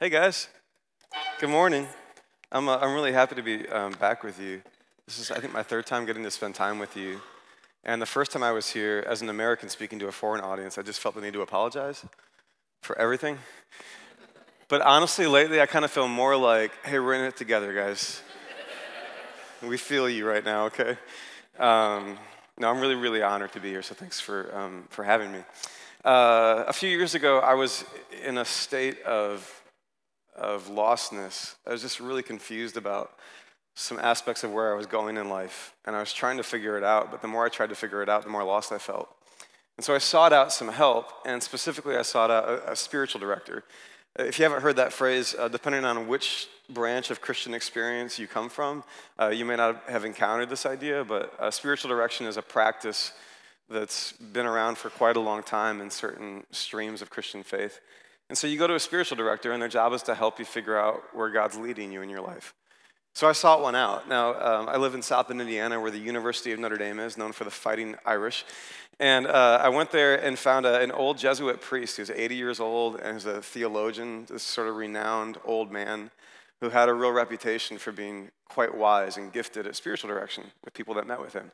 Hey 0.00 0.10
guys, 0.10 0.46
good 1.40 1.50
morning. 1.50 1.88
I'm, 2.52 2.68
uh, 2.68 2.76
I'm 2.76 2.94
really 2.94 3.10
happy 3.12 3.34
to 3.34 3.42
be 3.42 3.68
um, 3.68 3.94
back 3.94 4.22
with 4.22 4.40
you. 4.40 4.62
This 5.08 5.18
is, 5.18 5.32
I 5.32 5.40
think, 5.40 5.52
my 5.52 5.64
third 5.64 5.86
time 5.86 6.06
getting 6.06 6.22
to 6.22 6.30
spend 6.30 6.54
time 6.54 6.78
with 6.78 6.96
you. 6.96 7.20
And 7.82 8.00
the 8.00 8.06
first 8.06 8.30
time 8.30 8.44
I 8.44 8.52
was 8.52 8.70
here 8.70 9.04
as 9.08 9.22
an 9.22 9.28
American 9.28 9.68
speaking 9.68 9.98
to 9.98 10.06
a 10.06 10.12
foreign 10.12 10.40
audience, 10.40 10.78
I 10.78 10.82
just 10.82 11.00
felt 11.00 11.16
the 11.16 11.20
need 11.20 11.32
to 11.32 11.40
apologize 11.40 12.06
for 12.80 12.96
everything. 12.96 13.38
But 14.68 14.82
honestly, 14.82 15.26
lately, 15.26 15.60
I 15.60 15.66
kind 15.66 15.84
of 15.84 15.90
feel 15.90 16.06
more 16.06 16.36
like, 16.36 16.70
hey, 16.86 17.00
we're 17.00 17.14
in 17.14 17.24
it 17.24 17.36
together, 17.36 17.74
guys. 17.74 18.22
we 19.66 19.78
feel 19.78 20.08
you 20.08 20.28
right 20.28 20.44
now, 20.44 20.66
okay? 20.66 20.96
Um, 21.58 22.16
no, 22.56 22.70
I'm 22.70 22.78
really, 22.78 22.94
really 22.94 23.22
honored 23.22 23.50
to 23.54 23.60
be 23.60 23.70
here, 23.70 23.82
so 23.82 23.96
thanks 23.96 24.20
for, 24.20 24.56
um, 24.56 24.84
for 24.90 25.02
having 25.02 25.32
me. 25.32 25.40
Uh, 26.04 26.62
a 26.68 26.72
few 26.72 26.88
years 26.88 27.16
ago, 27.16 27.40
I 27.40 27.54
was 27.54 27.84
in 28.24 28.38
a 28.38 28.44
state 28.44 29.02
of, 29.02 29.57
of 30.38 30.68
lostness. 30.68 31.54
I 31.66 31.72
was 31.72 31.82
just 31.82 32.00
really 32.00 32.22
confused 32.22 32.76
about 32.76 33.12
some 33.74 33.98
aspects 34.00 34.42
of 34.42 34.52
where 34.52 34.72
I 34.72 34.76
was 34.76 34.86
going 34.86 35.16
in 35.16 35.28
life, 35.28 35.72
and 35.84 35.94
I 35.94 36.00
was 36.00 36.12
trying 36.12 36.36
to 36.38 36.42
figure 36.42 36.76
it 36.76 36.84
out, 36.84 37.10
but 37.10 37.22
the 37.22 37.28
more 37.28 37.46
I 37.46 37.48
tried 37.48 37.68
to 37.68 37.76
figure 37.76 38.02
it 38.02 38.08
out, 38.08 38.24
the 38.24 38.30
more 38.30 38.42
lost 38.42 38.72
I 38.72 38.78
felt. 38.78 39.08
And 39.76 39.84
so 39.84 39.94
I 39.94 39.98
sought 39.98 40.32
out 40.32 40.52
some 40.52 40.68
help, 40.68 41.12
and 41.24 41.40
specifically, 41.40 41.96
I 41.96 42.02
sought 42.02 42.30
out 42.30 42.48
a, 42.48 42.72
a 42.72 42.76
spiritual 42.76 43.20
director. 43.20 43.62
If 44.18 44.38
you 44.38 44.42
haven't 44.42 44.62
heard 44.62 44.74
that 44.76 44.92
phrase, 44.92 45.36
uh, 45.38 45.46
depending 45.46 45.84
on 45.84 46.08
which 46.08 46.48
branch 46.68 47.12
of 47.12 47.20
Christian 47.20 47.54
experience 47.54 48.18
you 48.18 48.26
come 48.26 48.48
from, 48.48 48.82
uh, 49.20 49.28
you 49.28 49.44
may 49.44 49.54
not 49.54 49.84
have 49.88 50.04
encountered 50.04 50.50
this 50.50 50.66
idea, 50.66 51.04
but 51.04 51.32
uh, 51.38 51.52
spiritual 51.52 51.88
direction 51.88 52.26
is 52.26 52.36
a 52.36 52.42
practice 52.42 53.12
that's 53.70 54.12
been 54.12 54.46
around 54.46 54.76
for 54.76 54.90
quite 54.90 55.16
a 55.16 55.20
long 55.20 55.44
time 55.44 55.80
in 55.80 55.90
certain 55.90 56.44
streams 56.50 57.00
of 57.00 57.10
Christian 57.10 57.44
faith. 57.44 57.80
And 58.28 58.36
so 58.36 58.46
you 58.46 58.58
go 58.58 58.66
to 58.66 58.74
a 58.74 58.80
spiritual 58.80 59.16
director, 59.16 59.52
and 59.52 59.60
their 59.60 59.68
job 59.68 59.92
is 59.92 60.02
to 60.04 60.14
help 60.14 60.38
you 60.38 60.44
figure 60.44 60.78
out 60.78 61.02
where 61.14 61.30
God's 61.30 61.56
leading 61.56 61.92
you 61.92 62.02
in 62.02 62.10
your 62.10 62.20
life. 62.20 62.54
So 63.14 63.28
I 63.28 63.32
sought 63.32 63.62
one 63.62 63.74
out. 63.74 64.08
Now, 64.08 64.34
um, 64.34 64.68
I 64.68 64.76
live 64.76 64.94
in 64.94 65.02
South 65.02 65.28
Bend, 65.28 65.40
Indiana, 65.40 65.80
where 65.80 65.90
the 65.90 65.98
University 65.98 66.52
of 66.52 66.60
Notre 66.60 66.76
Dame 66.76 67.00
is, 67.00 67.16
known 67.16 67.32
for 67.32 67.44
the 67.44 67.50
Fighting 67.50 67.96
Irish. 68.04 68.44
And 69.00 69.26
uh, 69.26 69.60
I 69.62 69.70
went 69.70 69.90
there 69.90 70.16
and 70.16 70.38
found 70.38 70.66
a, 70.66 70.80
an 70.80 70.90
old 70.90 71.18
Jesuit 71.18 71.60
priest 71.60 71.96
who's 71.96 72.10
80 72.10 72.34
years 72.34 72.60
old 72.60 73.00
and 73.00 73.16
is 73.16 73.26
a 73.26 73.40
theologian, 73.40 74.26
this 74.28 74.42
sort 74.42 74.68
of 74.68 74.76
renowned 74.76 75.38
old 75.44 75.72
man 75.72 76.10
who 76.60 76.70
had 76.70 76.88
a 76.88 76.94
real 76.94 77.12
reputation 77.12 77.78
for 77.78 77.92
being 77.92 78.30
quite 78.48 78.76
wise 78.76 79.16
and 79.16 79.32
gifted 79.32 79.66
at 79.66 79.76
spiritual 79.76 80.08
direction 80.08 80.44
with 80.64 80.74
people 80.74 80.94
that 80.94 81.06
met 81.06 81.20
with 81.20 81.32
him. 81.32 81.52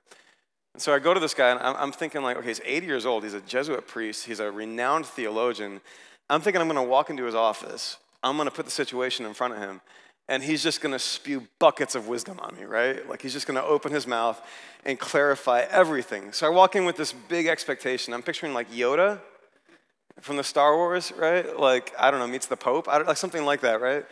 And 0.72 0.82
so 0.82 0.94
I 0.94 0.98
go 0.98 1.14
to 1.14 1.20
this 1.20 1.34
guy 1.34 1.50
and 1.50 1.60
I'm, 1.60 1.76
I'm 1.76 1.92
thinking, 1.92 2.22
like, 2.22 2.36
okay, 2.38 2.48
he's 2.48 2.60
80 2.64 2.86
years 2.86 3.06
old, 3.06 3.22
he's 3.22 3.34
a 3.34 3.40
Jesuit 3.40 3.86
priest, 3.86 4.26
he's 4.26 4.40
a 4.40 4.50
renowned 4.50 5.06
theologian. 5.06 5.80
I'm 6.30 6.40
thinking 6.40 6.60
I'm 6.60 6.68
going 6.68 6.82
to 6.82 6.88
walk 6.88 7.10
into 7.10 7.24
his 7.24 7.34
office, 7.34 7.98
I'm 8.22 8.36
going 8.36 8.48
to 8.48 8.54
put 8.54 8.64
the 8.64 8.70
situation 8.70 9.26
in 9.26 9.34
front 9.34 9.54
of 9.54 9.60
him, 9.60 9.80
and 10.28 10.42
he's 10.42 10.62
just 10.62 10.80
going 10.80 10.92
to 10.92 10.98
spew 10.98 11.46
buckets 11.58 11.94
of 11.94 12.08
wisdom 12.08 12.40
on 12.40 12.56
me, 12.56 12.64
right? 12.64 13.06
Like 13.08 13.20
he's 13.20 13.32
just 13.32 13.46
going 13.46 13.60
to 13.60 13.64
open 13.64 13.92
his 13.92 14.06
mouth 14.06 14.40
and 14.84 14.98
clarify 14.98 15.66
everything. 15.70 16.32
So 16.32 16.46
I 16.46 16.50
walk 16.50 16.76
in 16.76 16.84
with 16.84 16.96
this 16.96 17.12
big 17.12 17.46
expectation. 17.46 18.14
I'm 18.14 18.22
picturing 18.22 18.54
like 18.54 18.70
Yoda 18.70 19.20
from 20.20 20.36
the 20.36 20.44
Star 20.44 20.76
Wars, 20.76 21.12
right? 21.16 21.58
Like, 21.58 21.92
I 21.98 22.10
don't 22.10 22.20
know, 22.20 22.26
meets 22.26 22.46
the 22.46 22.56
Pope, 22.56 22.86
like 22.86 23.16
something 23.16 23.44
like 23.44 23.60
that, 23.60 23.80
right? 23.80 24.06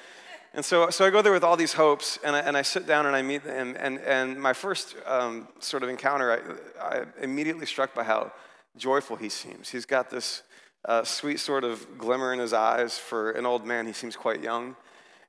And 0.54 0.62
so, 0.62 0.91
so 0.91 1.06
I 1.06 1.10
go 1.10 1.22
there 1.22 1.32
with 1.32 1.44
all 1.44 1.56
these 1.56 1.72
hopes, 1.72 2.19
and 2.22 2.36
I, 2.36 2.41
and 2.41 2.56
I 2.58 2.62
sit 2.62 2.86
down 2.86 3.06
and 3.06 3.16
I 3.16 3.22
meet 3.22 3.42
him. 3.42 3.74
And, 3.78 3.98
and 4.00 4.38
my 4.38 4.52
first 4.52 4.97
um, 5.06 5.48
sort 5.60 5.82
of 5.82 5.88
encounter, 5.88 6.66
I, 6.78 6.98
I 6.98 7.04
immediately 7.22 7.64
struck 7.64 7.94
by 7.94 8.04
how 8.04 8.32
joyful 8.76 9.16
he 9.16 9.30
seems. 9.30 9.70
He's 9.70 9.86
got 9.86 10.10
this 10.10 10.42
uh, 10.84 11.05
sweet 11.05 11.41
sort 11.41 11.64
of 11.64 11.98
glimmer 11.98 12.33
in 12.33 12.38
his 12.38 12.52
eyes. 12.52 12.98
For 12.98 13.30
an 13.33 13.47
old 13.47 13.66
man, 13.66 13.86
he 13.86 13.92
seems 13.92 14.16
quite 14.16 14.42
young. 14.42 14.77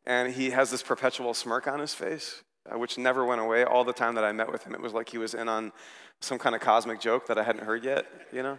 And 0.06 0.34
he 0.34 0.50
has 0.50 0.72
this 0.72 0.84
perpetual 0.84 1.34
smirk 1.34 1.68
on 1.68 1.80
his 1.80 1.94
face, 1.94 2.44
uh, 2.72 2.78
which 2.78 2.98
never 2.98 3.26
went 3.26 3.42
away 3.42 3.64
all 3.64 3.84
the 3.84 3.94
time 3.94 4.16
that 4.16 4.24
I 4.24 4.32
met 4.32 4.52
with 4.52 4.64
him. 4.64 4.74
It 4.74 4.82
was 4.82 4.94
like 4.94 5.10
he 5.10 5.18
was 5.18 5.34
in 5.34 5.48
on 5.48 5.72
some 6.20 6.38
kind 6.38 6.56
of 6.56 6.62
cosmic 6.62 7.00
joke 7.00 7.28
that 7.28 7.38
I 7.38 7.44
hadn't 7.44 7.66
heard 7.66 7.84
yet, 7.84 8.06
you 8.32 8.44
know? 8.44 8.58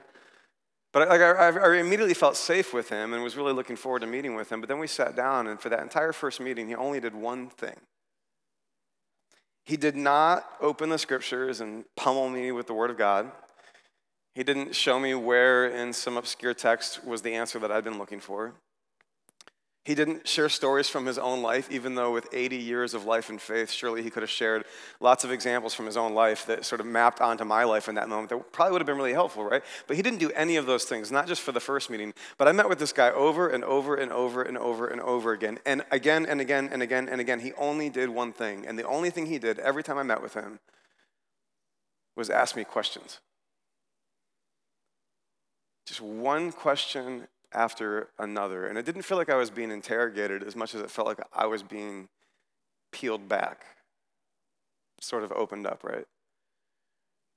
But 0.93 1.09
like, 1.09 1.21
I, 1.21 1.49
I, 1.49 1.77
immediately 1.79 2.15
felt 2.15 2.37
safe 2.37 2.73
with 2.73 2.89
him 2.89 3.13
and 3.13 3.23
was 3.25 3.37
really 3.37 3.53
looking 3.53 3.75
forward 3.75 4.01
to 4.01 4.07
meeting 4.07 4.37
with 4.37 4.53
him. 4.53 4.61
But 4.61 4.69
then 4.69 4.79
we 4.79 4.87
sat 4.87 5.17
down, 5.17 5.49
and 5.49 5.61
for 5.61 5.69
that 5.69 5.81
entire 5.81 6.13
first 6.13 6.41
meeting, 6.41 6.69
he 6.69 6.77
only 6.77 7.01
did 7.01 7.17
one 7.17 7.49
thing. 7.49 7.75
He 9.65 9.77
did 9.77 9.97
not 9.97 10.47
open 10.61 10.91
the 10.91 10.99
scriptures 10.99 11.61
and 11.61 11.85
pummel 11.97 12.29
me 12.29 12.53
with 12.53 12.69
the 12.69 12.75
word 12.75 12.91
of 12.91 12.99
God. 12.99 13.33
He 14.35 14.43
didn't 14.43 14.75
show 14.75 14.99
me 14.99 15.15
where 15.15 15.67
in 15.67 15.93
some 15.93 16.17
obscure 16.17 16.55
text 16.55 17.05
was 17.05 17.23
the 17.23 17.35
answer 17.35 17.59
that 17.61 17.71
I'd 17.71 17.85
been 17.85 17.99
looking 17.99 18.21
for. 18.21 18.55
He 19.85 19.95
didn't 19.95 20.27
share 20.27 20.49
stories 20.49 20.89
from 20.89 21.05
his 21.05 21.19
own 21.19 21.43
life, 21.43 21.71
even 21.71 21.95
though 21.95 22.11
with 22.11 22.27
80 22.33 22.57
years 22.57 22.95
of 22.95 23.05
life 23.05 23.29
and 23.29 23.39
faith, 23.39 23.71
surely 23.71 24.03
he 24.03 24.09
could 24.09 24.23
have 24.23 24.31
shared 24.31 24.65
lots 24.99 25.25
of 25.25 25.31
examples 25.31 25.75
from 25.75 25.85
his 25.85 25.99
own 25.99 26.15
life 26.15 26.47
that 26.47 26.65
sort 26.65 26.81
of 26.81 26.87
mapped 26.87 27.21
onto 27.21 27.45
my 27.45 27.65
life 27.65 27.87
in 27.87 27.95
that 27.97 28.09
moment 28.09 28.31
that 28.31 28.51
probably 28.51 28.73
would 28.73 28.81
have 28.81 28.87
been 28.87 28.97
really 28.97 29.13
helpful, 29.13 29.45
right? 29.45 29.63
But 29.87 29.97
he 29.97 30.03
didn't 30.03 30.21
do 30.21 30.31
any 30.31 30.57
of 30.57 30.65
those 30.65 30.85
things, 30.85 31.13
not 31.13 31.27
just 31.27 31.43
for 31.43 31.53
the 31.53 31.61
first 31.61 31.91
meeting, 31.91 32.15
but 32.39 32.49
I 32.49 32.53
met 32.53 32.67
with 32.67 32.79
this 32.79 32.95
guy 32.95 33.11
over 33.11 33.47
and 33.49 33.63
over 33.63 33.95
and 33.95 34.11
over 34.11 34.43
and 34.43 34.57
over 34.57 34.87
and 34.87 35.03
over 35.03 35.33
again. 35.33 35.59
And 35.67 35.85
again 35.91 36.25
and 36.25 36.41
again 36.41 36.71
and 36.73 36.83
again 36.83 37.07
and 37.11 37.21
again, 37.21 37.41
he 37.41 37.53
only 37.53 37.91
did 37.91 38.09
one 38.09 38.33
thing. 38.33 38.67
And 38.67 38.79
the 38.79 38.87
only 38.87 39.11
thing 39.11 39.27
he 39.27 39.39
did 39.39 39.59
every 39.59 39.83
time 39.83 39.99
I 39.99 40.03
met 40.03 40.23
with 40.23 40.33
him 40.33 40.61
was 42.17 42.31
ask 42.31 42.57
me 42.57 42.65
questions. 42.65 43.21
Just 45.87 46.01
one 46.01 46.53
question 46.53 47.29
after 47.53 48.09
another. 48.19 48.67
And 48.67 48.77
it 48.77 48.85
didn't 48.85 49.03
feel 49.03 49.19
like 49.19 49.31
I 49.31 49.37
was 49.37 49.51
being 49.51 49.71
interrogated 49.71 50.43
as 50.43 50.57
much 50.57 50.75
as 50.75 50.81
it 50.81 50.91
felt 50.91 51.07
like 51.07 51.21
I 51.33 51.47
was 51.47 51.63
being 51.63 52.09
peeled 52.93 53.29
back, 53.29 53.65
sort 55.01 55.25
of 55.25 55.33
opened 55.33 55.67
up, 55.67 55.85
right? 55.85 56.07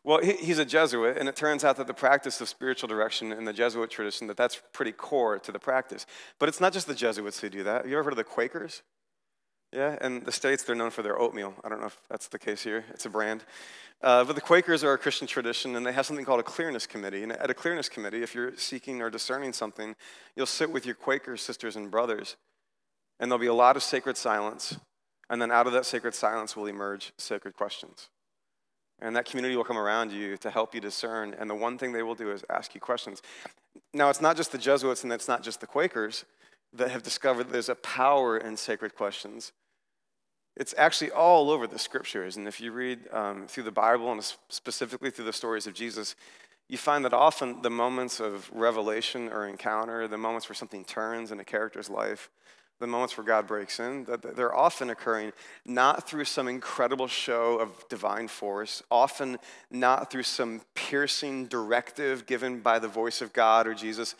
Well, 0.03 0.21
he's 0.21 0.59
a 0.59 0.63
Jesuit, 0.63 1.17
and 1.17 1.27
it 1.27 1.35
turns 1.35 1.65
out 1.65 1.75
that 1.77 1.87
the 1.87 1.93
practice 1.93 2.39
of 2.39 2.47
spiritual 2.47 2.87
direction 2.87 3.33
in 3.33 3.43
the 3.43 3.51
Jesuit 3.51 3.89
tradition, 3.89 4.27
that 4.27 4.37
that's 4.37 4.61
pretty 4.71 4.93
core 4.93 5.37
to 5.39 5.51
the 5.51 5.59
practice. 5.59 6.05
But 6.39 6.47
it's 6.47 6.61
not 6.61 6.71
just 6.71 6.87
the 6.87 6.95
Jesuits 6.95 7.41
who 7.41 7.49
do 7.49 7.63
that. 7.63 7.81
Have 7.81 7.91
you 7.91 7.97
ever 7.97 8.03
heard 8.03 8.13
of 8.13 8.17
the 8.17 8.23
Quakers? 8.23 8.83
Yeah, 9.77 9.95
and 10.01 10.25
the 10.25 10.31
States, 10.31 10.63
they're 10.63 10.75
known 10.75 10.89
for 10.89 11.03
their 11.03 11.19
oatmeal. 11.19 11.53
I 11.63 11.69
don't 11.69 11.79
know 11.79 11.85
if 11.85 12.01
that's 12.09 12.29
the 12.29 12.39
case 12.39 12.63
here. 12.63 12.83
It's 12.89 13.05
a 13.05 13.11
brand. 13.11 13.43
Uh, 14.01 14.23
but 14.23 14.33
the 14.33 14.41
Quakers 14.41 14.83
are 14.83 14.93
a 14.93 14.97
Christian 14.97 15.27
tradition, 15.27 15.75
and 15.75 15.85
they 15.85 15.93
have 15.93 16.03
something 16.03 16.25
called 16.25 16.39
a 16.39 16.43
clearness 16.43 16.87
committee. 16.87 17.21
And 17.21 17.31
at 17.31 17.51
a 17.51 17.53
clearness 17.53 17.87
committee, 17.87 18.23
if 18.23 18.33
you're 18.33 18.57
seeking 18.57 19.03
or 19.03 19.11
discerning 19.11 19.53
something, 19.53 19.95
you'll 20.35 20.47
sit 20.47 20.71
with 20.71 20.87
your 20.87 20.95
Quaker 20.95 21.37
sisters 21.37 21.75
and 21.75 21.91
brothers, 21.91 22.37
and 23.19 23.29
there'll 23.29 23.39
be 23.39 23.45
a 23.45 23.53
lot 23.53 23.75
of 23.75 23.83
sacred 23.83 24.17
silence. 24.17 24.79
And 25.29 25.39
then 25.39 25.51
out 25.51 25.67
of 25.67 25.73
that 25.73 25.85
sacred 25.85 26.15
silence 26.15 26.55
will 26.55 26.65
emerge 26.65 27.13
sacred 27.19 27.55
questions. 27.55 28.09
And 28.99 29.15
that 29.15 29.25
community 29.25 29.55
will 29.55 29.63
come 29.63 29.77
around 29.77 30.11
you 30.11 30.37
to 30.37 30.49
help 30.49 30.73
you 30.73 30.81
discern. 30.81 31.35
And 31.37 31.47
the 31.47 31.55
one 31.55 31.77
thing 31.77 31.91
they 31.91 32.01
will 32.01 32.15
do 32.15 32.31
is 32.31 32.43
ask 32.49 32.73
you 32.73 32.81
questions. 32.81 33.21
Now, 33.93 34.09
it's 34.09 34.21
not 34.21 34.37
just 34.37 34.51
the 34.51 34.57
Jesuits 34.57 35.03
and 35.03 35.13
it's 35.13 35.27
not 35.27 35.43
just 35.43 35.61
the 35.61 35.67
Quakers 35.67 36.25
that 36.73 36.89
have 36.89 37.03
discovered 37.03 37.51
there's 37.51 37.69
a 37.69 37.75
power 37.75 38.39
in 38.39 38.57
sacred 38.57 38.95
questions. 38.95 39.51
It's 40.59 40.73
actually 40.75 41.11
all 41.11 41.51
over 41.51 41.67
the 41.67 41.77
scriptures. 41.77 42.35
And 42.35 42.47
if 42.47 42.59
you 42.59 42.71
read 42.71 42.99
um, 43.13 43.47
through 43.47 43.63
the 43.63 43.71
Bible 43.71 44.11
and 44.11 44.23
specifically 44.49 45.11
through 45.11 45.25
the 45.25 45.33
stories 45.33 45.67
of 45.67 45.75
Jesus, 45.75 46.15
you 46.67 46.79
find 46.79 47.05
that 47.05 47.13
often 47.13 47.61
the 47.61 47.69
moments 47.69 48.19
of 48.19 48.49
revelation 48.51 49.29
or 49.29 49.47
encounter, 49.47 50.07
the 50.07 50.17
moments 50.17 50.49
where 50.49 50.55
something 50.55 50.83
turns 50.83 51.31
in 51.31 51.39
a 51.39 51.43
character's 51.43 51.91
life, 51.91 52.31
the 52.79 52.87
moments 52.87 53.17
where 53.17 53.25
God 53.25 53.45
breaks 53.45 53.79
in, 53.79 54.05
that 54.05 54.35
they're 54.35 54.55
often 54.55 54.89
occurring 54.89 55.31
not 55.63 56.09
through 56.09 56.25
some 56.25 56.47
incredible 56.47 57.07
show 57.07 57.59
of 57.59 57.87
divine 57.87 58.27
force, 58.27 58.81
often 58.89 59.37
not 59.69 60.11
through 60.11 60.23
some 60.23 60.61
piercing 60.73 61.45
directive 61.45 62.25
given 62.25 62.61
by 62.61 62.79
the 62.79 62.87
voice 62.87 63.21
of 63.21 63.31
God 63.31 63.67
or 63.67 63.75
Jesus. 63.75 64.15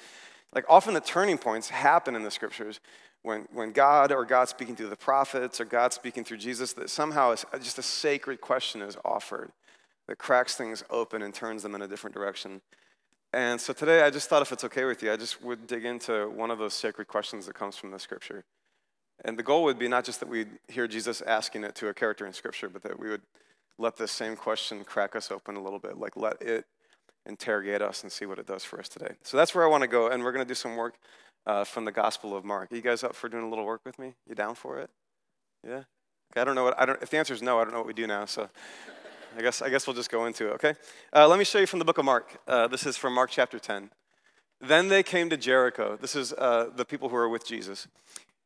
Like 0.54 0.66
often 0.70 0.94
the 0.94 1.02
turning 1.02 1.38
points 1.40 1.70
happen 1.70 2.16
in 2.16 2.24
the 2.24 2.32
scriptures 2.32 2.80
when, 3.24 3.48
when 3.52 3.72
God 3.72 4.12
or 4.12 4.26
God 4.26 4.48
speaking 4.48 4.76
through 4.76 4.90
the 4.90 4.96
prophets 4.96 5.60
or 5.60 5.66
God 5.66 5.94
speaking 5.94 6.24
through 6.24 6.38
Jesus, 6.38 6.74
that 6.74 6.90
somehow 6.90 7.36
just 7.62 7.78
a 7.78 7.84
sacred 7.84 8.42
question 8.42 8.82
is 8.82 8.98
offered 9.04 9.52
that 10.08 10.18
cracks 10.18 10.56
things 10.56 10.84
open 10.90 11.22
and 11.22 11.34
turns 11.34 11.64
them 11.64 11.76
in 11.76 11.82
a 11.82 11.88
different 11.88 12.14
direction. 12.14 12.62
And 13.34 13.60
so 13.60 13.74
today, 13.74 14.04
I 14.04 14.10
just 14.10 14.30
thought 14.30 14.42
if 14.42 14.54
it's 14.54 14.64
okay 14.64 14.86
with 14.86 15.04
you, 15.04 15.12
I 15.12 15.18
just 15.18 15.44
would 15.44 15.68
dig 15.68 15.84
into 15.84 16.30
one 16.30 16.50
of 16.50 16.60
those 16.60 16.74
sacred 16.74 17.08
questions 17.08 17.46
that 17.46 17.56
comes 17.56 17.76
from 17.76 17.92
the 17.92 18.00
scripture. 18.00 18.46
And 19.26 19.38
the 19.38 19.44
goal 19.44 19.64
would 19.64 19.78
be 19.78 19.88
not 19.88 20.06
just 20.06 20.20
that 20.22 20.30
we 20.30 20.46
hear 20.68 20.88
Jesus 20.88 21.22
asking 21.22 21.64
it 21.64 21.76
to 21.76 21.90
a 21.90 21.94
character 21.94 22.26
in 22.26 22.34
scripture, 22.34 22.70
but 22.70 22.84
that 22.84 22.98
we 22.98 23.10
would 23.10 23.24
let 23.78 23.98
this 23.98 24.12
same 24.12 24.36
question 24.36 24.84
crack 24.84 25.16
us 25.16 25.30
open 25.30 25.56
a 25.56 25.62
little 25.62 25.80
bit, 25.80 25.98
like 25.98 26.16
let 26.16 26.42
it 26.42 26.66
interrogate 27.26 27.82
us 27.82 28.04
and 28.04 28.12
see 28.12 28.26
what 28.26 28.40
it 28.40 28.48
does 28.48 28.64
for 28.64 28.80
us 28.80 28.88
today. 28.88 29.16
So 29.24 29.36
that's 29.36 29.54
where 29.54 29.66
I 29.66 29.68
want 29.68 29.82
to 29.82 29.88
go, 29.88 30.08
and 30.08 30.24
we're 30.24 30.32
going 30.32 30.46
to 30.46 30.48
do 30.48 30.56
some 30.56 30.78
work 30.78 30.96
uh, 31.48 31.64
from 31.64 31.86
the 31.86 31.92
Gospel 31.92 32.36
of 32.36 32.46
Mark. 32.46 32.72
Are 32.72 32.76
you 32.76 32.82
guys 32.82 33.04
up 33.04 33.16
for 33.16 33.28
doing 33.30 33.44
a 33.44 33.50
little 33.50 33.66
work 33.66 33.82
with 33.84 33.98
me? 33.98 34.14
You 34.30 34.36
down 34.36 34.54
for 34.54 34.78
it? 34.80 34.92
Yeah. 35.66 35.84
Okay. 36.32 36.42
I 36.42 36.44
don't 36.44 36.54
know 36.54 36.66
what 36.66 36.80
I 36.80 36.86
don't. 36.86 37.02
If 37.02 37.10
the 37.10 37.18
answer 37.18 37.34
is 37.34 37.42
no, 37.42 37.60
I 37.60 37.64
don't 37.64 37.72
know 37.72 37.80
what 37.80 37.88
we 37.88 37.94
do 37.94 38.06
now. 38.06 38.26
So. 38.26 38.50
I 39.38 39.42
guess, 39.42 39.62
I 39.62 39.70
guess 39.70 39.86
we'll 39.86 39.96
just 39.96 40.10
go 40.10 40.26
into 40.26 40.48
it, 40.48 40.54
okay? 40.54 40.74
Uh, 41.14 41.28
let 41.28 41.38
me 41.38 41.46
show 41.46 41.60
you 41.60 41.68
from 41.68 41.78
the 41.78 41.86
book 41.86 42.00
of 42.00 42.06
Mark. 42.06 42.40
Uh, 42.48 42.68
this 42.68 42.88
is 42.88 42.98
from 42.98 43.14
Mark 43.14 43.30
chapter 43.30 43.60
10. 43.60 43.92
Then 44.60 44.88
they 44.88 45.04
came 45.04 45.30
to 45.30 45.38
Jericho. 45.38 45.96
This 46.00 46.16
is 46.16 46.34
uh, 46.34 46.72
the 46.76 46.86
people 46.86 47.10
who 47.10 47.18
are 47.18 47.30
with 47.30 47.46
Jesus. 47.46 47.88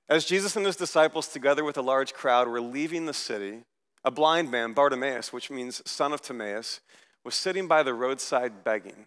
As 0.09 0.25
Jesus 0.25 0.57
and 0.57 0.65
his 0.65 0.75
disciples, 0.75 1.29
together 1.29 1.63
with 1.63 1.77
a 1.77 1.81
large 1.81 2.13
crowd, 2.13 2.49
were 2.49 2.59
leaving 2.59 3.05
the 3.05 3.13
city, 3.13 3.59
a 4.03 4.11
blind 4.11 4.51
man, 4.51 4.73
Bartimaeus, 4.73 5.31
which 5.31 5.49
means 5.49 5.81
son 5.89 6.11
of 6.11 6.21
Timaeus, 6.21 6.81
was 7.23 7.35
sitting 7.35 7.67
by 7.67 7.83
the 7.83 7.93
roadside 7.93 8.65
begging. 8.65 9.05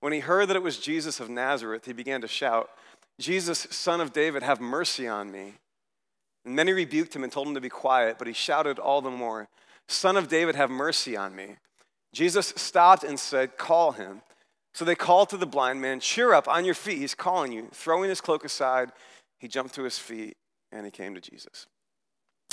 When 0.00 0.12
he 0.14 0.20
heard 0.20 0.48
that 0.48 0.56
it 0.56 0.62
was 0.62 0.78
Jesus 0.78 1.20
of 1.20 1.28
Nazareth, 1.28 1.84
he 1.84 1.92
began 1.92 2.22
to 2.22 2.28
shout, 2.28 2.70
Jesus, 3.22 3.66
son 3.70 4.00
of 4.00 4.12
David, 4.12 4.42
have 4.42 4.60
mercy 4.60 5.06
on 5.06 5.30
me. 5.30 5.54
And 6.44 6.56
many 6.56 6.72
rebuked 6.72 7.14
him 7.14 7.22
and 7.22 7.32
told 7.32 7.46
him 7.46 7.54
to 7.54 7.60
be 7.60 7.68
quiet, 7.68 8.18
but 8.18 8.26
he 8.26 8.32
shouted 8.32 8.78
all 8.78 9.00
the 9.00 9.10
more, 9.10 9.48
Son 9.88 10.16
of 10.16 10.28
David, 10.28 10.54
have 10.54 10.70
mercy 10.70 11.16
on 11.16 11.34
me. 11.34 11.56
Jesus 12.12 12.52
stopped 12.56 13.04
and 13.04 13.18
said, 13.18 13.56
Call 13.56 13.92
him. 13.92 14.22
So 14.74 14.84
they 14.84 14.94
called 14.94 15.28
to 15.30 15.36
the 15.36 15.46
blind 15.46 15.80
man, 15.80 16.00
Cheer 16.00 16.32
up, 16.32 16.48
on 16.48 16.64
your 16.64 16.74
feet, 16.74 16.98
he's 16.98 17.14
calling 17.14 17.52
you. 17.52 17.68
Throwing 17.72 18.08
his 18.08 18.20
cloak 18.20 18.44
aside, 18.44 18.90
he 19.38 19.48
jumped 19.48 19.74
to 19.74 19.82
his 19.82 19.98
feet 19.98 20.36
and 20.70 20.84
he 20.84 20.90
came 20.90 21.14
to 21.14 21.20
Jesus. 21.20 21.66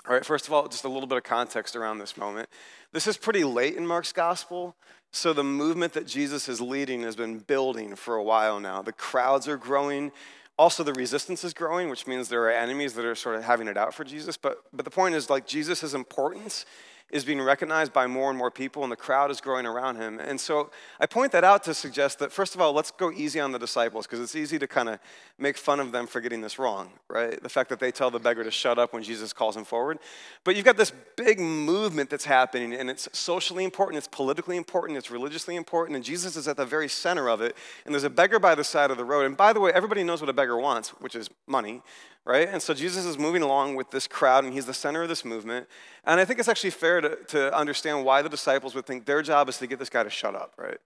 All 0.07 0.13
right, 0.13 0.25
first 0.25 0.47
of 0.47 0.53
all, 0.53 0.67
just 0.67 0.85
a 0.85 0.89
little 0.89 1.07
bit 1.07 1.17
of 1.17 1.23
context 1.23 1.75
around 1.75 1.99
this 1.99 2.17
moment. 2.17 2.49
This 2.93 3.07
is 3.07 3.17
pretty 3.17 3.43
late 3.43 3.75
in 3.75 3.85
Mark's 3.85 4.11
gospel, 4.11 4.75
so 5.11 5.33
the 5.33 5.43
movement 5.43 5.93
that 5.93 6.07
Jesus 6.07 6.47
is 6.47 6.61
leading 6.61 7.01
has 7.01 7.15
been 7.15 7.39
building 7.39 7.95
for 7.95 8.15
a 8.15 8.23
while 8.23 8.59
now. 8.59 8.81
The 8.81 8.93
crowds 8.93 9.47
are 9.47 9.57
growing. 9.57 10.11
Also, 10.59 10.83
the 10.83 10.91
resistance 10.91 11.45
is 11.45 11.53
growing, 11.53 11.89
which 11.89 12.05
means 12.05 12.27
there 12.27 12.43
are 12.43 12.51
enemies 12.51 12.91
that 12.95 13.05
are 13.05 13.15
sort 13.15 13.37
of 13.37 13.45
having 13.45 13.69
it 13.69 13.77
out 13.77 13.93
for 13.93 14.03
Jesus. 14.03 14.35
But, 14.35 14.57
but 14.73 14.83
the 14.83 14.91
point 14.91 15.15
is, 15.15 15.29
like, 15.29 15.47
Jesus' 15.47 15.93
importance 15.93 16.65
is 17.11 17.25
being 17.25 17.41
recognized 17.41 17.91
by 17.91 18.07
more 18.07 18.29
and 18.29 18.37
more 18.37 18.51
people, 18.51 18.83
and 18.83 18.91
the 18.91 18.95
crowd 18.95 19.31
is 19.31 19.41
growing 19.41 19.65
around 19.65 19.95
him. 19.95 20.19
And 20.19 20.39
so 20.39 20.69
I 20.99 21.05
point 21.05 21.31
that 21.31 21.43
out 21.43 21.63
to 21.63 21.73
suggest 21.73 22.19
that, 22.19 22.31
first 22.31 22.55
of 22.55 22.61
all, 22.61 22.71
let's 22.73 22.91
go 22.91 23.11
easy 23.11 23.39
on 23.39 23.51
the 23.51 23.59
disciples, 23.59 24.05
because 24.05 24.19
it's 24.19 24.35
easy 24.35 24.59
to 24.59 24.67
kind 24.67 24.89
of 24.89 24.99
make 25.37 25.57
fun 25.57 25.79
of 25.79 25.91
them 25.91 26.05
for 26.05 26.21
getting 26.21 26.41
this 26.41 26.59
wrong, 26.59 26.91
right? 27.09 27.41
The 27.41 27.49
fact 27.49 27.69
that 27.69 27.79
they 27.79 27.91
tell 27.91 28.11
the 28.11 28.19
beggar 28.19 28.43
to 28.43 28.51
shut 28.51 28.77
up 28.77 28.93
when 28.93 29.03
Jesus 29.03 29.33
calls 29.33 29.57
him 29.57 29.63
forward. 29.63 29.99
But 30.43 30.55
you've 30.55 30.65
got 30.65 30.77
this 30.77 30.91
big 31.15 31.39
movement 31.39 32.09
that's 32.09 32.25
happening, 32.25 32.73
and 32.73 32.89
it's 32.89 33.07
socially 33.17 33.63
important, 33.63 33.97
it's 33.97 34.07
politically 34.07 34.57
important, 34.57 34.97
it's 34.97 35.09
religiously 35.09 35.55
important, 35.55 35.95
and 35.95 36.05
Jesus 36.05 36.35
is 36.35 36.47
at 36.47 36.57
the 36.57 36.65
very 36.65 36.89
center 36.89 37.29
of 37.29 37.41
it. 37.41 37.55
And 37.85 37.93
there's 37.93 38.03
a 38.03 38.09
beggar 38.09 38.39
by 38.39 38.55
the 38.55 38.63
side 38.63 38.91
of 38.91 38.97
the 38.97 39.05
road. 39.05 39.25
And 39.25 39.35
by 39.35 39.53
the 39.53 39.59
way, 39.59 39.71
everybody 39.73 40.03
knows 40.03 40.21
what 40.21 40.29
a 40.29 40.33
beggar 40.33 40.57
wants, 40.57 40.89
which 41.01 41.15
is 41.15 41.29
money, 41.47 41.81
right? 42.25 42.47
And 42.47 42.61
so 42.61 42.73
Jesus 42.73 43.05
is 43.05 43.17
moving 43.17 43.41
along 43.41 43.75
with 43.75 43.91
this 43.91 44.07
crowd, 44.07 44.43
and 44.43 44.53
he's 44.53 44.65
the 44.65 44.73
center 44.73 45.01
of 45.01 45.09
this 45.09 45.23
movement. 45.25 45.67
And 46.05 46.19
I 46.19 46.25
think 46.25 46.39
it's 46.39 46.49
actually 46.49 46.71
fair 46.71 46.98
to, 47.01 47.15
to 47.27 47.55
understand 47.55 48.05
why 48.05 48.21
the 48.21 48.29
disciples 48.29 48.75
would 48.75 48.85
think 48.85 49.05
their 49.05 49.21
job 49.21 49.49
is 49.49 49.57
to 49.59 49.67
get 49.67 49.79
this 49.79 49.89
guy 49.89 50.03
to 50.03 50.09
shut 50.09 50.35
up, 50.35 50.53
right? 50.57 50.77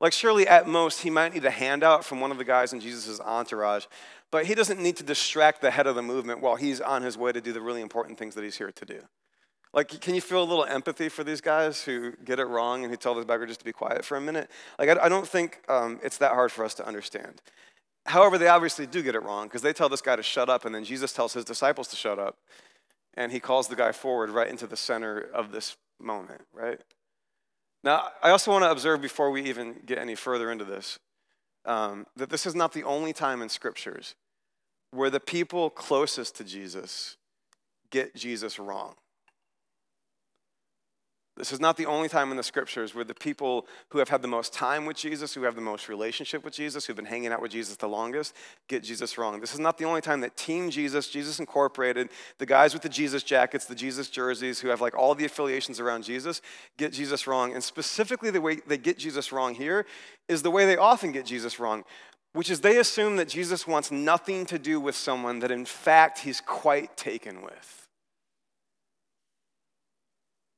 Like, 0.00 0.12
surely 0.12 0.48
at 0.48 0.66
most, 0.66 1.02
he 1.02 1.10
might 1.10 1.32
need 1.32 1.44
a 1.44 1.50
handout 1.50 2.04
from 2.04 2.20
one 2.20 2.32
of 2.32 2.38
the 2.38 2.44
guys 2.44 2.72
in 2.72 2.80
Jesus' 2.80 3.20
entourage, 3.20 3.86
but 4.32 4.46
he 4.46 4.54
doesn't 4.54 4.80
need 4.80 4.96
to 4.96 5.04
distract 5.04 5.60
the 5.60 5.70
head 5.70 5.86
of 5.86 5.94
the 5.94 6.02
movement 6.02 6.40
while 6.40 6.56
he's 6.56 6.80
on 6.80 7.02
his 7.02 7.16
way 7.16 7.30
to 7.30 7.40
do 7.40 7.52
the 7.52 7.60
really 7.60 7.80
important 7.80 8.18
things 8.18 8.34
that 8.34 8.42
he's 8.42 8.56
here 8.56 8.72
to 8.72 8.84
do. 8.84 9.00
Like, 9.72 10.00
can 10.00 10.14
you 10.14 10.20
feel 10.20 10.42
a 10.42 10.44
little 10.44 10.64
empathy 10.64 11.08
for 11.08 11.24
these 11.24 11.40
guys 11.40 11.82
who 11.82 12.12
get 12.24 12.38
it 12.38 12.44
wrong 12.44 12.82
and 12.82 12.90
who 12.90 12.96
tell 12.96 13.14
this 13.14 13.24
beggar 13.24 13.46
just 13.46 13.60
to 13.60 13.64
be 13.64 13.72
quiet 13.72 14.04
for 14.04 14.16
a 14.16 14.20
minute? 14.20 14.50
Like, 14.78 14.88
I, 14.88 15.04
I 15.04 15.08
don't 15.08 15.26
think 15.26 15.60
um, 15.68 15.98
it's 16.02 16.18
that 16.18 16.32
hard 16.32 16.52
for 16.52 16.64
us 16.64 16.74
to 16.74 16.86
understand. 16.86 17.40
However, 18.04 18.36
they 18.36 18.48
obviously 18.48 18.86
do 18.86 19.02
get 19.02 19.14
it 19.14 19.22
wrong 19.22 19.46
because 19.46 19.62
they 19.62 19.72
tell 19.72 19.88
this 19.88 20.02
guy 20.02 20.16
to 20.16 20.22
shut 20.22 20.50
up, 20.50 20.64
and 20.64 20.74
then 20.74 20.84
Jesus 20.84 21.12
tells 21.12 21.32
his 21.32 21.44
disciples 21.44 21.88
to 21.88 21.96
shut 21.96 22.18
up. 22.18 22.36
And 23.14 23.30
he 23.30 23.40
calls 23.40 23.68
the 23.68 23.76
guy 23.76 23.92
forward 23.92 24.30
right 24.30 24.48
into 24.48 24.66
the 24.66 24.76
center 24.76 25.18
of 25.18 25.52
this 25.52 25.76
moment, 26.00 26.42
right? 26.52 26.80
Now, 27.84 28.08
I 28.22 28.30
also 28.30 28.50
want 28.50 28.64
to 28.64 28.70
observe 28.70 29.00
before 29.00 29.30
we 29.30 29.42
even 29.42 29.80
get 29.84 29.98
any 29.98 30.14
further 30.14 30.50
into 30.50 30.64
this 30.64 30.98
um, 31.64 32.06
that 32.16 32.30
this 32.30 32.46
is 32.46 32.54
not 32.54 32.72
the 32.72 32.84
only 32.84 33.12
time 33.12 33.42
in 33.42 33.48
scriptures 33.48 34.14
where 34.90 35.10
the 35.10 35.20
people 35.20 35.70
closest 35.70 36.36
to 36.36 36.44
Jesus 36.44 37.16
get 37.90 38.14
Jesus 38.14 38.58
wrong. 38.58 38.94
This 41.34 41.50
is 41.50 41.60
not 41.60 41.78
the 41.78 41.86
only 41.86 42.10
time 42.10 42.30
in 42.30 42.36
the 42.36 42.42
scriptures 42.42 42.94
where 42.94 43.04
the 43.04 43.14
people 43.14 43.66
who 43.88 43.98
have 43.98 44.10
had 44.10 44.20
the 44.20 44.28
most 44.28 44.52
time 44.52 44.84
with 44.84 44.98
Jesus, 44.98 45.32
who 45.32 45.44
have 45.44 45.54
the 45.54 45.62
most 45.62 45.88
relationship 45.88 46.44
with 46.44 46.52
Jesus, 46.52 46.84
who've 46.84 46.96
been 46.96 47.06
hanging 47.06 47.32
out 47.32 47.40
with 47.40 47.52
Jesus 47.52 47.76
the 47.76 47.88
longest, 47.88 48.34
get 48.68 48.82
Jesus 48.82 49.16
wrong. 49.16 49.40
This 49.40 49.54
is 49.54 49.58
not 49.58 49.78
the 49.78 49.86
only 49.86 50.02
time 50.02 50.20
that 50.20 50.36
Team 50.36 50.68
Jesus, 50.68 51.08
Jesus 51.08 51.40
Incorporated, 51.40 52.10
the 52.36 52.44
guys 52.44 52.74
with 52.74 52.82
the 52.82 52.88
Jesus 52.90 53.22
jackets, 53.22 53.64
the 53.64 53.74
Jesus 53.74 54.10
jerseys, 54.10 54.60
who 54.60 54.68
have 54.68 54.82
like 54.82 54.94
all 54.94 55.14
the 55.14 55.24
affiliations 55.24 55.80
around 55.80 56.04
Jesus, 56.04 56.42
get 56.76 56.92
Jesus 56.92 57.26
wrong. 57.26 57.54
And 57.54 57.64
specifically, 57.64 58.30
the 58.30 58.42
way 58.42 58.56
they 58.66 58.76
get 58.76 58.98
Jesus 58.98 59.32
wrong 59.32 59.54
here 59.54 59.86
is 60.28 60.42
the 60.42 60.50
way 60.50 60.66
they 60.66 60.76
often 60.76 61.12
get 61.12 61.24
Jesus 61.24 61.58
wrong, 61.58 61.84
which 62.34 62.50
is 62.50 62.60
they 62.60 62.76
assume 62.76 63.16
that 63.16 63.28
Jesus 63.28 63.66
wants 63.66 63.90
nothing 63.90 64.44
to 64.46 64.58
do 64.58 64.78
with 64.78 64.94
someone 64.94 65.38
that 65.38 65.50
in 65.50 65.64
fact 65.64 66.18
he's 66.18 66.42
quite 66.42 66.94
taken 66.98 67.40
with. 67.40 67.81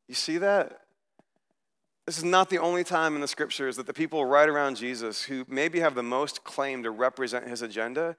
You 0.09 0.15
see 0.15 0.39
that? 0.39 0.81
This 2.07 2.19
is 2.19 2.25
not 2.25 2.51
the 2.51 2.59
only 2.59 2.85
time 2.85 3.15
in 3.15 3.23
the 3.23 3.29
scriptures 3.29 3.77
that 3.77 3.87
the 3.87 3.95
people 3.95 4.25
right 4.27 4.49
around 4.49 4.77
Jesus 4.77 5.23
who 5.23 5.45
maybe 5.49 5.81
have 5.81 5.95
the 5.95 6.03
most 6.03 6.45
claim 6.45 6.83
to 6.83 6.91
represent 6.91 7.49
his 7.49 7.63
agenda 7.63 8.17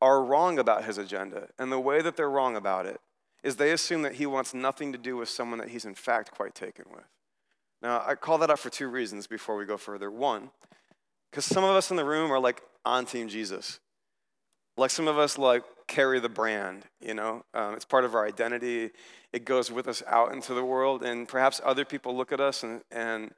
are 0.00 0.22
wrong 0.22 0.58
about 0.58 0.84
his 0.84 0.96
agenda. 0.96 1.48
And 1.58 1.70
the 1.70 1.80
way 1.80 2.00
that 2.00 2.16
they're 2.16 2.30
wrong 2.30 2.56
about 2.56 2.86
it 2.86 3.00
is 3.42 3.56
they 3.56 3.72
assume 3.72 4.02
that 4.02 4.14
he 4.14 4.26
wants 4.26 4.54
nothing 4.54 4.92
to 4.92 4.98
do 4.98 5.16
with 5.16 5.28
someone 5.28 5.58
that 5.58 5.68
he's 5.68 5.84
in 5.84 5.94
fact 5.94 6.32
quite 6.32 6.54
taken 6.54 6.86
with. 6.90 7.04
Now, 7.82 8.02
I 8.06 8.14
call 8.14 8.38
that 8.38 8.50
out 8.50 8.58
for 8.58 8.70
two 8.70 8.88
reasons 8.88 9.26
before 9.26 9.56
we 9.56 9.66
go 9.66 9.76
further. 9.76 10.10
One, 10.10 10.50
because 11.30 11.44
some 11.44 11.62
of 11.62 11.76
us 11.76 11.90
in 11.90 11.96
the 11.96 12.04
room 12.04 12.32
are 12.32 12.38
like 12.40 12.62
on 12.84 13.04
Team 13.04 13.28
Jesus. 13.28 13.80
Like 14.78 14.90
some 14.90 15.08
of 15.08 15.18
us 15.18 15.38
like 15.38 15.62
carry 15.86 16.20
the 16.20 16.28
brand, 16.28 16.84
you 17.00 17.14
know? 17.14 17.44
Um, 17.54 17.74
it's 17.74 17.84
part 17.84 18.04
of 18.04 18.14
our 18.14 18.26
identity. 18.26 18.90
It 19.32 19.44
goes 19.44 19.70
with 19.70 19.88
us 19.88 20.02
out 20.06 20.32
into 20.32 20.54
the 20.54 20.64
world. 20.64 21.02
And 21.02 21.28
perhaps 21.28 21.60
other 21.64 21.84
people 21.84 22.16
look 22.16 22.32
at 22.32 22.40
us 22.40 22.62
and, 22.62 22.82
and 22.90 23.32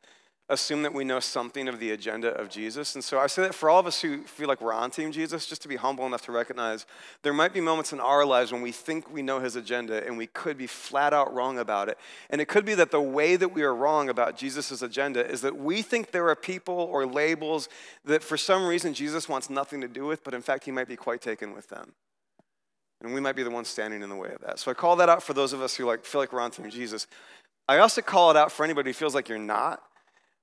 assume 0.50 0.83
that 0.83 0.95
we 0.95 1.05
know 1.05 1.21
something 1.21 1.69
of 1.69 1.79
the 1.79 1.91
agenda 1.91 2.29
of 2.29 2.49
Jesus. 2.49 2.95
And 2.95 3.05
so 3.05 3.19
I 3.19 3.27
say 3.27 3.43
that 3.43 3.55
for 3.55 3.69
all 3.69 3.79
of 3.79 3.87
us 3.87 4.00
who 4.00 4.23
feel 4.23 4.49
like 4.49 4.62
we're 4.62 4.73
on 4.73 4.91
Team 4.91 5.12
Jesus, 5.12 5.47
just 5.47 5.61
to 5.62 5.69
be 5.69 5.77
humble 5.77 6.06
enough 6.06 6.23
to 6.23 6.33
recognize 6.33 6.87
there 7.23 7.35
might 7.35 7.53
be 7.53 7.61
moments 7.61 7.93
in 7.93 8.00
our 8.00 8.25
lives 8.25 8.51
when 8.51 8.62
we 8.62 8.73
think 8.73 9.12
we 9.12 9.21
know 9.21 9.41
his 9.41 9.56
agenda 9.56 10.05
and 10.06 10.17
we 10.17 10.27
could 10.27 10.56
be 10.56 10.67
flat 10.67 11.12
out 11.12 11.35
wrong 11.35 11.59
about 11.59 11.91
it. 11.91 11.99
And 12.31 12.41
it 12.41 12.49
could 12.49 12.65
be 12.65 12.75
that 12.77 12.91
the 12.91 13.01
way 13.01 13.37
that 13.37 13.51
we 13.51 13.62
are 13.62 13.75
wrong 13.75 14.09
about 14.09 14.39
Jesus' 14.39 14.81
agenda 14.81 15.29
is 15.31 15.43
that 15.43 15.56
we 15.56 15.83
think 15.83 16.12
there 16.12 16.29
are 16.31 16.37
people 16.37 16.75
or 16.75 17.05
labels 17.05 17.69
that 18.06 18.23
for 18.23 18.39
some 18.39 18.67
reason 18.67 18.94
Jesus 18.94 19.29
wants 19.29 19.51
nothing 19.51 19.83
to 19.83 19.89
do 19.89 20.06
with, 20.06 20.25
but 20.25 20.33
in 20.33 20.41
fact 20.41 20.65
he 20.65 20.71
might 20.71 20.89
be 20.89 20.97
quite 20.97 21.21
taken 21.21 21.55
with 21.55 21.69
them. 21.69 21.93
And 23.00 23.15
we 23.15 23.21
might 23.21 23.37
be 23.37 23.43
the 23.43 23.50
ones 23.50 23.69
standing 23.69 24.03
in 24.03 24.09
the 24.09 24.17
way 24.17 24.31
of 24.31 24.41
that. 24.41 24.59
So 24.59 24.71
I 24.71 24.75
call 24.75 24.97
that 24.97 25.09
out 25.09 25.23
for 25.23 25.33
those 25.33 25.53
of 25.53 25.62
us 25.62 25.77
who 25.77 25.84
like 25.84 26.05
feel 26.05 26.20
like 26.20 26.32
we're 26.32 26.41
on 26.41 26.51
Team 26.51 26.69
Jesus. 26.70 27.06
I 27.69 27.79
also 27.79 28.01
call 28.01 28.31
it 28.31 28.37
out 28.37 28.51
for 28.51 28.65
anybody 28.65 28.91
who 28.91 28.94
feels 28.94 29.15
like 29.15 29.29
you're 29.29 29.39
not 29.39 29.82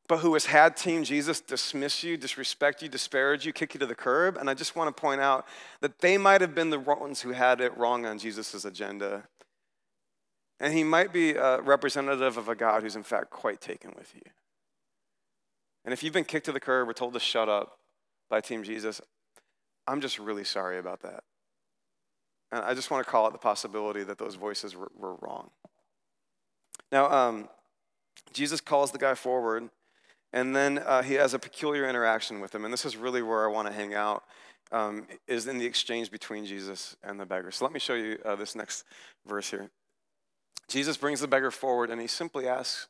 but 0.07 0.19
who 0.19 0.33
has 0.33 0.45
had 0.45 0.77
Team 0.77 1.03
Jesus 1.03 1.41
dismiss 1.41 2.03
you, 2.03 2.17
disrespect 2.17 2.81
you, 2.81 2.89
disparage 2.89 3.45
you, 3.45 3.53
kick 3.53 3.73
you 3.73 3.79
to 3.79 3.85
the 3.85 3.95
curb. 3.95 4.37
And 4.37 4.49
I 4.49 4.53
just 4.53 4.75
want 4.75 4.95
to 4.95 5.01
point 5.01 5.21
out 5.21 5.45
that 5.81 5.99
they 5.99 6.17
might 6.17 6.41
have 6.41 6.53
been 6.53 6.69
the 6.69 6.79
ones 6.79 7.21
who 7.21 7.31
had 7.31 7.59
it 7.59 7.75
wrong 7.75 8.05
on 8.05 8.19
Jesus' 8.19 8.65
agenda. 8.65 9.23
And 10.59 10.73
he 10.73 10.83
might 10.83 11.11
be 11.11 11.31
a 11.31 11.59
representative 11.61 12.37
of 12.37 12.47
a 12.47 12.55
God 12.55 12.83
who's 12.83 12.95
in 12.95 13.03
fact 13.03 13.29
quite 13.31 13.61
taken 13.61 13.93
with 13.97 14.13
you. 14.15 14.21
And 15.83 15.93
if 15.93 16.03
you've 16.03 16.13
been 16.13 16.23
kicked 16.23 16.45
to 16.45 16.51
the 16.51 16.59
curb 16.59 16.87
or 16.87 16.93
told 16.93 17.13
to 17.13 17.19
shut 17.19 17.49
up 17.49 17.79
by 18.29 18.41
Team 18.41 18.63
Jesus, 18.63 19.01
I'm 19.87 20.01
just 20.01 20.19
really 20.19 20.43
sorry 20.43 20.77
about 20.77 21.01
that. 21.01 21.23
And 22.51 22.63
I 22.63 22.73
just 22.73 22.91
want 22.91 23.05
to 23.05 23.11
call 23.11 23.25
out 23.25 23.31
the 23.31 23.37
possibility 23.37 24.03
that 24.03 24.17
those 24.17 24.35
voices 24.35 24.75
were, 24.75 24.91
were 24.95 25.15
wrong. 25.15 25.49
Now, 26.91 27.11
um, 27.11 27.49
Jesus 28.33 28.61
calls 28.61 28.91
the 28.91 28.97
guy 28.97 29.15
forward 29.15 29.69
and 30.35 30.53
then 30.53 30.79
uh, 30.79 31.01
he 31.01 31.13
has 31.13 31.33
a 31.33 31.39
peculiar 31.39 31.87
interaction 31.87 32.41
with 32.41 32.53
him. 32.53 32.65
And 32.65 32.73
this 32.73 32.83
is 32.83 32.97
really 32.97 33.21
where 33.21 33.45
I 33.45 33.51
want 33.51 33.69
to 33.69 33.73
hang 33.73 33.93
out, 33.93 34.23
um, 34.71 35.07
is 35.27 35.47
in 35.47 35.57
the 35.57 35.65
exchange 35.65 36.11
between 36.11 36.45
Jesus 36.45 36.97
and 37.03 37.17
the 37.17 37.25
beggar. 37.25 37.51
So 37.51 37.63
let 37.63 37.73
me 37.73 37.79
show 37.79 37.93
you 37.93 38.19
uh, 38.25 38.35
this 38.35 38.53
next 38.53 38.83
verse 39.25 39.49
here. 39.49 39.69
Jesus 40.67 40.97
brings 40.97 41.21
the 41.21 41.27
beggar 41.27 41.51
forward 41.51 41.89
and 41.89 42.01
he 42.01 42.07
simply 42.07 42.49
asks, 42.49 42.87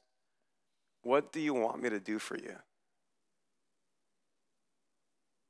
What 1.04 1.32
do 1.32 1.40
you 1.40 1.54
want 1.54 1.84
me 1.84 1.90
to 1.90 2.00
do 2.00 2.18
for 2.18 2.36
you? 2.36 2.56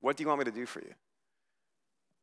What 0.02 0.18
do 0.18 0.24
you 0.24 0.28
want 0.28 0.40
me 0.40 0.46
to 0.46 0.52
do 0.52 0.66
for 0.66 0.82
you? 0.82 0.94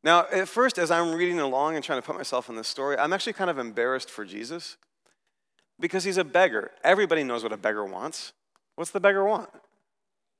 Now, 0.04 0.26
at 0.32 0.48
first, 0.48 0.78
as 0.78 0.90
I'm 0.90 1.14
reading 1.14 1.38
along 1.38 1.76
and 1.76 1.84
trying 1.84 2.00
to 2.00 2.06
put 2.06 2.16
myself 2.16 2.48
in 2.48 2.56
this 2.56 2.66
story, 2.66 2.98
I'm 2.98 3.12
actually 3.12 3.34
kind 3.34 3.50
of 3.50 3.58
embarrassed 3.58 4.10
for 4.10 4.24
Jesus 4.24 4.76
because 5.78 6.04
he's 6.04 6.16
a 6.16 6.24
beggar. 6.24 6.72
Everybody 6.82 7.22
knows 7.22 7.42
what 7.42 7.52
a 7.52 7.56
beggar 7.56 7.84
wants. 7.84 8.32
What's 8.74 8.90
the 8.90 9.00
beggar 9.00 9.24
want? 9.24 9.50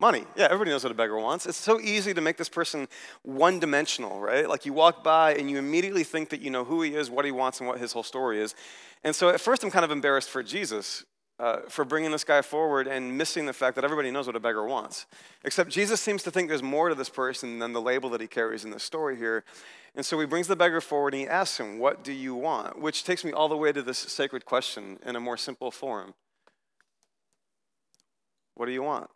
Money. 0.00 0.24
Yeah, 0.36 0.46
everybody 0.46 0.70
knows 0.70 0.82
what 0.82 0.90
a 0.90 0.96
beggar 0.96 1.16
wants. 1.16 1.46
It's 1.46 1.56
so 1.56 1.80
easy 1.80 2.12
to 2.12 2.20
make 2.20 2.36
this 2.36 2.48
person 2.48 2.88
one 3.22 3.60
dimensional, 3.60 4.20
right? 4.20 4.48
Like 4.48 4.66
you 4.66 4.72
walk 4.72 5.04
by 5.04 5.34
and 5.34 5.48
you 5.48 5.58
immediately 5.58 6.02
think 6.02 6.30
that 6.30 6.40
you 6.40 6.50
know 6.50 6.64
who 6.64 6.82
he 6.82 6.96
is, 6.96 7.08
what 7.08 7.24
he 7.24 7.30
wants, 7.30 7.60
and 7.60 7.68
what 7.68 7.78
his 7.78 7.92
whole 7.92 8.02
story 8.02 8.40
is. 8.40 8.56
And 9.04 9.14
so 9.14 9.28
at 9.28 9.40
first 9.40 9.62
I'm 9.62 9.70
kind 9.70 9.84
of 9.84 9.92
embarrassed 9.92 10.28
for 10.28 10.42
Jesus 10.42 11.04
uh, 11.42 11.62
for 11.68 11.84
bringing 11.84 12.12
this 12.12 12.22
guy 12.22 12.40
forward 12.40 12.86
and 12.86 13.18
missing 13.18 13.46
the 13.46 13.52
fact 13.52 13.74
that 13.74 13.82
everybody 13.82 14.12
knows 14.12 14.28
what 14.28 14.36
a 14.36 14.40
beggar 14.40 14.64
wants. 14.64 15.06
Except 15.42 15.70
Jesus 15.70 16.00
seems 16.00 16.22
to 16.22 16.30
think 16.30 16.48
there's 16.48 16.62
more 16.62 16.88
to 16.88 16.94
this 16.94 17.08
person 17.08 17.58
than 17.58 17.72
the 17.72 17.80
label 17.80 18.08
that 18.10 18.20
he 18.20 18.28
carries 18.28 18.64
in 18.64 18.70
the 18.70 18.78
story 18.78 19.16
here. 19.16 19.42
And 19.96 20.06
so 20.06 20.20
he 20.20 20.24
brings 20.24 20.46
the 20.46 20.54
beggar 20.54 20.80
forward 20.80 21.14
and 21.14 21.22
he 21.22 21.26
asks 21.26 21.58
him, 21.58 21.80
What 21.80 22.04
do 22.04 22.12
you 22.12 22.36
want? 22.36 22.80
Which 22.80 23.02
takes 23.02 23.24
me 23.24 23.32
all 23.32 23.48
the 23.48 23.56
way 23.56 23.72
to 23.72 23.82
this 23.82 23.98
sacred 23.98 24.44
question 24.44 25.00
in 25.04 25.16
a 25.16 25.20
more 25.20 25.36
simple 25.36 25.72
form 25.72 26.14
What 28.54 28.66
do 28.66 28.72
you 28.72 28.84
want? 28.84 29.10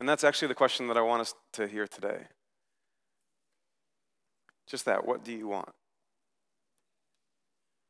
And 0.00 0.08
that's 0.08 0.24
actually 0.24 0.48
the 0.48 0.54
question 0.54 0.86
that 0.86 0.96
I 0.96 1.02
want 1.02 1.20
us 1.20 1.34
to 1.52 1.68
hear 1.68 1.86
today. 1.86 2.28
Just 4.66 4.86
that, 4.86 5.06
what 5.06 5.22
do 5.22 5.32
you 5.32 5.48
want? 5.48 5.68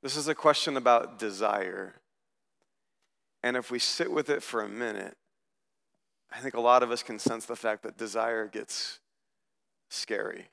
This 0.03 0.17
is 0.17 0.29
a 0.29 0.35
question 0.35 0.77
about 0.77 1.19
desire. 1.19 1.97
And 3.43 3.57
if 3.57 3.71
we 3.71 3.79
sit 3.79 4.11
with 4.11 4.31
it 4.31 4.43
for 4.43 4.63
a 4.63 4.69
minute, 4.69 5.17
I 6.33 6.39
think 6.39 6.55
a 6.55 6.61
lot 6.61 6.83
of 6.83 6.91
us 6.91 7.03
can 7.03 7.19
sense 7.19 7.45
the 7.45 7.57
fact 7.57 7.83
that 7.83 7.99
desire 7.99 8.47
gets 8.47 9.01
scary. 9.89 10.47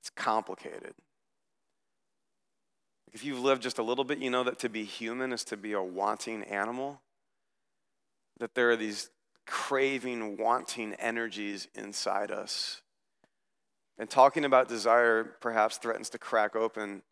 It's 0.00 0.10
complicated. 0.10 0.94
If 3.12 3.24
you've 3.24 3.40
lived 3.40 3.62
just 3.62 3.78
a 3.78 3.82
little 3.82 4.04
bit, 4.04 4.18
you 4.18 4.30
know 4.30 4.44
that 4.44 4.58
to 4.60 4.68
be 4.68 4.84
human 4.84 5.32
is 5.32 5.44
to 5.44 5.56
be 5.56 5.72
a 5.72 5.82
wanting 5.82 6.42
animal. 6.44 7.00
That 8.38 8.54
there 8.54 8.70
are 8.70 8.76
these 8.76 9.10
craving, 9.46 10.36
wanting 10.36 10.94
energies 10.94 11.68
inside 11.74 12.30
us. 12.30 12.82
And 13.98 14.10
talking 14.10 14.44
about 14.44 14.68
desire 14.68 15.24
perhaps 15.40 15.78
threatens 15.78 16.10
to 16.10 16.18
crack 16.18 16.54
open 16.54 17.02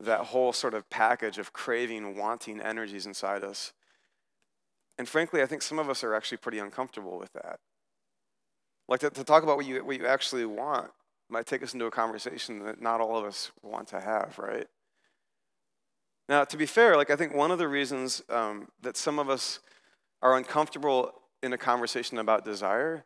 that 0.00 0.20
whole 0.20 0.52
sort 0.52 0.74
of 0.74 0.88
package 0.90 1.38
of 1.38 1.52
craving, 1.52 2.16
wanting 2.16 2.60
energies 2.60 3.06
inside 3.06 3.42
us. 3.42 3.72
And 4.98 5.08
frankly, 5.08 5.42
I 5.42 5.46
think 5.46 5.62
some 5.62 5.78
of 5.78 5.88
us 5.88 6.04
are 6.04 6.14
actually 6.14 6.38
pretty 6.38 6.58
uncomfortable 6.58 7.18
with 7.18 7.32
that. 7.32 7.58
Like 8.88 9.00
to, 9.00 9.10
to 9.10 9.24
talk 9.24 9.42
about 9.42 9.56
what 9.56 9.66
you, 9.66 9.84
what 9.84 9.98
you 9.98 10.06
actually 10.06 10.46
want 10.46 10.90
might 11.28 11.46
take 11.46 11.62
us 11.62 11.74
into 11.74 11.86
a 11.86 11.90
conversation 11.90 12.64
that 12.64 12.80
not 12.80 13.00
all 13.00 13.16
of 13.16 13.24
us 13.24 13.50
want 13.62 13.88
to 13.88 14.00
have, 14.00 14.38
right? 14.38 14.66
Now, 16.28 16.44
to 16.44 16.56
be 16.56 16.66
fair, 16.66 16.96
like 16.96 17.10
I 17.10 17.16
think 17.16 17.34
one 17.34 17.50
of 17.50 17.58
the 17.58 17.68
reasons 17.68 18.22
um, 18.28 18.68
that 18.82 18.96
some 18.96 19.18
of 19.18 19.28
us 19.28 19.60
are 20.22 20.36
uncomfortable 20.36 21.12
in 21.42 21.52
a 21.52 21.58
conversation 21.58 22.18
about 22.18 22.44
desire 22.44 23.04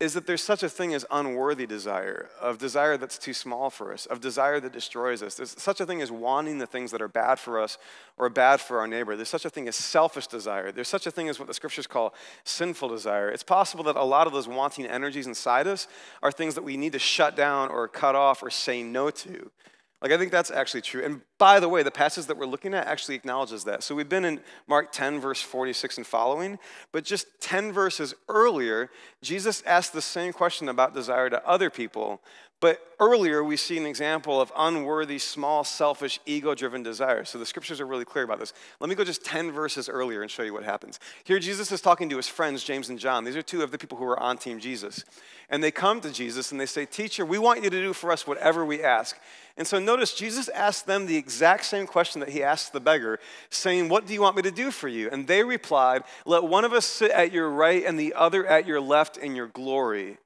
is 0.00 0.14
that 0.14 0.26
there's 0.26 0.42
such 0.42 0.62
a 0.62 0.68
thing 0.68 0.94
as 0.94 1.04
unworthy 1.10 1.66
desire, 1.66 2.30
of 2.40 2.56
desire 2.56 2.96
that's 2.96 3.18
too 3.18 3.34
small 3.34 3.68
for 3.68 3.92
us, 3.92 4.06
of 4.06 4.18
desire 4.18 4.58
that 4.58 4.72
destroys 4.72 5.22
us. 5.22 5.34
There's 5.34 5.60
such 5.60 5.78
a 5.78 5.84
thing 5.84 6.00
as 6.00 6.10
wanting 6.10 6.56
the 6.56 6.66
things 6.66 6.90
that 6.92 7.02
are 7.02 7.08
bad 7.08 7.38
for 7.38 7.60
us 7.60 7.76
or 8.16 8.30
bad 8.30 8.62
for 8.62 8.78
our 8.80 8.86
neighbor. 8.86 9.14
There's 9.14 9.28
such 9.28 9.44
a 9.44 9.50
thing 9.50 9.68
as 9.68 9.76
selfish 9.76 10.26
desire. 10.26 10.72
There's 10.72 10.88
such 10.88 11.06
a 11.06 11.10
thing 11.10 11.28
as 11.28 11.38
what 11.38 11.48
the 11.48 11.54
scriptures 11.54 11.86
call 11.86 12.14
sinful 12.44 12.88
desire. 12.88 13.28
It's 13.28 13.42
possible 13.42 13.84
that 13.84 13.96
a 13.96 14.02
lot 14.02 14.26
of 14.26 14.32
those 14.32 14.48
wanting 14.48 14.86
energies 14.86 15.26
inside 15.26 15.66
us 15.66 15.86
are 16.22 16.32
things 16.32 16.54
that 16.54 16.64
we 16.64 16.78
need 16.78 16.92
to 16.92 16.98
shut 16.98 17.36
down 17.36 17.68
or 17.68 17.86
cut 17.86 18.14
off 18.14 18.42
or 18.42 18.48
say 18.48 18.82
no 18.82 19.10
to. 19.10 19.50
Like, 20.02 20.12
I 20.12 20.16
think 20.16 20.32
that's 20.32 20.50
actually 20.50 20.80
true. 20.80 21.04
And 21.04 21.20
by 21.38 21.60
the 21.60 21.68
way, 21.68 21.82
the 21.82 21.90
passage 21.90 22.26
that 22.26 22.38
we're 22.38 22.46
looking 22.46 22.72
at 22.72 22.86
actually 22.86 23.16
acknowledges 23.16 23.64
that. 23.64 23.82
So 23.82 23.94
we've 23.94 24.08
been 24.08 24.24
in 24.24 24.40
Mark 24.66 24.92
10, 24.92 25.20
verse 25.20 25.42
46 25.42 25.98
and 25.98 26.06
following, 26.06 26.58
but 26.90 27.04
just 27.04 27.26
10 27.40 27.72
verses 27.72 28.14
earlier, 28.28 28.90
Jesus 29.22 29.62
asked 29.66 29.92
the 29.92 30.00
same 30.00 30.32
question 30.32 30.70
about 30.70 30.94
desire 30.94 31.28
to 31.28 31.46
other 31.46 31.68
people, 31.68 32.22
but 32.60 32.78
earlier, 33.00 33.42
we 33.42 33.56
see 33.56 33.78
an 33.78 33.86
example 33.86 34.38
of 34.38 34.52
unworthy, 34.54 35.18
small, 35.18 35.64
selfish, 35.64 36.20
ego 36.26 36.54
driven 36.54 36.82
desire. 36.82 37.24
So 37.24 37.38
the 37.38 37.46
scriptures 37.46 37.80
are 37.80 37.86
really 37.86 38.04
clear 38.04 38.24
about 38.24 38.38
this. 38.38 38.52
Let 38.80 38.90
me 38.90 38.94
go 38.94 39.02
just 39.02 39.24
10 39.24 39.50
verses 39.50 39.88
earlier 39.88 40.20
and 40.20 40.30
show 40.30 40.42
you 40.42 40.52
what 40.52 40.64
happens. 40.64 41.00
Here, 41.24 41.38
Jesus 41.38 41.72
is 41.72 41.80
talking 41.80 42.10
to 42.10 42.18
his 42.18 42.28
friends, 42.28 42.62
James 42.62 42.90
and 42.90 42.98
John. 42.98 43.24
These 43.24 43.36
are 43.36 43.42
two 43.42 43.62
of 43.62 43.70
the 43.70 43.78
people 43.78 43.96
who 43.96 44.04
are 44.04 44.20
on 44.20 44.36
Team 44.36 44.60
Jesus. 44.60 45.06
And 45.48 45.64
they 45.64 45.70
come 45.70 46.02
to 46.02 46.12
Jesus 46.12 46.52
and 46.52 46.60
they 46.60 46.66
say, 46.66 46.84
Teacher, 46.84 47.24
we 47.24 47.38
want 47.38 47.64
you 47.64 47.70
to 47.70 47.80
do 47.80 47.94
for 47.94 48.12
us 48.12 48.26
whatever 48.26 48.66
we 48.66 48.82
ask. 48.82 49.18
And 49.56 49.66
so 49.66 49.78
notice, 49.78 50.14
Jesus 50.14 50.48
asked 50.50 50.86
them 50.86 51.06
the 51.06 51.16
exact 51.16 51.64
same 51.64 51.86
question 51.86 52.20
that 52.20 52.28
he 52.28 52.42
asked 52.42 52.74
the 52.74 52.80
beggar, 52.80 53.20
saying, 53.48 53.88
What 53.88 54.06
do 54.06 54.12
you 54.12 54.20
want 54.20 54.36
me 54.36 54.42
to 54.42 54.50
do 54.50 54.70
for 54.70 54.88
you? 54.88 55.08
And 55.10 55.26
they 55.26 55.44
replied, 55.44 56.02
Let 56.26 56.44
one 56.44 56.66
of 56.66 56.74
us 56.74 56.84
sit 56.84 57.10
at 57.10 57.32
your 57.32 57.48
right 57.48 57.84
and 57.86 57.98
the 57.98 58.12
other 58.12 58.46
at 58.46 58.66
your 58.66 58.82
left 58.82 59.16
in 59.16 59.34
your 59.34 59.46
glory. 59.46 60.18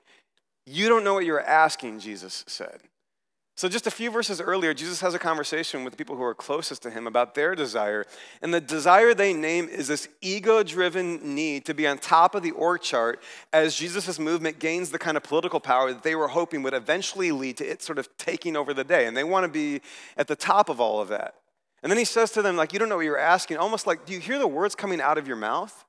You 0.67 0.89
don't 0.89 1.05
know 1.05 1.15
what 1.15 1.27
you're 1.27 1.41
asking, 1.41 2.01
Jesus 2.01 2.45
said. 2.47 2.81
So, 3.57 3.69
just 3.69 3.87
a 3.87 3.91
few 3.91 4.11
verses 4.11 4.41
earlier, 4.41 4.75
Jesus 4.75 5.01
has 5.01 5.15
a 5.15 5.19
conversation 5.19 5.85
with 5.85 5.93
the 5.93 5.97
people 5.97 6.17
who 6.17 6.25
are 6.25 6.35
closest 6.35 6.83
to 6.83 6.91
him 6.91 7.07
about 7.07 7.37
their 7.37 7.55
desire. 7.55 8.05
And 8.43 8.53
the 8.53 8.61
desire 8.61 9.15
they 9.15 9.33
name 9.33 9.69
is 9.69 9.87
this 9.87 10.09
ego 10.21 10.65
driven 10.65 11.37
need 11.37 11.65
to 11.67 11.75
be 11.75 11.87
on 11.87 11.99
top 11.99 12.35
of 12.35 12.43
the 12.43 12.51
org 12.51 12.81
chart 12.81 13.23
as 13.53 13.77
Jesus' 13.77 14.19
movement 14.19 14.59
gains 14.59 14.91
the 14.91 14.99
kind 14.99 15.17
of 15.17 15.23
political 15.23 15.61
power 15.61 15.93
that 15.93 16.03
they 16.03 16.17
were 16.17 16.27
hoping 16.27 16.65
would 16.65 16.75
eventually 16.75 17.31
lead 17.31 17.59
to 17.59 17.65
it 17.65 17.81
sort 17.81 18.01
of 18.01 18.09
taking 18.19 18.57
over 18.57 18.75
the 18.75 18.83
day. 18.83 19.07
And 19.07 19.17
they 19.17 19.23
want 19.23 19.45
to 19.45 19.49
be 19.49 19.83
at 20.17 20.27
the 20.27 20.37
top 20.37 20.69
of 20.69 20.81
all 20.81 21.01
of 21.01 21.07
that. 21.09 21.35
And 21.85 21.93
then 21.93 21.99
he 21.99 22.05
says 22.05 22.33
to 22.33 22.43
them, 22.43 22.57
like, 22.57 22.73
you 22.73 22.81
don't 22.81 22.89
know 22.89 22.97
what 22.97 23.05
you're 23.05 23.17
asking, 23.17 23.59
almost 23.59 23.87
like, 23.87 24.05
do 24.05 24.15
you 24.15 24.19
hear 24.19 24.41
the 24.41 24.49
words 24.49 24.75
coming 24.75 25.01
out 25.01 25.17
of 25.17 25.29
your 25.29 25.37
mouth? 25.37 25.85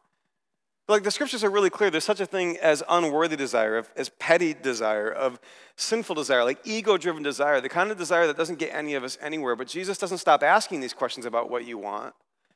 Like 0.87 1.03
the 1.03 1.09
scriptures 1.11 1.43
are 1.43 1.49
really 1.49 1.71
clear. 1.71 1.89
There's 1.89 2.03
such 2.03 2.19
a 2.19 2.27
thing 2.27 2.57
as 2.57 2.83
unworthy 2.87 3.35
desire, 3.35 3.83
as 3.95 4.09
petty 4.19 4.53
desire, 4.53 5.09
of 5.09 5.39
sinful 5.75 6.15
desire, 6.15 6.43
like 6.43 6.59
ego 6.63 6.95
driven 6.95 7.23
desire, 7.23 7.59
the 7.59 7.69
kind 7.69 7.89
of 7.89 7.97
desire 7.97 8.27
that 8.27 8.37
doesn't 8.37 8.59
get 8.59 8.73
any 8.73 8.93
of 8.93 9.03
us 9.03 9.17
anywhere. 9.19 9.55
But 9.55 9.67
Jesus 9.67 9.97
doesn't 9.97 10.19
stop 10.19 10.43
asking 10.43 10.81
these 10.81 10.93
questions 10.93 11.25
about 11.25 11.49
what 11.49 11.65
you 11.65 11.79
want. 11.79 12.13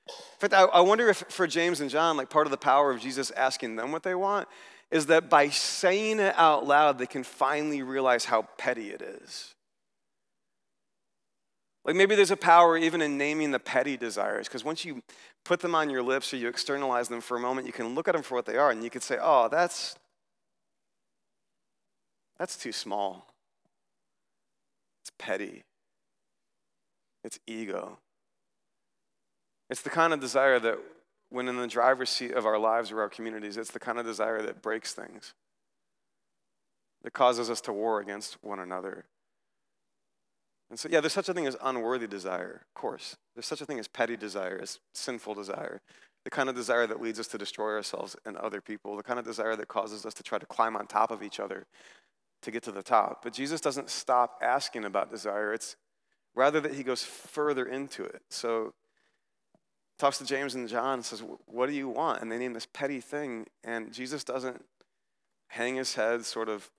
In 0.08 0.50
fact, 0.50 0.54
I 0.54 0.80
wonder 0.82 1.10
if 1.10 1.24
for 1.30 1.48
James 1.48 1.82
and 1.82 1.90
John, 1.90 2.18
like 2.18 2.30
part 2.30 2.46
of 2.46 2.52
the 2.52 2.58
power 2.58 2.92
of 2.92 3.00
Jesus 3.00 3.32
asking 3.32 3.76
them 3.76 3.92
what 3.92 4.04
they 4.04 4.16
want 4.16 4.48
is 4.92 5.08
that 5.08 5.30
by 5.30 5.50
saying 5.50 6.20
it 6.20 6.34
out 6.36 6.66
loud, 6.66 6.98
they 6.98 7.06
can 7.06 7.24
finally 7.24 7.84
realize 7.84 8.26
how 8.26 8.44
petty 8.58 8.90
it 8.90 9.02
is. 9.02 9.54
Like 11.86 11.96
maybe 11.96 12.16
there's 12.16 12.32
a 12.32 12.38
power 12.38 12.78
even 12.78 13.02
in 13.02 13.18
naming 13.18 13.52
the 13.52 13.60
petty 13.60 13.98
desires, 13.98 14.48
because 14.48 14.64
once 14.64 14.86
you 14.86 15.02
put 15.50 15.62
them 15.62 15.74
on 15.74 15.90
your 15.90 16.04
lips 16.04 16.32
or 16.32 16.38
you 16.38 16.48
externalize 16.48 17.08
them 17.08 17.22
for 17.22 17.36
a 17.36 17.40
moment, 17.40 17.66
you 17.66 17.74
can 17.74 17.96
look 17.96 18.08
at 18.08 18.14
them 18.14 18.22
for 18.22 18.36
what 18.36 18.46
they 18.46 18.56
are 18.56 18.70
and 18.70 18.84
you 18.84 18.90
could 18.92 19.02
say, 19.02 19.18
oh, 19.20 19.50
that's, 19.50 19.96
that's 22.38 22.56
too 22.56 22.72
small. 22.72 23.26
It's 25.02 25.12
petty. 25.18 25.64
It's 27.24 27.40
ego. 27.48 27.98
It's 29.72 29.82
the 29.82 29.90
kind 29.90 30.14
of 30.14 30.20
desire 30.20 30.60
that, 30.60 30.78
when 31.32 31.48
in 31.48 31.58
the 31.58 31.66
driver's 31.66 32.12
seat 32.12 32.34
of 32.34 32.46
our 32.46 32.60
lives 32.60 32.92
or 32.92 33.02
our 33.02 33.10
communities, 33.10 33.58
it's 33.58 33.72
the 33.72 33.80
kind 33.80 33.98
of 33.98 34.06
desire 34.06 34.44
that 34.44 34.62
breaks 34.62 34.94
things, 34.94 35.34
that 37.02 37.14
causes 37.14 37.50
us 37.50 37.62
to 37.62 37.74
war 37.74 38.00
against 38.00 38.38
one 38.44 38.60
another. 38.60 39.06
And 40.70 40.78
so, 40.78 40.88
yeah, 40.92 41.02
there's 41.02 41.14
such 41.14 41.30
a 41.30 41.34
thing 41.34 41.48
as 41.48 41.58
unworthy 41.64 42.08
desire, 42.08 42.62
of 42.68 42.74
course. 42.80 43.18
There's 43.36 43.48
such 43.48 43.62
a 43.62 43.66
thing 43.66 43.80
as 43.80 43.88
petty 43.88 44.16
desire, 44.16 44.60
as 44.62 44.80
sinful 44.94 45.34
desire, 45.34 45.82
the 46.24 46.30
kind 46.30 46.50
of 46.50 46.56
desire 46.56 46.86
that 46.86 47.02
leads 47.02 47.20
us 47.20 47.28
to 47.30 47.38
destroy 47.38 47.74
ourselves 47.74 48.16
and 48.26 48.38
other 48.38 48.62
people, 48.62 48.96
the 48.96 49.04
kind 49.04 49.20
of 49.20 49.26
desire 49.26 49.56
that 49.56 49.68
causes 49.68 50.06
us 50.06 50.14
to 50.16 50.24
try 50.24 50.38
to 50.38 50.46
climb 50.46 50.76
on 50.76 50.86
top 50.86 51.12
of 51.12 51.24
each 51.24 51.40
other 51.40 51.66
to 52.42 52.52
get 52.52 52.64
to 52.64 52.72
the 52.72 52.84
top. 52.84 53.24
But 53.24 53.34
Jesus 53.34 53.62
doesn't 53.62 53.90
stop 53.90 54.40
asking 54.42 54.86
about 54.86 55.10
desire. 55.10 55.54
It's 55.54 55.76
rather 56.36 56.62
that 56.62 56.74
he 56.74 56.84
goes 56.84 57.04
further 57.04 57.66
into 57.66 58.04
it. 58.04 58.22
So 58.30 58.74
talks 59.98 60.18
to 60.20 60.26
James 60.26 60.56
and 60.56 60.68
John 60.70 60.96
and 60.96 61.06
says, 61.06 61.24
What 61.46 61.68
do 61.68 61.76
you 61.76 61.90
want? 61.90 62.22
And 62.22 62.32
they 62.32 62.38
name 62.38 62.54
this 62.54 62.68
petty 62.72 63.02
thing. 63.02 63.48
And 63.64 63.92
Jesus 63.92 64.24
doesn't 64.24 64.64
hang 65.50 65.76
his 65.76 65.96
head 65.96 66.26
sort 66.26 66.48
of 66.48 66.70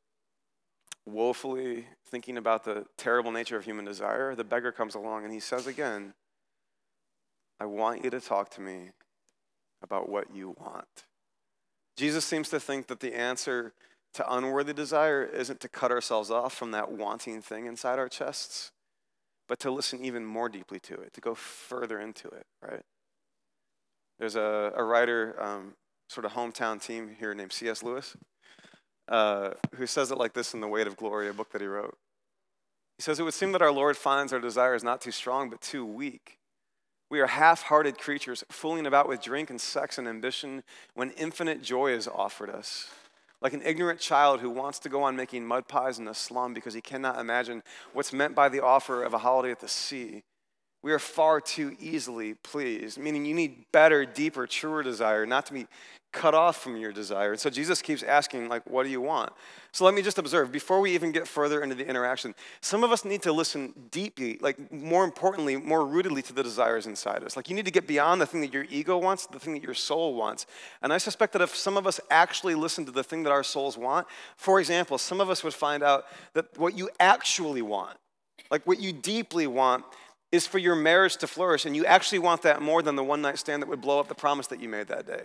woefully 1.07 1.87
thinking 2.07 2.37
about 2.37 2.65
the 2.65 2.87
terrible 2.97 3.33
nature 3.33 3.57
of 3.57 3.65
human 3.65 3.85
desire, 3.85 4.35
the 4.35 4.45
beggar 4.45 4.73
comes 4.73 4.95
along 4.95 5.25
and 5.25 5.33
he 5.33 5.41
says 5.41 5.67
again, 5.67 6.15
I 7.59 7.67
want 7.67 8.05
you 8.05 8.11
to 8.11 8.21
talk 8.21 8.51
to 8.51 8.61
me 8.61 8.91
about 9.83 10.09
what 10.09 10.35
you 10.35 10.55
want. 10.59 11.05
Jesus 11.97 12.25
seems 12.25 12.49
to 12.51 12.61
think 12.61 12.87
that 12.87 13.01
the 13.01 13.15
answer 13.15 13.73
to 14.15 14.35
unworthy 14.35 14.73
desire 14.73 15.25
isn't 15.25 15.61
to 15.61 15.69
cut 15.69 15.91
ourselves 15.91 16.31
off 16.31 16.55
from 16.55 16.71
that 16.73 16.91
wanting 16.91 17.43
thing 17.43 17.67
inside 17.67 17.99
our 17.99 18.09
chests, 18.09 18.73
but 19.49 19.59
to 19.61 19.71
listen 19.71 20.05
even 20.05 20.25
more 20.25 20.49
deeply 20.49 20.81
to 20.81 20.95
it, 20.95 21.13
to 21.13 21.21
go 21.21 21.35
further 21.35 22.01
into 22.01 22.29
it, 22.29 22.47
right? 22.63 22.83
There's 24.19 24.37
a, 24.37 24.73
a 24.75 24.83
writer, 24.83 25.37
um, 25.41 25.75
sort 26.09 26.25
of 26.25 26.33
hometown 26.33 26.83
team 26.83 27.17
here 27.19 27.35
named 27.35 27.53
C.S. 27.53 27.83
Lewis. 27.83 28.17
Uh, 29.11 29.51
who 29.75 29.87
says 29.87 30.13
it 30.13 30.19
like 30.19 30.33
this 30.35 30.55
in 30.55 30.61
The 30.61 30.69
Weight 30.69 30.87
of 30.87 30.97
Glory, 30.97 31.29
a 31.29 31.33
book 31.33 31.51
that 31.51 31.61
he 31.61 31.67
wrote. 31.67 31.99
He 32.97 33.03
says, 33.03 33.19
It 33.19 33.25
would 33.25 33.35
seem 33.35 33.51
that 33.53 33.63
our 33.63 33.73
Lord 33.73 33.97
finds 33.97 34.33
our 34.33 34.39
desires 34.39 34.85
not 34.85 35.01
too 35.01 35.11
strong, 35.11 35.51
but 35.51 35.61
too 35.61 35.85
weak. 35.85 36.39
We 37.11 37.19
are 37.19 37.27
half 37.27 37.63
hearted 37.63 37.99
creatures, 37.99 38.45
fooling 38.51 38.87
about 38.87 39.09
with 39.09 39.21
drink 39.21 39.51
and 39.51 39.61
sex 39.61 39.99
and 39.99 40.07
ambition 40.07 40.63
when 40.95 41.11
infinite 41.13 41.61
joy 41.61 41.93
is 41.93 42.07
offered 42.07 42.51
us. 42.51 42.89
Like 43.43 43.53
an 43.53 43.63
ignorant 43.65 43.99
child 43.99 44.41
who 44.41 44.51
wants 44.51 44.79
to 44.81 44.89
go 44.89 45.03
on 45.03 45.17
making 45.17 45.45
mud 45.45 45.67
pies 45.67 45.99
in 45.99 46.07
a 46.07 46.15
slum 46.15 46.55
because 46.55 46.75
he 46.75 46.81
cannot 46.81 47.19
imagine 47.19 47.65
what's 47.93 48.13
meant 48.13 48.37
by 48.37 48.49
the 48.49 48.63
offer 48.63 49.03
of 49.03 49.13
a 49.13 49.19
holiday 49.19 49.51
at 49.51 49.61
the 49.61 49.67
sea. 49.67 50.23
We 50.83 50.93
are 50.93 50.99
far 50.99 51.41
too 51.41 51.77
easily 51.79 52.35
pleased, 52.35 52.99
meaning 52.99 53.27
you 53.27 53.35
need 53.35 53.67
better, 53.71 54.07
deeper, 54.07 54.47
truer 54.47 54.83
desire, 54.83 55.27
not 55.27 55.47
to 55.47 55.53
be 55.53 55.67
cut 56.13 56.35
off 56.35 56.61
from 56.61 56.77
your 56.77 56.91
desire. 56.91 57.33
And 57.33 57.41
so 57.41 57.51
Jesus 57.51 57.81
keeps 57.81 58.03
asking, 58.03 58.49
like, 58.49 58.69
what 58.69 58.83
do 58.83 58.89
you 58.89 59.01
want? 59.01 59.33
So 59.71 59.85
let 59.85 59.95
me 59.95 60.03
just 60.03 60.19
observe, 60.19 60.51
before 60.51 60.81
we 60.81 60.93
even 60.93 61.13
get 61.13 61.29
further 61.29 61.63
into 61.63 61.77
the 61.77 61.87
interaction, 61.87 62.35
some 62.61 62.83
of 62.83 62.91
us 62.91 63.05
need 63.05 63.23
to 63.23 63.33
listen 63.33 63.73
deeply, 63.93 64.37
like 64.41 64.73
more 64.73 65.05
importantly, 65.05 65.57
more 65.57 65.81
rootedly 65.81 66.25
to 66.25 66.33
the 66.33 66.43
desires 66.43 66.87
inside 66.87 67.23
us. 67.23 67.37
Like 67.37 67.49
you 67.49 67.55
need 67.55 67.67
to 67.67 67.71
get 67.71 67.87
beyond 67.87 68.21
the 68.21 68.27
thing 68.27 68.41
that 68.41 68.53
your 68.53 68.67
ego 68.71 68.99
wants, 68.99 69.27
the 69.27 69.39
thing 69.39 69.53
that 69.53 69.63
your 69.63 69.75
soul 69.75 70.15
wants. 70.15 70.47
And 70.83 70.93
I 70.93 70.99
suspect 70.99 71.33
that 71.35 71.43
if 71.43 71.55
some 71.55 71.77
of 71.77 71.87
us 71.87 72.01
actually 72.11 72.57
listen 72.57 72.85
to 72.87 72.93
the 72.93 73.05
thing 73.05 73.23
that 73.23 73.31
our 73.31 73.45
souls 73.45 73.79
want, 73.79 74.09
for 74.37 74.59
example, 74.59 74.99
some 74.99 75.21
of 75.21 75.31
us 75.31 75.45
would 75.45 75.55
find 75.55 75.85
out 75.85 76.07
that 76.33 76.47
what 76.59 76.77
you 76.77 76.91
actually 76.99 77.63
want, 77.63 77.97
like 78.51 78.67
what 78.67 78.81
you 78.81 78.93
deeply 78.93 79.47
want, 79.47 79.85
is 80.33 80.47
for 80.47 80.59
your 80.59 80.77
marriage 80.77 81.17
to 81.17 81.27
flourish, 81.27 81.65
and 81.65 81.75
you 81.75 81.85
actually 81.85 82.19
want 82.19 82.43
that 82.43 82.63
more 82.63 82.83
than 82.83 82.97
the 82.97 83.05
one 83.05 83.23
night 83.23 83.39
stand 83.39 83.63
that 83.63 83.69
would 83.69 83.81
blow 83.81 83.99
up 83.99 84.09
the 84.09 84.15
promise 84.15 84.47
that 84.49 84.61
you 84.61 84.69
made 84.69 84.89
that 84.89 85.07
day. 85.07 85.25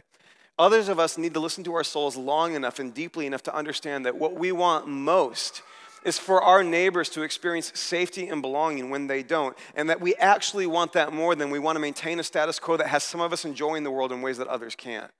Others 0.58 0.88
of 0.88 1.00
us 1.00 1.18
need 1.18 1.34
to 1.34 1.40
listen 1.40 1.64
to 1.66 1.74
our 1.74 1.84
souls 1.84 2.16
long 2.16 2.56
enough 2.56 2.80
and 2.80 2.94
deeply 2.94 3.26
enough 3.26 3.44
to 3.44 3.56
understand 3.56 4.06
that 4.06 4.16
what 4.16 4.36
we 4.36 4.52
want 4.52 4.88
most 4.88 5.62
is 6.06 6.18
for 6.18 6.42
our 6.42 6.64
neighbors 6.64 7.10
to 7.10 7.24
experience 7.24 7.72
safety 7.78 8.30
and 8.30 8.42
belonging 8.42 8.90
when 8.90 9.08
they 9.08 9.24
don't, 9.24 9.58
and 9.76 9.90
that 9.90 10.00
we 10.00 10.16
actually 10.16 10.68
want 10.68 10.94
that 10.94 11.12
more 11.12 11.36
than 11.36 11.50
we 11.50 11.60
want 11.60 11.76
to 11.76 11.80
maintain 11.80 12.20
a 12.20 12.24
status 12.24 12.60
quo 12.60 12.78
that 12.78 12.88
has 12.88 13.04
some 13.04 13.20
of 13.20 13.34
us 13.34 13.44
enjoying 13.44 13.84
the 13.84 13.92
world 13.92 14.12
in 14.12 14.22
ways 14.22 14.38
that 14.38 14.48
others 14.48 14.76
can't. 14.76 15.12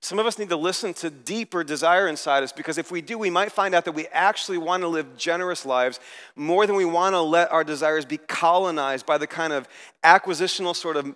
Some 0.00 0.18
of 0.18 0.26
us 0.26 0.38
need 0.38 0.50
to 0.50 0.56
listen 0.56 0.94
to 0.94 1.10
deeper 1.10 1.64
desire 1.64 2.06
inside 2.06 2.42
us 2.42 2.52
because 2.52 2.78
if 2.78 2.90
we 2.90 3.00
do, 3.00 3.18
we 3.18 3.30
might 3.30 3.50
find 3.50 3.74
out 3.74 3.84
that 3.86 3.92
we 3.92 4.06
actually 4.08 4.58
want 4.58 4.82
to 4.82 4.88
live 4.88 5.16
generous 5.16 5.64
lives 5.64 6.00
more 6.34 6.66
than 6.66 6.76
we 6.76 6.84
want 6.84 7.14
to 7.14 7.20
let 7.20 7.50
our 7.50 7.64
desires 7.64 8.04
be 8.04 8.18
colonized 8.18 9.06
by 9.06 9.18
the 9.18 9.26
kind 9.26 9.52
of 9.52 9.68
acquisitional 10.04 10.76
sort 10.76 10.96
of 10.96 11.14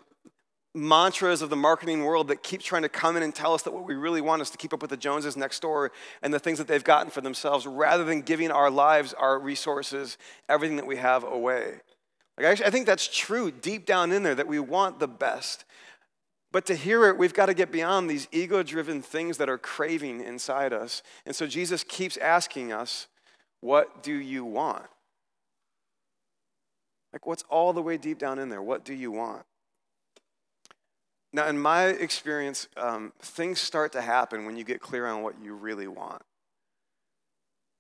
mantras 0.75 1.43
of 1.43 1.51
the 1.51 1.57
marketing 1.57 2.05
world 2.05 2.29
that 2.29 2.43
keep 2.43 2.61
trying 2.61 2.83
to 2.83 2.89
come 2.89 3.17
in 3.17 3.23
and 3.23 3.35
tell 3.35 3.55
us 3.55 3.63
that 3.63 3.73
what 3.73 3.85
we 3.85 3.95
really 3.95 4.21
want 4.21 4.41
is 4.41 4.51
to 4.51 4.59
keep 4.59 4.73
up 4.73 4.81
with 4.81 4.91
the 4.91 4.97
Joneses 4.97 5.37
next 5.37 5.61
door 5.61 5.91
and 6.23 6.33
the 6.33 6.39
things 6.39 6.59
that 6.59 6.69
they've 6.69 6.85
gotten 6.85 7.11
for 7.11 7.21
themselves 7.21 7.67
rather 7.67 8.05
than 8.05 8.23
giving 8.23 8.51
our 8.51 8.71
lives, 8.71 9.13
our 9.15 9.39
resources, 9.39 10.17
everything 10.49 10.77
that 10.77 10.87
we 10.87 10.97
have 10.97 11.25
away. 11.25 11.81
Like 12.39 12.47
actually, 12.47 12.67
I 12.67 12.71
think 12.71 12.87
that's 12.87 13.09
true 13.09 13.51
deep 13.51 13.85
down 13.85 14.13
in 14.13 14.23
there 14.23 14.35
that 14.35 14.47
we 14.47 14.61
want 14.61 15.01
the 15.01 15.09
best. 15.09 15.65
But 16.53 16.67
to 16.67 16.75
hear 16.75 17.07
it, 17.07 17.17
we've 17.17 17.35
got 17.35 17.47
to 17.47 17.55
get 17.55 17.71
beyond 17.71 18.11
these 18.11 18.27
ego 18.33 18.63
driven 18.63 19.03
things 19.03 19.37
that 19.39 19.49
are 19.49 19.59
craving 19.59 20.21
inside 20.21 20.73
us. 20.73 21.03
And 21.25 21.35
so 21.35 21.47
Jesus 21.47 21.85
keeps 21.85 22.17
asking 22.17 22.73
us, 22.73 23.07
What 23.61 24.03
do 24.03 24.15
you 24.15 24.45
want? 24.45 24.87
Like, 27.13 27.27
what's 27.27 27.45
all 27.49 27.73
the 27.73 27.83
way 27.83 27.97
deep 27.97 28.19
down 28.19 28.39
in 28.39 28.49
there? 28.49 28.63
What 28.63 28.85
do 28.85 28.95
you 28.95 29.11
want? 29.11 29.45
Now, 31.33 31.47
in 31.47 31.59
my 31.59 31.87
experience, 31.87 32.69
um, 32.77 33.13
things 33.21 33.61
start 33.61 33.93
to 33.93 34.01
happen 34.01 34.47
when 34.47 34.57
you 34.57 34.65
get 34.65 34.81
clear 34.81 35.07
on 35.07 35.23
what 35.23 35.35
you 35.41 35.55
really 35.55 35.87
want. 35.87 36.23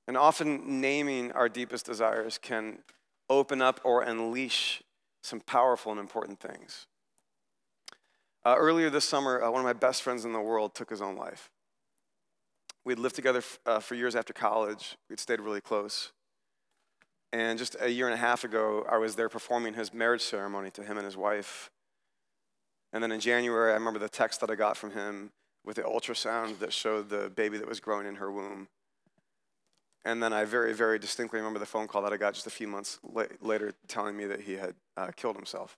And 0.07 0.17
often, 0.17 0.81
naming 0.81 1.33
our 1.33 1.49
deepest 1.49 1.87
desires 1.87 2.39
can 2.39 2.79
open 3.29 3.61
up 3.63 3.81
or 3.85 4.03
unleash 4.03 4.83
some 5.23 5.41
powerful 5.41 5.93
and 5.93 6.01
important 6.01 6.41
things. 6.41 6.87
Uh, 8.45 8.55
earlier 8.57 8.89
this 8.89 9.05
summer, 9.05 9.43
uh, 9.43 9.51
one 9.51 9.61
of 9.61 9.65
my 9.65 9.73
best 9.73 10.03
friends 10.03 10.25
in 10.25 10.33
the 10.33 10.41
world 10.41 10.75
took 10.75 10.89
his 10.89 11.03
own 11.03 11.17
life. 11.17 11.51
We'd 12.85 12.99
lived 12.99 13.15
together 13.15 13.41
f- 13.41 13.59
uh, 13.67 13.81
for 13.81 13.95
years 13.95 14.17
after 14.17 14.33
college, 14.33 14.97
we'd 15.11 15.21
stayed 15.21 15.41
really 15.41 15.61
close. 15.61 16.13
And 17.33 17.59
just 17.59 17.77
a 17.81 17.91
year 17.91 18.07
and 18.07 18.15
a 18.15 18.19
half 18.19 18.43
ago, 18.43 18.85
I 18.91 18.97
was 18.97 19.15
there 19.15 19.29
performing 19.29 19.75
his 19.75 19.93
marriage 19.93 20.23
ceremony 20.23 20.71
to 20.73 20.83
him 20.83 20.97
and 20.97 21.05
his 21.05 21.17
wife. 21.17 21.71
And 22.93 23.03
then 23.03 23.13
in 23.13 23.21
January, 23.21 23.71
I 23.71 23.75
remember 23.75 24.01
the 24.01 24.09
text 24.09 24.41
that 24.41 24.51
I 24.51 24.55
got 24.57 24.77
from 24.77 24.93
him 24.93 25.31
with 25.65 25.77
the 25.77 25.83
ultrasound 25.83 26.59
that 26.59 26.73
showed 26.73 27.11
the 27.11 27.31
baby 27.31 27.59
that 27.59 27.69
was 27.69 27.79
growing 27.79 28.07
in 28.07 28.17
her 28.17 28.33
womb. 28.33 28.69
And 30.05 30.23
then 30.23 30.33
I 30.33 30.45
very, 30.45 30.73
very 30.73 30.99
distinctly 30.99 31.39
remember 31.39 31.59
the 31.59 31.67
phone 31.67 31.87
call 31.87 32.03
that 32.03 32.13
I 32.13 32.17
got 32.17 32.33
just 32.33 32.47
a 32.47 32.51
few 32.51 32.67
months 32.67 32.99
la- 33.03 33.25
later 33.43 33.75
telling 33.87 34.17
me 34.17 34.25
that 34.25 34.41
he 34.41 34.55
had 34.55 34.75
uh, 34.97 35.11
killed 35.15 35.37
himself. 35.37 35.77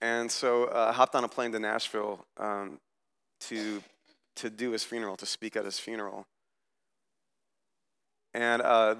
And 0.00 0.30
so 0.30 0.64
uh, 0.64 0.88
I 0.90 0.92
hopped 0.92 1.14
on 1.14 1.24
a 1.24 1.28
plane 1.28 1.52
to 1.52 1.58
Nashville 1.58 2.24
um, 2.38 2.80
to, 3.40 3.82
to 4.36 4.50
do 4.50 4.70
his 4.70 4.82
funeral, 4.82 5.16
to 5.18 5.26
speak 5.26 5.56
at 5.56 5.64
his 5.64 5.78
funeral. 5.78 6.26
And 8.32 8.62
uh, 8.62 8.96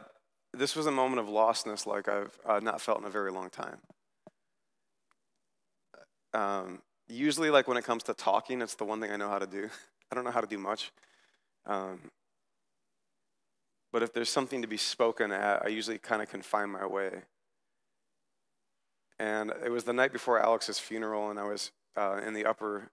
this 0.53 0.77
was 0.77 0.87
a 0.87 0.91
moment 0.91 1.21
of 1.21 1.27
lostness 1.27 1.87
like 1.87 2.09
I've 2.09 2.39
uh, 2.45 2.61
not 2.61 2.81
felt 2.81 3.01
in 3.01 3.07
a 3.07 3.11
very 3.11 3.31
long 3.31 3.49
time. 3.49 3.79
Um, 6.33 6.83
usually, 7.09 7.51
like 7.51 7.67
when 7.67 7.77
it 7.77 7.85
comes 7.85 8.03
to 8.05 8.15
talking, 8.15 8.61
it's 8.61 8.75
the 8.75 8.85
one 8.85 9.01
thing 9.01 9.11
I 9.11 9.17
know 9.17 9.29
how 9.29 9.39
to 9.39 9.47
do. 9.47 9.69
I 10.13 10.15
don't 10.15 10.25
know 10.25 10.31
how 10.31 10.41
to 10.41 10.47
do 10.47 10.59
much. 10.59 10.93
Um, 11.67 12.01
but 13.93 14.03
if 14.03 14.13
there's 14.13 14.31
something 14.31 14.63
to 14.63 14.69
be 14.69 14.77
spoken 14.77 15.33
at, 15.33 15.65
I 15.65 15.69
usually 15.69 15.99
kind 15.99 16.23
of 16.23 16.29
can 16.29 16.43
find 16.43 16.71
my 16.71 16.87
way. 16.87 17.11
And 19.21 19.53
it 19.63 19.71
was 19.71 19.85
the 19.85 19.93
night 19.93 20.15
before 20.15 20.41
Alex's 20.41 20.79
funeral, 20.79 21.29
and 21.29 21.39
I 21.39 21.45
was 21.45 21.73
uh, 21.95 22.23
in 22.27 22.33
the 22.33 22.47
upper 22.47 22.91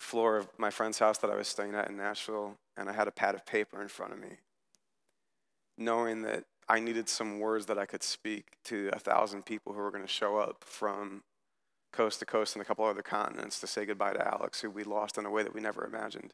floor 0.00 0.38
of 0.38 0.48
my 0.56 0.70
friend's 0.70 0.98
house 0.98 1.18
that 1.18 1.30
I 1.30 1.36
was 1.36 1.46
staying 1.46 1.74
at 1.74 1.90
in 1.90 1.96
Nashville, 1.98 2.56
and 2.74 2.88
I 2.88 2.94
had 2.94 3.06
a 3.06 3.10
pad 3.10 3.34
of 3.34 3.44
paper 3.44 3.82
in 3.82 3.88
front 3.88 4.14
of 4.14 4.18
me, 4.18 4.38
knowing 5.76 6.22
that 6.22 6.44
I 6.70 6.80
needed 6.80 7.06
some 7.10 7.38
words 7.38 7.66
that 7.66 7.76
I 7.76 7.84
could 7.84 8.02
speak 8.02 8.52
to 8.64 8.88
a 8.94 8.98
thousand 8.98 9.44
people 9.44 9.74
who 9.74 9.80
were 9.80 9.90
going 9.90 10.06
to 10.06 10.08
show 10.08 10.38
up 10.38 10.64
from 10.64 11.22
coast 11.92 12.20
to 12.20 12.24
coast 12.24 12.54
and 12.54 12.62
a 12.62 12.64
couple 12.64 12.86
other 12.86 13.02
continents 13.02 13.60
to 13.60 13.66
say 13.66 13.84
goodbye 13.84 14.14
to 14.14 14.26
Alex, 14.26 14.62
who 14.62 14.70
we 14.70 14.84
lost 14.84 15.18
in 15.18 15.26
a 15.26 15.30
way 15.30 15.42
that 15.42 15.54
we 15.54 15.60
never 15.60 15.84
imagined. 15.84 16.32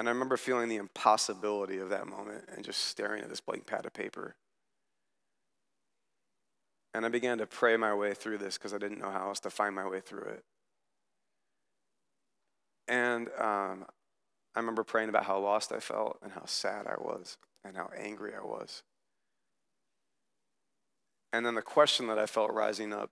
And 0.00 0.08
I 0.08 0.12
remember 0.12 0.36
feeling 0.36 0.68
the 0.68 0.76
impossibility 0.76 1.78
of 1.78 1.88
that 1.90 2.08
moment 2.08 2.46
and 2.52 2.64
just 2.64 2.80
staring 2.80 3.22
at 3.22 3.28
this 3.28 3.40
blank 3.40 3.66
pad 3.66 3.86
of 3.86 3.94
paper. 3.94 4.34
And 6.94 7.04
I 7.04 7.08
began 7.08 7.38
to 7.38 7.46
pray 7.46 7.76
my 7.76 7.94
way 7.94 8.14
through 8.14 8.38
this 8.38 8.56
because 8.56 8.72
I 8.72 8.78
didn't 8.78 8.98
know 9.00 9.10
how 9.10 9.28
else 9.28 9.40
to 9.40 9.50
find 9.50 9.74
my 9.74 9.86
way 9.86 10.00
through 10.00 10.24
it. 10.24 10.44
And 12.88 13.28
um, 13.38 13.86
I 14.54 14.60
remember 14.60 14.84
praying 14.84 15.08
about 15.08 15.24
how 15.24 15.38
lost 15.38 15.72
I 15.72 15.80
felt 15.80 16.18
and 16.22 16.32
how 16.32 16.44
sad 16.46 16.86
I 16.86 16.94
was 16.98 17.36
and 17.64 17.76
how 17.76 17.90
angry 17.96 18.32
I 18.34 18.44
was. 18.44 18.82
And 21.32 21.44
then 21.44 21.54
the 21.54 21.62
question 21.62 22.06
that 22.06 22.18
I 22.18 22.26
felt 22.26 22.52
rising 22.52 22.92
up, 22.92 23.10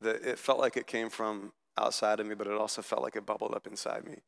that 0.00 0.22
it 0.22 0.38
felt 0.38 0.60
like 0.60 0.76
it 0.76 0.86
came 0.86 1.10
from 1.10 1.52
outside 1.76 2.20
of 2.20 2.26
me, 2.26 2.34
but 2.34 2.46
it 2.46 2.52
also 2.52 2.82
felt 2.82 3.02
like 3.02 3.16
it 3.16 3.26
bubbled 3.26 3.54
up 3.54 3.66
inside 3.66 4.04
me. 4.04 4.18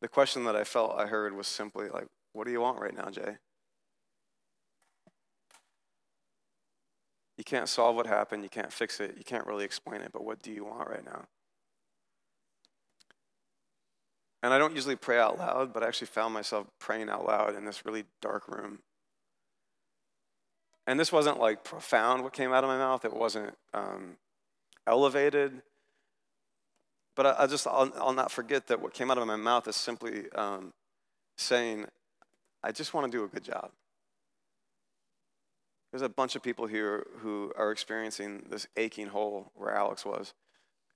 The 0.00 0.08
question 0.08 0.44
that 0.44 0.56
I 0.56 0.64
felt 0.64 0.98
I 0.98 1.06
heard 1.06 1.36
was 1.36 1.46
simply 1.46 1.88
like, 1.90 2.06
What 2.32 2.46
do 2.46 2.52
you 2.52 2.60
want 2.60 2.80
right 2.80 2.96
now, 2.96 3.10
Jay? 3.10 3.36
You 7.40 7.44
can't 7.44 7.70
solve 7.70 7.96
what 7.96 8.06
happened, 8.06 8.42
you 8.42 8.50
can't 8.50 8.70
fix 8.70 9.00
it, 9.00 9.14
you 9.16 9.24
can't 9.24 9.46
really 9.46 9.64
explain 9.64 10.02
it, 10.02 10.12
but 10.12 10.26
what 10.26 10.42
do 10.42 10.52
you 10.52 10.66
want 10.66 10.90
right 10.90 11.02
now? 11.02 11.24
And 14.42 14.52
I 14.52 14.58
don't 14.58 14.74
usually 14.74 14.94
pray 14.94 15.18
out 15.18 15.38
loud, 15.38 15.72
but 15.72 15.82
I 15.82 15.86
actually 15.86 16.08
found 16.08 16.34
myself 16.34 16.66
praying 16.78 17.08
out 17.08 17.24
loud 17.24 17.54
in 17.54 17.64
this 17.64 17.86
really 17.86 18.04
dark 18.20 18.46
room. 18.46 18.80
And 20.86 21.00
this 21.00 21.10
wasn't 21.10 21.40
like 21.40 21.64
profound 21.64 22.24
what 22.24 22.34
came 22.34 22.52
out 22.52 22.62
of 22.62 22.68
my 22.68 22.76
mouth, 22.76 23.06
it 23.06 23.16
wasn't 23.16 23.56
um, 23.72 24.18
elevated. 24.86 25.62
But 27.16 27.24
I, 27.24 27.44
I 27.44 27.46
just, 27.46 27.66
I'll, 27.66 27.90
I'll, 27.96 28.12
not 28.12 28.30
forget 28.30 28.66
that 28.66 28.82
what 28.82 28.92
came 28.92 29.10
out 29.10 29.16
of 29.16 29.26
my 29.26 29.36
mouth 29.36 29.66
is 29.66 29.76
simply 29.76 30.30
um, 30.32 30.74
saying, 31.38 31.86
I 32.62 32.70
just 32.70 32.92
want 32.92 33.10
to 33.10 33.18
do 33.18 33.24
a 33.24 33.28
good 33.28 33.44
job. 33.44 33.70
There's 35.90 36.02
a 36.02 36.08
bunch 36.08 36.36
of 36.36 36.42
people 36.42 36.66
here 36.66 37.06
who 37.18 37.52
are 37.56 37.72
experiencing 37.72 38.46
this 38.48 38.66
aching 38.76 39.08
hole 39.08 39.50
where 39.54 39.74
Alex 39.74 40.04
was 40.04 40.34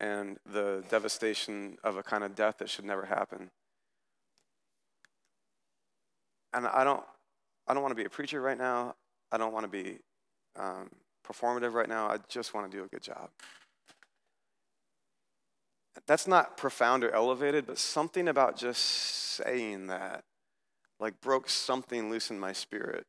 and 0.00 0.38
the 0.50 0.84
devastation 0.88 1.78
of 1.82 1.96
a 1.96 2.02
kind 2.02 2.22
of 2.22 2.34
death 2.34 2.58
that 2.58 2.68
should 2.68 2.84
never 2.84 3.06
happen. 3.06 3.50
And 6.52 6.66
I 6.66 6.84
don't, 6.84 7.02
I 7.66 7.74
don't 7.74 7.82
want 7.82 7.90
to 7.90 8.00
be 8.00 8.04
a 8.04 8.10
preacher 8.10 8.40
right 8.40 8.58
now. 8.58 8.94
I 9.32 9.38
don't 9.38 9.52
want 9.52 9.64
to 9.64 9.68
be 9.68 9.98
um, 10.56 10.90
performative 11.26 11.72
right 11.72 11.88
now. 11.88 12.06
I 12.06 12.18
just 12.28 12.54
want 12.54 12.70
to 12.70 12.76
do 12.76 12.84
a 12.84 12.86
good 12.86 13.02
job. 13.02 13.30
That's 16.06 16.28
not 16.28 16.56
profound 16.56 17.02
or 17.02 17.10
elevated, 17.10 17.66
but 17.66 17.78
something 17.78 18.28
about 18.28 18.56
just 18.56 18.82
saying 18.82 19.88
that 19.88 20.22
like 21.00 21.20
broke 21.20 21.48
something 21.48 22.10
loose 22.10 22.30
in 22.30 22.38
my 22.38 22.52
spirit. 22.52 23.06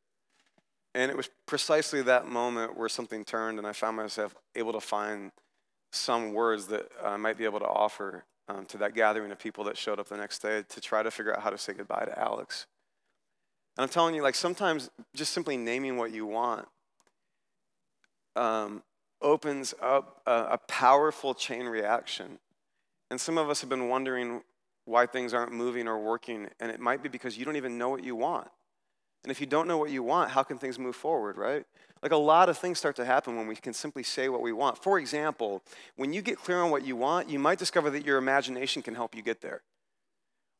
And 0.96 1.10
it 1.10 1.16
was 1.16 1.28
precisely 1.44 2.00
that 2.02 2.26
moment 2.26 2.74
where 2.74 2.88
something 2.88 3.22
turned 3.22 3.58
and 3.58 3.66
I 3.66 3.74
found 3.74 3.98
myself 3.98 4.34
able 4.54 4.72
to 4.72 4.80
find 4.80 5.30
some 5.92 6.32
words 6.32 6.68
that 6.68 6.90
I 7.04 7.18
might 7.18 7.36
be 7.36 7.44
able 7.44 7.58
to 7.58 7.66
offer 7.66 8.24
um, 8.48 8.64
to 8.64 8.78
that 8.78 8.94
gathering 8.94 9.30
of 9.30 9.38
people 9.38 9.62
that 9.64 9.76
showed 9.76 10.00
up 10.00 10.08
the 10.08 10.16
next 10.16 10.38
day 10.38 10.64
to 10.66 10.80
try 10.80 11.02
to 11.02 11.10
figure 11.10 11.36
out 11.36 11.42
how 11.42 11.50
to 11.50 11.58
say 11.58 11.74
goodbye 11.74 12.06
to 12.06 12.18
Alex. 12.18 12.66
And 13.76 13.82
I'm 13.82 13.90
telling 13.90 14.14
you, 14.14 14.22
like 14.22 14.34
sometimes 14.34 14.88
just 15.14 15.34
simply 15.34 15.58
naming 15.58 15.98
what 15.98 16.12
you 16.12 16.24
want 16.24 16.66
um, 18.34 18.82
opens 19.20 19.74
up 19.82 20.22
a, 20.24 20.52
a 20.52 20.58
powerful 20.66 21.34
chain 21.34 21.66
reaction. 21.66 22.38
And 23.10 23.20
some 23.20 23.36
of 23.36 23.50
us 23.50 23.60
have 23.60 23.68
been 23.68 23.90
wondering 23.90 24.40
why 24.86 25.04
things 25.04 25.34
aren't 25.34 25.52
moving 25.52 25.88
or 25.88 25.98
working, 25.98 26.48
and 26.58 26.70
it 26.70 26.80
might 26.80 27.02
be 27.02 27.10
because 27.10 27.36
you 27.36 27.44
don't 27.44 27.56
even 27.56 27.76
know 27.76 27.90
what 27.90 28.02
you 28.02 28.16
want. 28.16 28.48
And 29.22 29.30
if 29.30 29.40
you 29.40 29.46
don't 29.46 29.66
know 29.66 29.78
what 29.78 29.90
you 29.90 30.02
want, 30.02 30.30
how 30.30 30.42
can 30.42 30.58
things 30.58 30.78
move 30.78 30.94
forward, 30.94 31.36
right? 31.36 31.64
Like 32.02 32.12
a 32.12 32.16
lot 32.16 32.48
of 32.48 32.58
things 32.58 32.78
start 32.78 32.96
to 32.96 33.04
happen 33.04 33.36
when 33.36 33.46
we 33.46 33.56
can 33.56 33.72
simply 33.72 34.02
say 34.02 34.28
what 34.28 34.40
we 34.40 34.52
want. 34.52 34.78
For 34.78 34.98
example, 34.98 35.62
when 35.96 36.12
you 36.12 36.22
get 36.22 36.38
clear 36.38 36.60
on 36.60 36.70
what 36.70 36.86
you 36.86 36.94
want, 36.94 37.28
you 37.28 37.38
might 37.38 37.58
discover 37.58 37.90
that 37.90 38.04
your 38.04 38.18
imagination 38.18 38.82
can 38.82 38.94
help 38.94 39.14
you 39.14 39.22
get 39.22 39.40
there. 39.40 39.62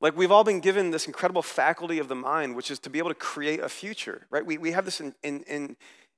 Like 0.01 0.17
we've 0.17 0.33
all 0.33 0.45
been 0.45 0.61
given 0.61 0.91
this 0.91 1.07
incredible 1.07 1.43
faculty 1.43 1.99
of 1.99 2.09
the 2.09 2.15
mind, 2.15 2.57
which 2.57 2.71
is 2.71 2.79
to 2.81 2.91
be 2.91 2.99
able 2.99 3.11
to 3.11 3.15
create 3.15 3.61
a 3.61 3.69
future, 3.69 4.27
right? 4.31 4.45
We, 4.45 4.59
we 4.59 4.73
have 4.73 4.85
this 4.85 5.01
in, 5.01 5.15
in, 5.23 5.43
in 5.45 5.77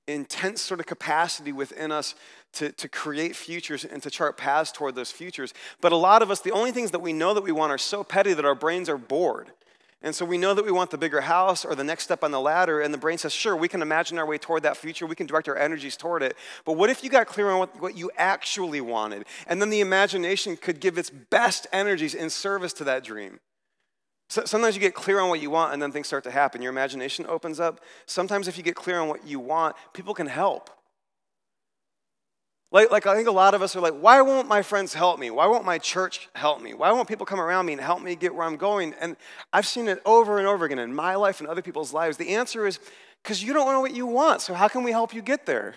intense 0.08 0.62
sort 0.62 0.80
of 0.80 0.86
capacity 0.86 1.52
within 1.52 1.92
us 1.92 2.14
to, 2.54 2.72
to 2.72 2.88
create 2.88 3.36
futures 3.36 3.84
and 3.84 4.02
to 4.02 4.10
chart 4.10 4.36
paths 4.36 4.72
toward 4.72 4.94
those 4.94 5.10
futures. 5.10 5.52
But 5.80 5.92
a 5.92 5.96
lot 5.96 6.22
of 6.22 6.30
us, 6.30 6.40
the 6.40 6.52
only 6.52 6.72
things 6.72 6.90
that 6.92 7.00
we 7.00 7.12
know 7.12 7.34
that 7.34 7.44
we 7.44 7.52
want 7.52 7.72
are 7.72 7.78
so 7.78 8.02
petty 8.02 8.32
that 8.32 8.44
our 8.44 8.54
brains 8.54 8.88
are 8.88 8.98
bored. 8.98 9.52
And 10.00 10.14
so 10.14 10.24
we 10.24 10.38
know 10.38 10.54
that 10.54 10.64
we 10.64 10.70
want 10.70 10.90
the 10.90 10.98
bigger 10.98 11.22
house 11.22 11.64
or 11.64 11.74
the 11.74 11.82
next 11.82 12.04
step 12.04 12.22
on 12.22 12.30
the 12.30 12.40
ladder, 12.40 12.80
and 12.80 12.94
the 12.94 12.98
brain 12.98 13.18
says, 13.18 13.32
sure, 13.32 13.56
we 13.56 13.66
can 13.66 13.82
imagine 13.82 14.16
our 14.16 14.26
way 14.26 14.38
toward 14.38 14.62
that 14.62 14.76
future, 14.76 15.06
we 15.06 15.16
can 15.16 15.26
direct 15.26 15.48
our 15.48 15.56
energies 15.56 15.96
toward 15.96 16.22
it. 16.22 16.36
But 16.64 16.74
what 16.74 16.88
if 16.88 17.02
you 17.02 17.10
got 17.10 17.26
clear 17.26 17.50
on 17.50 17.58
what, 17.58 17.80
what 17.80 17.96
you 17.96 18.10
actually 18.16 18.80
wanted? 18.80 19.26
And 19.48 19.60
then 19.60 19.70
the 19.70 19.80
imagination 19.80 20.56
could 20.56 20.78
give 20.78 20.98
its 20.98 21.10
best 21.10 21.66
energies 21.72 22.14
in 22.14 22.30
service 22.30 22.72
to 22.74 22.84
that 22.84 23.02
dream. 23.02 23.40
So 24.28 24.44
sometimes 24.44 24.76
you 24.76 24.80
get 24.80 24.94
clear 24.94 25.18
on 25.20 25.30
what 25.30 25.40
you 25.40 25.50
want 25.50 25.72
and 25.72 25.82
then 25.82 25.90
things 25.90 26.06
start 26.06 26.22
to 26.24 26.30
happen. 26.30 26.62
Your 26.62 26.70
imagination 26.70 27.24
opens 27.28 27.58
up. 27.58 27.80
Sometimes, 28.06 28.46
if 28.46 28.58
you 28.58 28.62
get 28.62 28.76
clear 28.76 29.00
on 29.00 29.08
what 29.08 29.26
you 29.26 29.40
want, 29.40 29.74
people 29.94 30.14
can 30.14 30.26
help. 30.26 30.70
Like, 32.70 32.90
like 32.90 33.06
I 33.06 33.14
think 33.14 33.28
a 33.28 33.32
lot 33.32 33.54
of 33.54 33.62
us 33.62 33.74
are 33.76 33.80
like, 33.80 33.94
why 33.94 34.20
won't 34.20 34.46
my 34.46 34.62
friends 34.62 34.92
help 34.92 35.18
me? 35.18 35.30
Why 35.30 35.46
won't 35.46 35.64
my 35.64 35.78
church 35.78 36.28
help 36.34 36.60
me? 36.60 36.74
Why 36.74 36.92
won't 36.92 37.08
people 37.08 37.24
come 37.24 37.40
around 37.40 37.66
me 37.66 37.72
and 37.72 37.80
help 37.80 38.02
me 38.02 38.14
get 38.14 38.34
where 38.34 38.46
I'm 38.46 38.56
going? 38.56 38.94
And 39.00 39.16
I've 39.52 39.66
seen 39.66 39.88
it 39.88 40.02
over 40.04 40.38
and 40.38 40.46
over 40.46 40.66
again 40.66 40.78
in 40.78 40.94
my 40.94 41.14
life 41.14 41.40
and 41.40 41.48
other 41.48 41.62
people's 41.62 41.94
lives. 41.94 42.18
The 42.18 42.34
answer 42.34 42.66
is 42.66 42.78
because 43.22 43.42
you 43.42 43.54
don't 43.54 43.72
know 43.72 43.80
what 43.80 43.94
you 43.94 44.06
want. 44.06 44.42
So 44.42 44.52
how 44.52 44.68
can 44.68 44.82
we 44.82 44.92
help 44.92 45.14
you 45.14 45.22
get 45.22 45.46
there? 45.46 45.76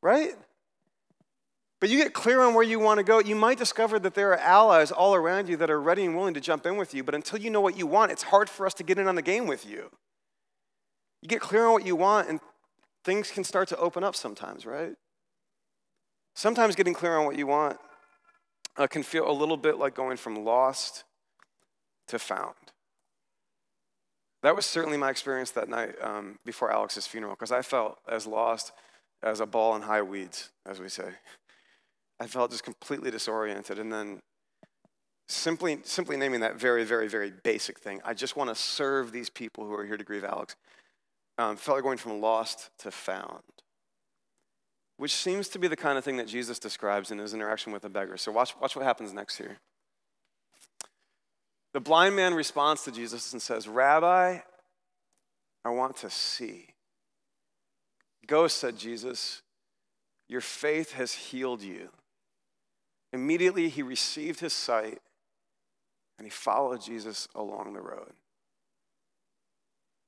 Right? 0.00 0.34
But 1.80 1.90
you 1.90 1.98
get 1.98 2.12
clear 2.12 2.40
on 2.42 2.54
where 2.54 2.62
you 2.62 2.78
want 2.78 2.98
to 2.98 3.04
go, 3.04 3.18
you 3.18 3.34
might 3.34 3.58
discover 3.58 3.98
that 3.98 4.14
there 4.14 4.30
are 4.30 4.38
allies 4.38 4.92
all 4.92 5.16
around 5.16 5.48
you 5.48 5.56
that 5.56 5.68
are 5.68 5.80
ready 5.80 6.04
and 6.04 6.16
willing 6.16 6.34
to 6.34 6.40
jump 6.40 6.64
in 6.64 6.76
with 6.76 6.94
you. 6.94 7.02
But 7.02 7.16
until 7.16 7.40
you 7.40 7.50
know 7.50 7.60
what 7.60 7.76
you 7.76 7.88
want, 7.88 8.12
it's 8.12 8.22
hard 8.22 8.48
for 8.48 8.66
us 8.66 8.74
to 8.74 8.84
get 8.84 8.98
in 8.98 9.08
on 9.08 9.16
the 9.16 9.22
game 9.22 9.48
with 9.48 9.66
you. 9.66 9.90
You 11.22 11.28
get 11.28 11.40
clear 11.40 11.66
on 11.66 11.72
what 11.72 11.84
you 11.84 11.96
want, 11.96 12.28
and 12.28 12.38
things 13.04 13.32
can 13.32 13.42
start 13.42 13.66
to 13.70 13.76
open 13.78 14.04
up 14.04 14.14
sometimes, 14.14 14.64
right? 14.64 14.94
Sometimes 16.34 16.74
getting 16.74 16.94
clear 16.94 17.16
on 17.16 17.26
what 17.26 17.36
you 17.36 17.46
want 17.46 17.78
uh, 18.76 18.86
can 18.86 19.02
feel 19.02 19.30
a 19.30 19.32
little 19.32 19.56
bit 19.56 19.78
like 19.78 19.94
going 19.94 20.16
from 20.16 20.44
lost 20.44 21.04
to 22.08 22.18
found. 22.18 22.54
That 24.42 24.56
was 24.56 24.66
certainly 24.66 24.98
my 24.98 25.10
experience 25.10 25.52
that 25.52 25.68
night 25.68 25.94
um, 26.02 26.38
before 26.44 26.72
Alex's 26.72 27.06
funeral, 27.06 27.34
because 27.34 27.52
I 27.52 27.62
felt 27.62 27.98
as 28.08 28.26
lost 28.26 28.72
as 29.22 29.40
a 29.40 29.46
ball 29.46 29.76
in 29.76 29.82
high 29.82 30.02
weeds, 30.02 30.50
as 30.66 30.80
we 30.80 30.88
say. 30.88 31.10
I 32.18 32.26
felt 32.26 32.50
just 32.50 32.64
completely 32.64 33.10
disoriented. 33.10 33.78
And 33.78 33.92
then 33.92 34.20
simply, 35.28 35.78
simply 35.84 36.16
naming 36.16 36.40
that 36.40 36.56
very, 36.56 36.82
very, 36.84 37.08
very 37.08 37.32
basic 37.44 37.78
thing, 37.78 38.00
I 38.04 38.14
just 38.14 38.36
want 38.36 38.50
to 38.50 38.56
serve 38.56 39.12
these 39.12 39.30
people 39.30 39.64
who 39.64 39.74
are 39.74 39.86
here 39.86 39.96
to 39.96 40.04
grieve 40.04 40.24
Alex, 40.24 40.56
um, 41.38 41.56
felt 41.56 41.78
like 41.78 41.84
going 41.84 41.98
from 41.98 42.20
lost 42.20 42.70
to 42.78 42.90
found, 42.90 43.42
which 45.02 45.16
seems 45.16 45.48
to 45.48 45.58
be 45.58 45.66
the 45.66 45.74
kind 45.74 45.98
of 45.98 46.04
thing 46.04 46.16
that 46.18 46.28
Jesus 46.28 46.60
describes 46.60 47.10
in 47.10 47.18
his 47.18 47.34
interaction 47.34 47.72
with 47.72 47.84
a 47.84 47.88
beggar. 47.88 48.16
So 48.16 48.30
watch, 48.30 48.54
watch 48.60 48.76
what 48.76 48.84
happens 48.84 49.12
next 49.12 49.36
here. 49.36 49.56
The 51.72 51.80
blind 51.80 52.14
man 52.14 52.34
responds 52.34 52.84
to 52.84 52.92
Jesus 52.92 53.32
and 53.32 53.42
says, 53.42 53.66
Rabbi, 53.66 54.38
I 55.64 55.68
want 55.70 55.96
to 55.96 56.08
see. 56.08 56.68
Go, 58.28 58.46
said 58.46 58.78
Jesus, 58.78 59.42
your 60.28 60.40
faith 60.40 60.92
has 60.92 61.12
healed 61.12 61.62
you. 61.62 61.88
Immediately, 63.12 63.70
he 63.70 63.82
received 63.82 64.38
his 64.38 64.52
sight 64.52 65.00
and 66.16 66.24
he 66.24 66.30
followed 66.30 66.80
Jesus 66.80 67.26
along 67.34 67.72
the 67.72 67.82
road. 67.82 68.12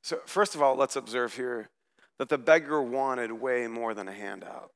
So, 0.04 0.20
first 0.24 0.54
of 0.54 0.62
all, 0.62 0.76
let's 0.76 0.94
observe 0.94 1.34
here 1.34 1.68
that 2.20 2.28
the 2.28 2.38
beggar 2.38 2.80
wanted 2.80 3.32
way 3.32 3.66
more 3.66 3.92
than 3.92 4.06
a 4.06 4.12
handout. 4.12 4.70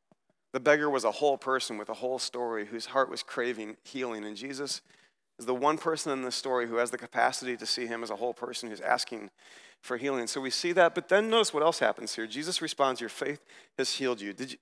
The 0.52 0.60
beggar 0.60 0.88
was 0.88 1.04
a 1.04 1.10
whole 1.10 1.36
person 1.36 1.76
with 1.78 1.88
a 1.88 1.94
whole 1.94 2.18
story 2.18 2.66
whose 2.66 2.86
heart 2.86 3.10
was 3.10 3.22
craving 3.22 3.76
healing. 3.84 4.24
And 4.24 4.36
Jesus 4.36 4.80
is 5.38 5.46
the 5.46 5.54
one 5.54 5.78
person 5.78 6.12
in 6.12 6.22
this 6.22 6.34
story 6.34 6.66
who 6.66 6.76
has 6.76 6.90
the 6.90 6.98
capacity 6.98 7.56
to 7.56 7.66
see 7.66 7.86
him 7.86 8.02
as 8.02 8.10
a 8.10 8.16
whole 8.16 8.34
person 8.34 8.70
who's 8.70 8.80
asking 8.80 9.30
for 9.82 9.96
healing. 9.96 10.26
So 10.26 10.40
we 10.40 10.50
see 10.50 10.72
that, 10.72 10.94
but 10.94 11.08
then 11.08 11.30
notice 11.30 11.54
what 11.54 11.62
else 11.62 11.78
happens 11.78 12.14
here. 12.14 12.26
Jesus 12.26 12.60
responds, 12.62 13.00
Your 13.00 13.10
faith 13.10 13.40
has 13.76 13.94
healed 13.94 14.20
you. 14.20 14.32
Did 14.32 14.52
you, 14.52 14.58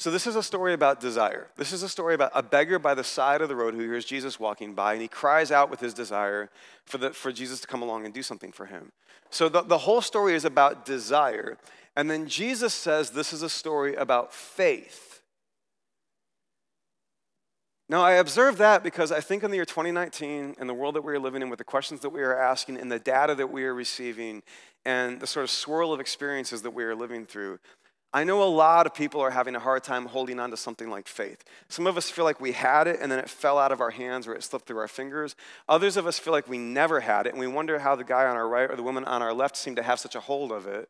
so, 0.00 0.10
this 0.10 0.26
is 0.26 0.34
a 0.34 0.42
story 0.42 0.72
about 0.72 0.98
desire. 0.98 1.48
This 1.56 1.74
is 1.74 1.82
a 1.82 1.88
story 1.88 2.14
about 2.14 2.30
a 2.34 2.42
beggar 2.42 2.78
by 2.78 2.94
the 2.94 3.04
side 3.04 3.42
of 3.42 3.50
the 3.50 3.54
road 3.54 3.74
who 3.74 3.80
hears 3.80 4.06
Jesus 4.06 4.40
walking 4.40 4.72
by, 4.72 4.94
and 4.94 5.02
he 5.02 5.08
cries 5.08 5.52
out 5.52 5.68
with 5.68 5.78
his 5.78 5.92
desire 5.92 6.48
for, 6.86 6.96
the, 6.96 7.10
for 7.10 7.30
Jesus 7.30 7.60
to 7.60 7.66
come 7.66 7.82
along 7.82 8.06
and 8.06 8.14
do 8.14 8.22
something 8.22 8.50
for 8.50 8.64
him. 8.64 8.92
So, 9.28 9.50
the, 9.50 9.60
the 9.60 9.76
whole 9.76 10.00
story 10.00 10.32
is 10.32 10.46
about 10.46 10.86
desire. 10.86 11.58
And 11.96 12.10
then 12.10 12.28
Jesus 12.28 12.72
says 12.72 13.10
this 13.10 13.34
is 13.34 13.42
a 13.42 13.50
story 13.50 13.94
about 13.94 14.32
faith. 14.32 15.09
Now, 17.90 18.02
I 18.02 18.12
observe 18.12 18.58
that 18.58 18.84
because 18.84 19.10
I 19.10 19.20
think 19.20 19.42
in 19.42 19.50
the 19.50 19.56
year 19.56 19.64
2019, 19.64 20.54
in 20.60 20.66
the 20.68 20.72
world 20.72 20.94
that 20.94 21.02
we 21.02 21.12
are 21.12 21.18
living 21.18 21.42
in, 21.42 21.50
with 21.50 21.58
the 21.58 21.64
questions 21.64 21.98
that 22.02 22.10
we 22.10 22.22
are 22.22 22.38
asking 22.38 22.78
and 22.78 22.90
the 22.90 23.00
data 23.00 23.34
that 23.34 23.50
we 23.50 23.64
are 23.64 23.74
receiving, 23.74 24.44
and 24.84 25.18
the 25.18 25.26
sort 25.26 25.42
of 25.42 25.50
swirl 25.50 25.92
of 25.92 25.98
experiences 25.98 26.62
that 26.62 26.70
we 26.70 26.84
are 26.84 26.94
living 26.94 27.26
through, 27.26 27.58
I 28.12 28.22
know 28.22 28.44
a 28.44 28.44
lot 28.44 28.86
of 28.86 28.94
people 28.94 29.20
are 29.20 29.32
having 29.32 29.56
a 29.56 29.58
hard 29.58 29.82
time 29.82 30.06
holding 30.06 30.38
on 30.38 30.52
to 30.52 30.56
something 30.56 30.88
like 30.88 31.08
faith. 31.08 31.42
Some 31.68 31.88
of 31.88 31.96
us 31.96 32.08
feel 32.08 32.24
like 32.24 32.40
we 32.40 32.52
had 32.52 32.86
it 32.86 33.00
and 33.02 33.10
then 33.10 33.18
it 33.18 33.28
fell 33.28 33.58
out 33.58 33.72
of 33.72 33.80
our 33.80 33.90
hands 33.90 34.28
or 34.28 34.34
it 34.34 34.44
slipped 34.44 34.68
through 34.68 34.78
our 34.78 34.86
fingers. 34.86 35.34
Others 35.68 35.96
of 35.96 36.06
us 36.06 36.16
feel 36.16 36.32
like 36.32 36.48
we 36.48 36.58
never 36.58 37.00
had 37.00 37.26
it 37.26 37.30
and 37.30 37.40
we 37.40 37.48
wonder 37.48 37.80
how 37.80 37.96
the 37.96 38.04
guy 38.04 38.24
on 38.26 38.36
our 38.36 38.46
right 38.46 38.70
or 38.70 38.76
the 38.76 38.84
woman 38.84 39.02
on 39.04 39.20
our 39.20 39.34
left 39.34 39.56
seem 39.56 39.74
to 39.74 39.82
have 39.82 39.98
such 39.98 40.14
a 40.14 40.20
hold 40.20 40.52
of 40.52 40.68
it. 40.68 40.88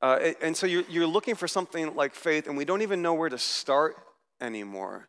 Uh, 0.00 0.32
and 0.40 0.56
so 0.56 0.66
you're, 0.66 0.84
you're 0.88 1.04
looking 1.04 1.34
for 1.34 1.48
something 1.48 1.96
like 1.96 2.14
faith 2.14 2.46
and 2.46 2.56
we 2.56 2.64
don't 2.64 2.82
even 2.82 3.02
know 3.02 3.14
where 3.14 3.28
to 3.28 3.38
start 3.38 3.96
anymore. 4.40 5.08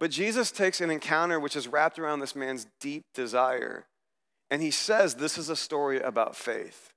But 0.00 0.10
Jesus 0.10 0.50
takes 0.50 0.80
an 0.80 0.90
encounter 0.90 1.38
which 1.38 1.54
is 1.54 1.68
wrapped 1.68 1.98
around 1.98 2.20
this 2.20 2.34
man's 2.34 2.66
deep 2.80 3.04
desire 3.14 3.86
and 4.50 4.60
he 4.60 4.70
says 4.70 5.14
this 5.14 5.38
is 5.38 5.48
a 5.48 5.56
story 5.56 6.00
about 6.00 6.34
faith. 6.34 6.92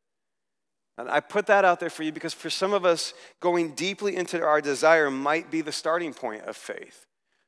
And 0.98 1.10
I 1.10 1.20
put 1.20 1.48
that 1.48 1.66
out 1.66 1.80
there 1.80 1.90
for 1.90 2.04
you 2.04 2.12
because 2.12 2.34
for 2.34 2.50
some 2.50 2.74
of 2.74 2.86
us, 2.86 3.14
going 3.40 3.72
deeply 3.72 4.16
into 4.16 4.44
our 4.44 4.62
desire 4.62 5.10
might 5.10 5.50
be 5.50 5.62
the 5.62 5.72
starting 5.72 6.14
point 6.14 6.44
of 6.44 6.58
faith. 6.58 7.06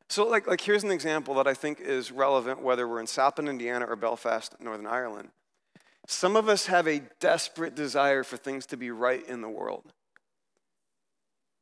So, 0.10 0.28
like, 0.28 0.48
like 0.48 0.62
here's 0.62 0.84
an 0.84 0.92
example 0.92 1.34
that 1.36 1.48
I 1.48 1.54
think 1.54 1.80
is 1.80 2.12
relevant 2.12 2.62
whether 2.62 2.88
we're 2.88 3.00
in 3.00 3.08
Bend, 3.08 3.50
Indiana, 3.50 3.86
or 3.86 3.96
Belfast, 3.96 4.56
Northern 4.60 4.88
Ireland. 4.88 5.30
Some 6.08 6.36
of 6.36 6.48
us 6.48 6.68
have 6.68 6.88
a 6.88 7.02
desperate 7.20 7.76
desire 7.76 8.24
for 8.24 8.38
things 8.38 8.68
to 8.68 8.78
be 8.78 8.92
right 8.92 9.28
in 9.28 9.42
the 9.42 9.50
world. 9.50 9.94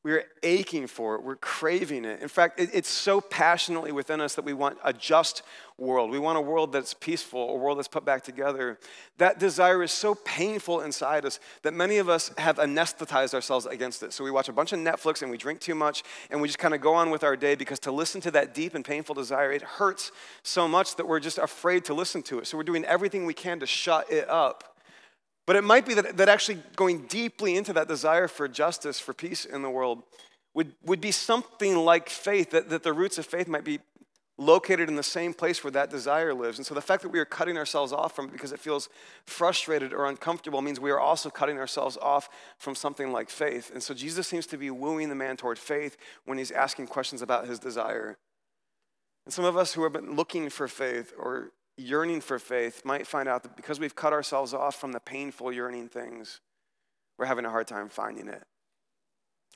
We're 0.04 0.26
aching 0.44 0.88
for 0.88 1.16
it. 1.16 1.24
We're 1.24 1.38
craving 1.38 2.04
it. 2.04 2.22
In 2.22 2.28
fact, 2.28 2.60
it, 2.60 2.70
it's 2.74 2.90
so 2.90 3.22
passionately 3.22 3.94
within 3.94 4.20
us 4.20 4.36
that 4.36 4.44
we 4.44 4.52
want 4.52 4.78
a 4.84 4.92
just 4.92 5.44
world. 5.78 6.12
We 6.12 6.20
want 6.20 6.38
a 6.38 6.42
world 6.42 6.74
that's 6.74 6.94
peaceful, 6.94 7.52
a 7.52 7.56
world 7.56 7.78
that's 7.78 7.88
put 7.88 8.04
back 8.04 8.22
together. 8.22 8.78
That 9.18 9.40
desire 9.40 9.82
is 9.82 9.94
so 9.94 10.14
painful 10.14 10.82
inside 10.82 11.26
us 11.26 11.40
that 11.62 11.74
many 11.74 12.00
of 12.00 12.10
us 12.10 12.32
have 12.38 12.58
anesthetized 12.58 13.34
ourselves 13.34 13.66
against 13.66 14.04
it. 14.04 14.12
So 14.12 14.26
we 14.26 14.32
watch 14.32 14.50
a 14.50 14.54
bunch 14.54 14.74
of 14.74 14.80
Netflix 14.80 15.22
and 15.22 15.32
we 15.32 15.38
drink 15.38 15.62
too 15.62 15.76
much 15.76 16.04
and 16.30 16.42
we 16.42 16.50
just 16.50 16.60
kind 16.60 16.74
of 16.74 16.82
go 16.82 16.94
on 16.94 17.10
with 17.10 17.24
our 17.24 17.38
day 17.38 17.56
because 17.56 17.80
to 17.80 17.92
listen 17.92 18.20
to 18.22 18.32
that 18.32 18.54
deep 18.54 18.76
and 18.76 18.84
painful 18.84 19.16
desire, 19.16 19.54
it 19.54 19.62
hurts 19.62 20.12
so 20.44 20.68
much 20.68 20.98
that 20.98 21.08
we're 21.08 21.22
just 21.22 21.38
afraid 21.38 21.86
to 21.86 21.94
listen 21.94 22.22
to 22.24 22.40
it. 22.40 22.48
So 22.48 22.58
we're 22.58 22.64
doing 22.64 22.84
everything 22.84 23.26
we 23.26 23.34
can 23.34 23.62
to 23.62 23.66
shut 23.66 24.12
it 24.12 24.30
up. 24.30 24.73
But 25.46 25.56
it 25.56 25.64
might 25.64 25.86
be 25.86 25.94
that, 25.96 26.18
that 26.18 26.30
actually 26.30 26.64
going 26.76 27.06
deeply 27.08 27.58
into 27.58 27.74
that 27.74 27.88
desire 27.88 28.28
for 28.28 28.48
justice, 28.48 29.00
for 29.00 29.14
peace 29.14 29.46
in 29.46 29.62
the 29.62 29.70
world, 29.70 30.04
would, 30.54 30.74
would 30.84 31.02
be 31.02 31.12
something 31.12 31.76
like 31.78 32.10
faith, 32.10 32.52
that, 32.52 32.70
that 32.70 32.84
the 32.84 32.94
roots 32.94 33.18
of 33.18 33.26
faith 33.26 33.48
might 33.48 33.64
be 33.64 33.80
located 34.38 34.90
in 34.90 34.96
the 34.96 35.04
same 35.04 35.34
place 35.34 35.64
where 35.64 35.72
that 35.72 35.92
desire 35.92 36.34
lives. 36.34 36.58
And 36.58 36.66
so 36.66 36.74
the 36.74 36.82
fact 36.82 37.04
that 37.04 37.10
we 37.10 37.20
are 37.20 37.26
cutting 37.26 37.58
ourselves 37.58 37.94
off 37.94 38.16
from 38.16 38.26
it 38.26 38.32
because 38.32 38.52
it 38.52 38.60
feels 38.60 38.90
frustrated 39.26 39.94
or 39.94 40.08
uncomfortable 40.08 40.62
means 40.62 40.80
we 40.80 40.92
are 40.92 41.00
also 41.00 41.30
cutting 41.30 41.60
ourselves 41.60 41.98
off 42.02 42.30
from 42.58 42.74
something 42.74 43.12
like 43.12 43.30
faith. 43.30 43.72
And 43.72 43.84
so 43.84 43.94
Jesus 43.94 44.28
seems 44.28 44.48
to 44.48 44.58
be 44.58 44.72
wooing 44.72 45.10
the 45.10 45.16
man 45.16 45.38
toward 45.38 45.60
faith 45.60 45.98
when 46.26 46.38
he's 46.38 46.52
asking 46.52 46.88
questions 46.88 47.22
about 47.22 47.48
his 47.48 47.60
desire. 47.60 48.18
And 49.26 49.34
some 49.34 49.46
of 49.46 49.56
us 49.56 49.74
who 49.74 49.84
have 49.84 49.94
been 49.94 50.16
looking 50.16 50.50
for 50.50 50.68
faith 50.68 51.14
or 51.18 51.52
yearning 51.78 52.22
for 52.22 52.40
faith 52.40 52.84
might 52.86 53.08
find 53.08 53.28
out 53.28 53.44
that 53.44 53.56
because 53.56 53.80
we've 53.80 53.96
cut 53.96 54.14
ourselves 54.14 54.54
off 54.54 54.76
from 54.76 54.92
the 54.92 55.00
painful 55.00 55.52
yearning 55.52 55.90
things, 55.90 56.40
we're 57.18 57.26
having 57.26 57.46
a 57.46 57.50
hard 57.50 57.68
time 57.68 57.90
finding 57.90 58.28
it. 58.28 58.44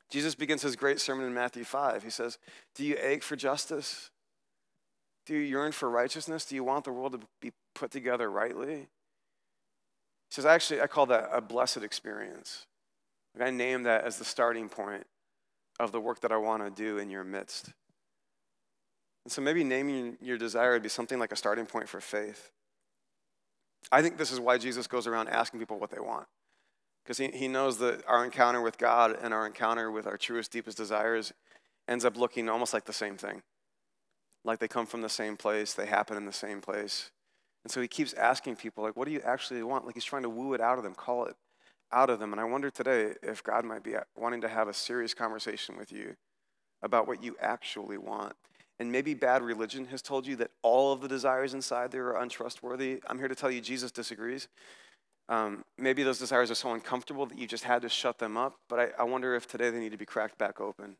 Jesus 0.10 0.36
begins 0.36 0.62
his 0.62 0.76
great 0.76 1.00
sermon 1.00 1.26
in 1.26 1.34
Matthew 1.34 1.64
5. 1.64 2.04
He 2.04 2.10
says, 2.10 2.38
Do 2.76 2.86
you 2.86 2.98
ache 3.02 3.24
for 3.24 3.36
justice? 3.36 4.10
Do 5.26 5.34
you 5.34 5.42
yearn 5.42 5.74
for 5.74 5.90
righteousness? 5.90 6.46
Do 6.46 6.56
you 6.56 6.64
want 6.64 6.86
the 6.86 6.94
world 6.94 7.14
to 7.14 7.20
be 7.42 7.52
put 7.76 7.92
together 7.92 8.32
rightly? 8.32 8.76
He 8.76 8.88
says, 10.32 10.46
Actually, 10.46 10.82
I 10.82 10.88
call 10.88 11.08
that 11.08 11.30
a 11.34 11.42
blessed 11.42 11.84
experience. 11.84 12.66
Like 13.36 13.50
I 13.50 13.52
name 13.52 13.84
that 13.84 14.06
as 14.06 14.18
the 14.18 14.26
starting 14.26 14.70
point 14.70 15.06
of 15.80 15.92
the 15.92 16.00
work 16.00 16.22
that 16.22 16.32
I 16.32 16.38
want 16.38 16.64
to 16.64 16.72
do 16.72 16.98
in 16.98 17.10
your 17.10 17.24
midst. 17.24 17.74
And 19.28 19.32
so 19.34 19.42
maybe 19.42 19.62
naming 19.66 20.18
your 20.22 20.38
desire 20.38 20.72
would 20.72 20.84
be 20.84 20.88
something 20.88 21.20
like 21.20 21.34
a 21.34 21.36
starting 21.36 21.66
point 21.66 21.90
for 21.90 22.00
faith. 22.00 22.50
I 23.92 24.02
think 24.02 24.18
this 24.18 24.32
is 24.32 24.40
why 24.40 24.58
Jesus 24.58 24.88
goes 24.88 25.06
around 25.06 25.28
asking 25.28 25.60
people 25.60 25.78
what 25.78 25.92
they 25.92 26.00
want. 26.00 26.28
Because 27.04 27.18
he, 27.18 27.28
he 27.38 27.50
knows 27.50 27.78
that 27.80 28.06
our 28.08 28.24
encounter 28.24 28.62
with 28.62 28.78
God 28.78 29.18
and 29.22 29.34
our 29.34 29.46
encounter 29.46 29.92
with 29.92 30.08
our 30.08 30.16
truest, 30.16 30.54
deepest 30.54 30.78
desires 30.78 31.34
ends 31.90 32.06
up 32.06 32.16
looking 32.16 32.48
almost 32.48 32.74
like 32.74 32.86
the 32.86 32.94
same 32.94 33.18
thing. 33.18 33.42
Like 34.46 34.60
they 34.60 34.70
come 34.70 34.86
from 34.86 35.02
the 35.02 35.10
same 35.10 35.36
place, 35.36 35.74
they 35.74 35.88
happen 35.88 36.16
in 36.16 36.26
the 36.26 36.32
same 36.32 36.62
place. 36.62 37.12
And 37.66 37.70
so 37.70 37.82
he 37.82 37.90
keeps 37.90 38.14
asking 38.14 38.56
people, 38.56 38.86
like, 38.86 38.96
what 38.96 39.08
do 39.08 39.12
you 39.12 39.22
actually 39.26 39.62
want? 39.62 39.86
Like 39.86 39.96
he's 39.96 40.06
trying 40.06 40.24
to 40.24 40.30
woo 40.30 40.54
it 40.54 40.62
out 40.62 40.78
of 40.78 40.86
them, 40.86 40.96
call 40.96 41.26
it 41.26 41.36
out 41.92 42.10
of 42.10 42.20
them. 42.20 42.32
And 42.32 42.40
I 42.40 42.46
wonder 42.46 42.70
today 42.70 43.16
if 43.22 43.44
God 43.44 43.66
might 43.66 43.84
be 43.84 43.96
wanting 44.16 44.40
to 44.40 44.48
have 44.48 44.70
a 44.70 44.74
serious 44.74 45.14
conversation 45.14 45.76
with 45.76 45.92
you 45.92 46.16
about 46.82 47.10
what 47.10 47.22
you 47.22 47.36
actually 47.42 47.98
want. 47.98 48.34
And 48.80 48.92
maybe 48.92 49.14
bad 49.14 49.42
religion 49.42 49.86
has 49.86 50.02
told 50.02 50.28
you 50.28 50.36
that 50.36 50.52
all 50.62 50.94
of 50.94 51.02
the 51.02 51.08
desires 51.08 51.54
inside 51.54 51.92
there 51.92 52.08
are 52.08 52.22
untrustworthy. 52.22 53.02
I'm 53.08 53.18
here 53.18 53.28
to 53.28 53.36
tell 53.36 53.50
you 53.50 53.60
Jesus 53.60 53.92
disagrees. 53.92 54.48
Um, 55.30 55.66
maybe 55.78 56.04
those 56.04 56.20
desires 56.20 56.52
are 56.52 56.56
so 56.56 56.72
uncomfortable 56.74 57.26
that 57.26 57.38
you 57.38 57.48
just 57.48 57.64
had 57.64 57.82
to 57.82 57.90
shut 57.90 58.20
them 58.20 58.38
up, 58.38 58.56
but 58.70 58.80
I, 58.80 58.90
I 59.00 59.04
wonder 59.04 59.36
if 59.36 59.48
today 59.48 59.70
they 59.70 59.80
need 59.80 59.92
to 59.92 59.98
be 59.98 60.06
cracked 60.06 60.38
back 60.38 60.62
open. 60.62 60.96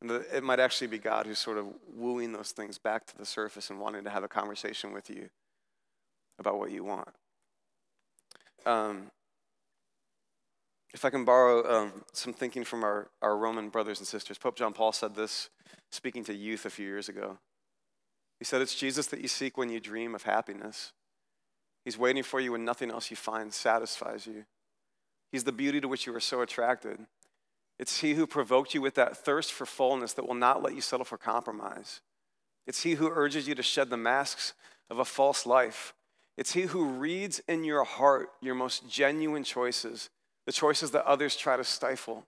And 0.00 0.08
the, 0.08 0.36
it 0.36 0.42
might 0.42 0.60
actually 0.60 0.86
be 0.86 0.98
God 0.98 1.26
who's 1.26 1.38
sort 1.38 1.58
of 1.58 1.66
wooing 1.92 2.32
those 2.32 2.52
things 2.52 2.78
back 2.78 3.04
to 3.06 3.18
the 3.18 3.26
surface 3.26 3.68
and 3.68 3.80
wanting 3.80 4.04
to 4.04 4.10
have 4.10 4.22
a 4.22 4.28
conversation 4.28 4.92
with 4.92 5.10
you 5.10 5.28
about 6.38 6.58
what 6.58 6.70
you 6.70 6.84
want. 6.84 7.08
Um, 8.64 9.10
if 10.94 11.04
I 11.04 11.10
can 11.10 11.24
borrow 11.24 11.82
um, 11.82 11.92
some 12.12 12.32
thinking 12.32 12.64
from 12.64 12.82
our, 12.82 13.08
our 13.20 13.36
Roman 13.36 13.68
brothers 13.68 13.98
and 13.98 14.06
sisters, 14.08 14.38
Pope 14.38 14.56
John 14.56 14.72
Paul 14.72 14.92
said 14.92 15.14
this 15.14 15.50
speaking 15.90 16.24
to 16.24 16.34
youth 16.34 16.64
a 16.64 16.70
few 16.70 16.86
years 16.86 17.08
ago. 17.08 17.38
He 18.38 18.44
said, 18.44 18.62
It's 18.62 18.74
Jesus 18.74 19.06
that 19.08 19.20
you 19.20 19.28
seek 19.28 19.56
when 19.56 19.68
you 19.68 19.80
dream 19.80 20.14
of 20.14 20.22
happiness. 20.22 20.92
He's 21.84 21.98
waiting 21.98 22.22
for 22.22 22.40
you 22.40 22.52
when 22.52 22.64
nothing 22.64 22.90
else 22.90 23.10
you 23.10 23.16
find 23.16 23.52
satisfies 23.52 24.26
you. 24.26 24.44
He's 25.32 25.44
the 25.44 25.52
beauty 25.52 25.80
to 25.80 25.88
which 25.88 26.06
you 26.06 26.14
are 26.14 26.20
so 26.20 26.40
attracted. 26.40 26.98
It's 27.78 28.00
He 28.00 28.14
who 28.14 28.26
provoked 28.26 28.74
you 28.74 28.80
with 28.80 28.94
that 28.94 29.16
thirst 29.16 29.52
for 29.52 29.66
fullness 29.66 30.12
that 30.14 30.26
will 30.26 30.34
not 30.34 30.62
let 30.62 30.74
you 30.74 30.80
settle 30.80 31.04
for 31.04 31.18
compromise. 31.18 32.00
It's 32.66 32.82
He 32.82 32.94
who 32.94 33.10
urges 33.12 33.46
you 33.46 33.54
to 33.54 33.62
shed 33.62 33.90
the 33.90 33.96
masks 33.96 34.54
of 34.90 34.98
a 34.98 35.04
false 35.04 35.46
life. 35.46 35.94
It's 36.36 36.52
He 36.52 36.62
who 36.62 36.86
reads 36.86 37.40
in 37.48 37.64
your 37.64 37.84
heart 37.84 38.30
your 38.40 38.54
most 38.54 38.88
genuine 38.88 39.44
choices, 39.44 40.10
the 40.48 40.52
choices 40.52 40.92
that 40.92 41.04
others 41.04 41.36
try 41.36 41.58
to 41.58 41.62
stifle. 41.62 42.24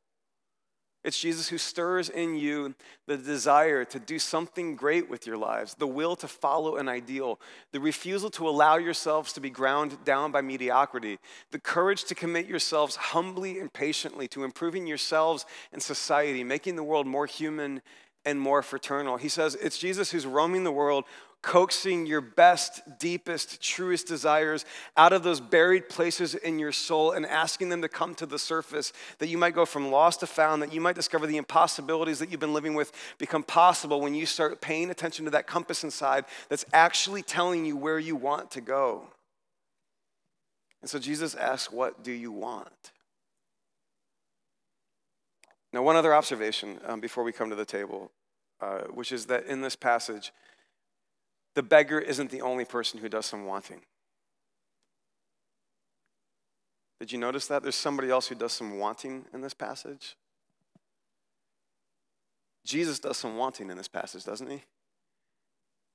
It's 1.02 1.18
Jesus 1.18 1.48
who 1.48 1.56
stirs 1.56 2.11
in 2.11 2.35
you 2.35 2.74
the 3.06 3.16
desire 3.16 3.83
to 3.87 3.98
do 3.98 4.18
something 4.18 4.76
great 4.76 5.09
with 5.09 5.26
your 5.26 5.38
lives, 5.38 5.72
the 5.72 5.87
will 5.87 6.14
to 6.16 6.28
follow 6.28 6.76
an 6.76 6.87
ideal, 6.87 7.40
the 7.72 7.80
refusal 7.80 8.28
to 8.33 8.46
allow 8.46 8.76
yourselves 8.76 9.33
to 9.33 9.40
be 9.40 9.48
ground 9.48 10.04
down 10.04 10.33
by 10.33 10.42
mediocrity, 10.42 11.18
the 11.50 11.59
courage 11.59 12.04
to 12.04 12.14
commit 12.14 12.46
yourselves 12.46 12.94
humbly 12.96 13.59
and 13.59 13.72
patiently 13.72 14.28
to 14.28 14.44
improving 14.44 14.87
yourselves 14.87 15.46
and 15.72 15.83
society, 15.83 16.44
making 16.44 16.76
the 16.76 16.85
world 16.85 17.06
more 17.06 17.24
human 17.24 17.80
and 18.26 18.38
more 18.38 18.62
fraternal. 18.62 19.16
He 19.16 19.30
says 19.30 19.54
it's 19.54 19.78
Jesus 19.78 20.11
who's 20.11 20.26
roaming 20.26 20.64
the 20.64 20.72
world 20.72 21.06
coaxing 21.42 22.07
your 22.07 22.20
best, 22.20 22.83
deepest, 22.98 23.62
truest 23.62 24.07
desires 24.07 24.64
out 24.96 25.12
of 25.12 25.22
those 25.22 25.40
buried 25.40 25.88
places 25.88 26.35
in 26.35 26.59
your 26.59 26.72
soul 26.72 27.12
and 27.12 27.24
asking 27.24 27.70
them 27.70 27.81
to 27.83 27.88
come 27.88 28.14
to 28.14 28.26
the 28.26 28.38
surface, 28.38 28.92
that 29.18 29.29
you 29.29 29.38
might 29.38 29.55
go 29.55 29.64
from 29.64 29.90
lost 29.90 30.20
to 30.20 30.26
found, 30.26 30.61
that 30.61 30.72
you 30.72 30.81
might 30.81 30.94
discover 30.94 31.26
the 31.26 31.38
impossibilities 31.38 32.18
that 32.18 32.31
you've 32.31 32.40
been 32.40 32.53
living 32.53 32.74
with 32.74 32.92
become 33.18 33.42
possible 33.42 34.00
when 34.00 34.14
you 34.14 34.26
start 34.26 34.61
paying 34.61 34.90
attention 34.90 35.24
to 35.24 35.31
that 35.31 35.46
compass 35.46 35.83
inside 35.83 36.24
that's 36.48 36.66
actually 36.72 37.22
telling 37.22 37.64
you 37.64 37.76
where 37.76 37.98
you 37.98 38.16
want 38.16 38.50
to 38.50 38.61
go. 38.61 39.05
And 40.83 40.90
so 40.90 40.98
Jesus 40.98 41.35
asks, 41.35 41.72
What 41.72 42.03
do 42.03 42.12
you 42.12 42.33
want? 42.33 42.92
Now, 45.72 45.83
one 45.83 45.96
other 45.96 46.14
observation 46.14 46.81
um, 46.87 47.00
before 47.00 47.22
we 47.22 47.33
come 47.33 47.48
to 47.50 47.57
the 47.57 47.64
table, 47.64 48.11
uh, 48.61 48.81
which 48.92 49.12
is 49.12 49.26
that 49.26 49.46
in 49.46 49.61
this 49.61 49.76
passage, 49.76 50.33
the 51.54 51.62
beggar 51.62 51.98
isn't 51.98 52.30
the 52.30 52.42
only 52.42 52.64
person 52.64 53.00
who 53.00 53.08
does 53.08 53.26
some 53.26 53.44
wanting. 53.44 53.80
Did 57.00 57.12
you 57.12 57.18
notice 57.18 57.46
that? 57.46 57.62
There's 57.62 57.74
somebody 57.74 58.10
else 58.10 58.28
who 58.28 58.34
does 58.34 58.52
some 58.52 58.78
wanting 58.78 59.24
in 59.32 59.40
this 59.40 59.54
passage. 59.54 60.16
Jesus 62.64 62.98
does 62.98 63.16
some 63.16 63.36
wanting 63.36 63.70
in 63.70 63.76
this 63.76 63.88
passage, 63.88 64.24
doesn't 64.24 64.50
he? 64.50 64.62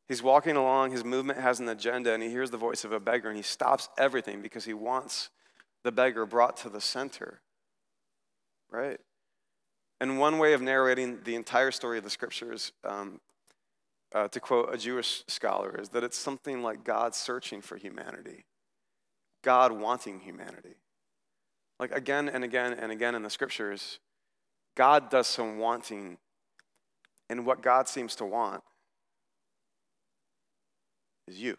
He's 0.08 0.22
walking 0.22 0.56
along, 0.56 0.92
his 0.92 1.04
movement 1.04 1.40
has 1.40 1.60
an 1.60 1.70
agenda, 1.70 2.14
and 2.14 2.22
he 2.22 2.30
hears 2.30 2.52
the 2.52 2.58
voice 2.58 2.84
of 2.84 2.92
a 2.92 3.00
beggar, 3.00 3.30
and 3.30 3.38
he 3.38 3.44
stops 3.44 3.90
everything 3.98 4.42
because 4.42 4.66
he 4.66 4.74
wants 4.74 5.30
the 5.84 5.92
beggar 5.92 6.26
brought 6.26 6.58
to 6.58 6.70
the 6.70 6.82
center. 6.82 7.40
Right? 8.72 9.00
And 10.02 10.20
one 10.20 10.38
way 10.38 10.54
of 10.54 10.62
narrating 10.62 11.20
the 11.24 11.36
entire 11.36 11.72
story 11.72 11.98
of 11.98 12.04
the 12.04 12.10
scriptures 12.10 12.72
um, 12.84 13.20
uh, 14.14 14.28
to 14.30 14.40
quote 14.40 14.74
a 14.74 14.78
Jewish 14.78 15.24
scholar, 15.28 15.80
is 15.80 15.90
that 15.90 16.04
it's 16.04 16.18
something 16.18 16.62
like 16.62 16.84
God 16.84 17.16
searching 17.16 17.62
for 17.62 17.78
humanity, 17.78 18.46
God 19.44 19.72
wanting 19.72 20.20
humanity. 20.20 20.76
Like 21.80 21.92
again 21.92 22.30
and 22.30 22.44
again 22.44 22.74
and 22.74 22.92
again 22.92 23.16
in 23.16 23.24
the 23.24 23.30
scriptures, 23.30 24.00
God 24.76 25.10
does 25.10 25.28
some 25.28 25.58
wanting, 25.58 26.18
and 27.30 27.46
what 27.46 27.62
God 27.62 27.88
seems 27.88 28.16
to 28.18 28.26
want 28.26 28.64
is 31.28 31.40
you. 31.40 31.56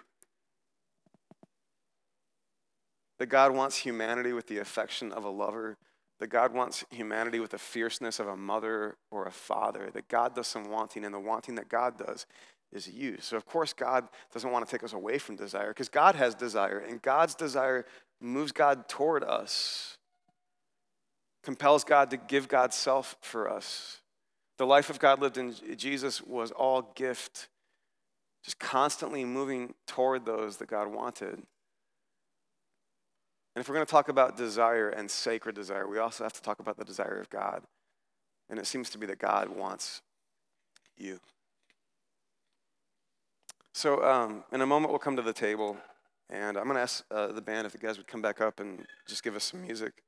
That 3.19 3.27
God 3.27 3.53
wants 3.53 3.79
humanity 3.79 4.33
with 4.33 4.47
the 4.47 4.59
affection 4.59 5.13
of 5.13 5.25
a 5.25 5.31
lover 5.31 5.79
that 6.21 6.29
God 6.29 6.55
wants 6.55 6.85
humanity 6.91 7.41
with 7.41 7.51
the 7.51 7.59
fierceness 7.59 8.19
of 8.21 8.29
a 8.29 8.37
mother 8.37 8.97
or 9.11 9.27
a 9.27 9.33
father, 9.33 9.91
that 9.93 10.09
God 10.09 10.35
does 10.35 10.47
some 10.47 10.71
wanting, 10.71 11.05
and 11.05 11.15
the 11.15 11.21
wanting 11.21 11.57
that 11.57 11.69
God 11.69 11.99
does 11.99 12.27
is 12.73 12.89
you. 12.89 13.19
So, 13.21 13.37
of 13.37 13.47
course, 13.47 13.73
God 13.73 14.09
doesn't 14.33 14.51
want 14.51 14.67
to 14.67 14.71
take 14.71 14.83
us 14.83 14.93
away 14.93 15.19
from 15.19 15.37
desire 15.37 15.69
because 15.69 15.89
God 15.89 16.15
has 16.15 16.35
desire, 16.35 16.79
and 16.79 17.03
God's 17.03 17.35
desire 17.35 17.85
moves 18.21 18.53
God 18.53 18.89
toward 18.89 19.23
us, 19.25 19.99
compels 21.43 21.85
God 21.85 22.11
to 22.11 22.17
give 22.17 22.49
God's 22.49 22.77
self 22.77 23.17
for 23.21 23.51
us. 23.51 24.01
The 24.59 24.67
life 24.67 24.89
of 24.89 24.99
God 24.99 25.21
lived 25.21 25.37
in 25.37 25.55
Jesus 25.77 26.23
was 26.23 26.51
all 26.51 26.93
gift, 26.95 27.49
just 28.43 28.59
constantly 28.59 29.25
moving 29.25 29.75
toward 29.87 30.25
those 30.25 30.57
that 30.57 30.69
God 30.69 30.89
wanted. 30.89 31.43
And 33.57 33.63
if 33.63 33.71
we're 33.71 33.75
going 33.75 33.87
to 33.87 33.91
talk 33.91 34.11
about 34.11 34.37
desire 34.37 34.91
and 34.91 35.11
sacred 35.11 35.55
desire, 35.55 35.89
we 35.89 35.97
also 35.97 36.25
have 36.25 36.35
to 36.35 36.43
talk 36.43 36.61
about 36.61 36.77
the 36.77 36.85
desire 36.85 37.19
of 37.19 37.31
God. 37.31 37.63
And 38.51 38.59
it 38.59 38.67
seems 38.67 38.91
to 38.91 38.99
be 38.99 39.07
that 39.07 39.19
God 39.19 39.49
wants 39.49 40.03
you. 40.99 41.19
So, 43.73 44.05
um, 44.05 44.45
in 44.53 44.61
a 44.61 44.67
moment, 44.67 44.91
we'll 44.91 44.99
come 44.99 45.17
to 45.17 45.23
the 45.23 45.33
table, 45.33 45.79
and 46.29 46.59
I'm 46.59 46.65
going 46.65 46.77
to 46.77 46.83
ask 46.83 47.03
uh, 47.11 47.29
the 47.29 47.41
band 47.41 47.67
if 47.67 47.73
the 47.73 47.79
guys 47.79 47.97
would 47.97 48.07
come 48.07 48.21
back 48.21 48.43
up 48.43 48.61
and 48.61 48.85
just 49.09 49.23
give 49.23 49.35
us 49.35 49.45
some 49.45 49.63
music. 49.63 50.03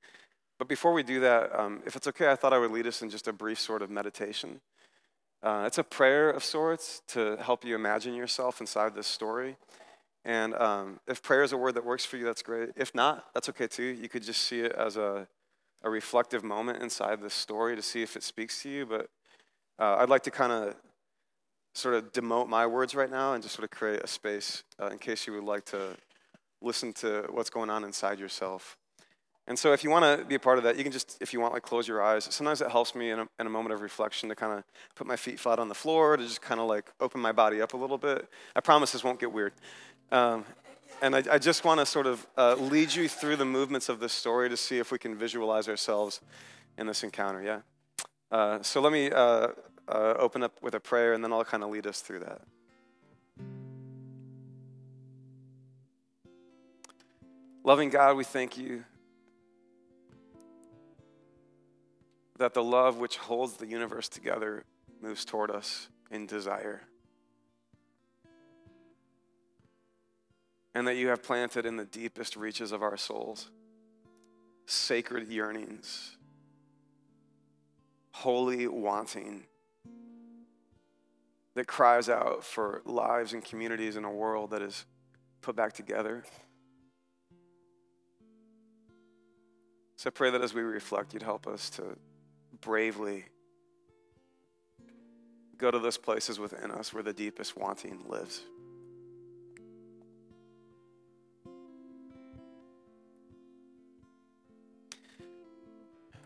But 0.59 0.69
before 0.69 0.93
we 0.93 1.03
do 1.03 1.19
that, 1.21 1.59
um, 1.59 1.83
if 1.87 1.97
it's 1.97 2.07
okay, 2.09 2.31
I 2.31 2.37
thought 2.37 2.53
I 2.53 2.59
would 2.59 2.71
lead 2.71 2.87
us 2.87 3.01
in 3.01 3.09
just 3.09 3.29
a 3.29 3.33
brief 3.33 3.59
sort 3.59 3.81
of 3.81 3.89
meditation. 3.89 4.61
Uh, 5.43 5.65
it's 5.67 5.79
a 5.79 5.85
prayer 5.85 6.29
of 6.29 6.45
sorts 6.45 7.01
to 7.09 7.39
help 7.39 7.65
you 7.65 7.75
imagine 7.75 8.13
yourself 8.13 8.61
inside 8.61 8.95
this 8.95 9.07
story. 9.07 9.57
And 10.25 10.55
um, 10.55 11.01
if 11.07 11.23
prayer 11.23 11.43
is 11.43 11.53
a 11.53 11.57
word 11.57 11.75
that 11.75 11.85
works 11.85 12.05
for 12.05 12.17
you, 12.17 12.25
that's 12.25 12.43
great. 12.43 12.71
If 12.77 12.95
not, 12.95 13.27
that's 13.35 13.49
okay 13.51 13.67
too. 13.67 13.85
You 13.85 14.09
could 14.09 14.23
just 14.23 14.43
see 14.43 14.61
it 14.61 14.73
as 14.73 14.97
a, 14.97 15.27
a 15.83 15.91
reflective 15.91 16.45
moment 16.45 16.83
inside 16.83 17.21
the 17.21 17.31
story 17.31 17.77
to 17.77 17.83
see 17.83 18.03
if 18.03 18.17
it 18.17 18.23
speaks 18.23 18.63
to 18.63 18.69
you. 18.69 18.87
But 18.87 19.09
uh, 19.79 19.97
I'd 20.01 20.11
like 20.11 20.23
to 20.25 20.31
kind 20.31 20.53
of 20.53 20.75
sort 21.75 21.95
of 21.95 22.13
demote 22.13 22.49
my 22.49 22.67
words 22.67 22.95
right 22.95 23.11
now 23.11 23.35
and 23.35 23.43
just 23.43 23.55
sort 23.55 23.65
of 23.65 23.71
create 23.71 24.01
a 24.03 24.07
space 24.07 24.65
uh, 24.81 24.89
in 24.89 24.99
case 24.99 25.27
you 25.27 25.33
would 25.33 25.45
like 25.45 25.65
to 25.67 25.97
listen 26.61 26.93
to 26.93 27.27
what's 27.31 27.51
going 27.51 27.71
on 27.71 27.85
inside 27.85 28.19
yourself. 28.19 28.77
And 29.49 29.59
so 29.59 29.73
if 29.73 29.83
you 29.83 29.89
want 29.89 30.05
to 30.05 30.27
be 30.27 30.35
a 30.35 30.39
part 30.39 30.59
of 30.59 30.65
that, 30.65 30.77
you 30.77 30.83
can 30.83 30.93
just, 30.93 31.17
if 31.23 31.33
you 31.33 31.41
want, 31.41 31.55
like 31.55 31.63
close 31.63 31.89
your 31.89 32.03
eyes. 32.03 32.29
Sometimes 32.31 32.61
it 32.61 32.71
helps 32.71 32.95
me 32.95 33.11
in 33.11 33.21
a, 33.21 33.27
in 33.41 33.47
a 33.47 33.51
moment 33.51 33.73
of 33.73 33.81
reflection 33.81 34.29
to 34.29 34.35
kind 34.35 34.53
of 34.53 34.63
put 34.95 35.07
my 35.07 35.17
feet 35.17 35.41
flat 35.41 35.59
on 35.59 35.69
the 35.69 35.75
floor, 35.75 36.19
to 36.19 36.23
just 36.23 36.43
kind 36.43 36.61
of 36.61 36.69
like 36.69 36.93
open 37.01 37.19
my 37.19 37.33
body 37.33 37.63
up 37.63 37.73
a 37.73 37.77
little 37.77 37.97
bit. 37.97 38.29
I 38.55 38.61
promise 38.61 38.93
this 38.93 39.03
won't 39.03 39.19
get 39.19 39.33
weird. 39.33 39.55
Um, 40.13 40.45
and 41.01 41.17
I, 41.17 41.23
I 41.33 41.39
just 41.39 41.65
want 41.65 41.81
to 41.81 41.87
sort 41.87 42.07
of 42.07 42.27
uh, 42.37 42.57
lead 42.57 42.95
you 42.95 43.09
through 43.09 43.37
the 43.37 43.47
movements 43.47 43.89
of 43.89 44.01
this 44.01 44.13
story 44.13 44.51
to 44.51 44.57
see 44.57 44.79
if 44.79 44.93
we 44.93 44.99
can 44.99 45.17
visualize 45.17 45.67
ourselves 45.67 46.21
in 46.77 46.87
this 46.87 47.03
encounter, 47.03 47.43
yeah? 47.43 47.61
Uh, 48.31 48.63
so 48.63 48.83
let 48.83 48.93
me 48.93 49.11
uh, 49.11 49.49
uh, 49.89 50.15
open 50.19 50.43
up 50.43 50.63
with 50.63 50.75
a 50.75 50.81
prayer, 50.81 51.15
and 51.15 51.25
then 51.25 51.33
I'll 51.33 51.43
kind 51.43 51.63
of 51.63 51.71
lead 51.71 51.87
us 51.87 52.03
through 52.03 52.19
that. 52.19 52.43
Loving 57.65 57.89
God, 57.89 58.15
we 58.15 58.25
thank 58.25 58.59
you 58.59 58.85
that 62.39 62.55
the 62.55 62.63
love 62.63 62.99
which 62.99 63.17
holds 63.17 63.55
the 63.55 63.67
universe 63.67 64.09
together 64.09 64.65
moves 65.03 65.25
toward 65.25 65.51
us 65.51 65.89
in 66.11 66.27
desire. 66.27 66.83
And 70.75 70.87
that 70.87 70.97
you 70.97 71.09
have 71.09 71.23
planted 71.23 71.67
in 71.67 71.77
the 71.77 71.85
deepest 71.85 72.37
reaches 72.37 72.73
of 72.73 72.83
our 72.83 72.97
souls 72.97 73.51
sacred 74.67 75.29
yearnings, 75.29 76.19
holy 78.13 78.69
wanting 78.69 79.45
that 81.55 81.67
cries 81.67 82.11
out 82.11 82.45
for 82.45 82.83
lives 82.85 83.33
and 83.33 83.43
communities 83.43 83.97
in 83.97 84.05
a 84.05 84.13
world 84.13 84.51
that 84.51 84.61
is 84.61 84.85
put 85.41 85.57
back 85.57 85.73
together. 85.73 86.23
So 89.97 90.09
I 90.09 90.11
pray 90.11 90.31
that 90.31 90.43
as 90.43 90.53
we 90.53 90.61
reflect, 90.61 91.15
you'd 91.15 91.23
help 91.23 91.47
us 91.47 91.71
to 91.71 91.97
bravely 92.61 93.25
go 95.57 95.71
to 95.71 95.79
those 95.79 95.97
places 95.99 96.39
within 96.39 96.71
us 96.71 96.95
where 96.95 97.03
the 97.03 97.13
deepest 97.13 97.57
wanting 97.57 98.05
lives. 98.09 98.43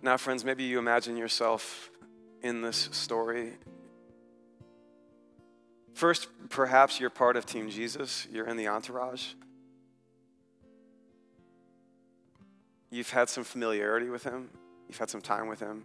Now, 0.02 0.16
friends, 0.16 0.44
maybe 0.44 0.64
you 0.64 0.78
imagine 0.78 1.16
yourself 1.16 1.90
in 2.42 2.60
this 2.60 2.88
story. 2.90 3.52
First, 5.94 6.26
perhaps 6.48 6.98
you're 6.98 7.10
part 7.10 7.36
of 7.36 7.46
Team 7.46 7.70
Jesus, 7.70 8.26
you're 8.30 8.46
in 8.46 8.56
the 8.56 8.66
entourage. 8.66 9.34
You've 12.90 13.10
had 13.10 13.28
some 13.28 13.44
familiarity 13.44 14.08
with 14.08 14.24
him, 14.24 14.50
you've 14.88 14.98
had 14.98 15.08
some 15.08 15.22
time 15.22 15.46
with 15.46 15.60
him. 15.60 15.84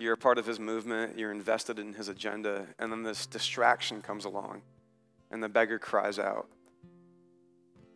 You're 0.00 0.14
a 0.14 0.16
part 0.16 0.38
of 0.38 0.46
his 0.46 0.58
movement, 0.58 1.18
you're 1.18 1.30
invested 1.30 1.78
in 1.78 1.92
his 1.92 2.08
agenda, 2.08 2.66
and 2.78 2.90
then 2.90 3.02
this 3.02 3.26
distraction 3.26 4.00
comes 4.00 4.24
along, 4.24 4.62
and 5.30 5.42
the 5.42 5.48
beggar 5.50 5.78
cries 5.78 6.18
out. 6.18 6.48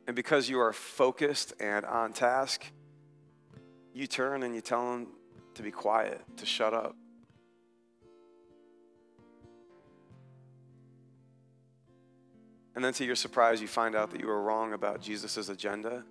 And 0.07 0.15
because 0.15 0.51
you 0.51 0.61
are 0.61 0.75
focused 0.75 1.55
and 1.59 1.87
on 1.87 2.13
task, 2.13 2.67
you 3.95 4.07
turn 4.07 4.43
and 4.43 4.55
you 4.55 4.61
tell 4.61 4.93
him 4.93 5.07
to 5.55 5.63
be 5.63 5.71
quiet, 5.71 6.21
to 6.37 6.45
shut 6.45 6.75
up. 6.75 6.95
And 12.75 12.85
then 12.85 12.93
to 12.93 13.05
your 13.07 13.17
surprise, 13.17 13.63
you 13.63 13.67
find 13.67 13.95
out 13.97 14.11
that 14.11 14.21
you 14.21 14.27
were 14.27 14.43
wrong 14.43 14.75
about 14.75 15.01
Jesus' 15.01 15.49
agenda. 15.49 16.05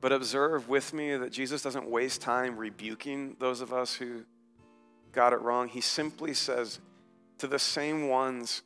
But 0.00 0.12
observe 0.12 0.68
with 0.68 0.92
me 0.92 1.16
that 1.16 1.32
Jesus 1.32 1.62
doesn't 1.62 1.88
waste 1.88 2.20
time 2.20 2.56
rebuking 2.56 3.36
those 3.40 3.60
of 3.60 3.72
us 3.72 3.94
who 3.94 4.24
got 5.12 5.32
it 5.32 5.40
wrong. 5.40 5.68
He 5.68 5.80
simply 5.80 6.34
says 6.34 6.78
to 7.38 7.46
the 7.46 7.58
same 7.58 8.08
ones 8.08 8.62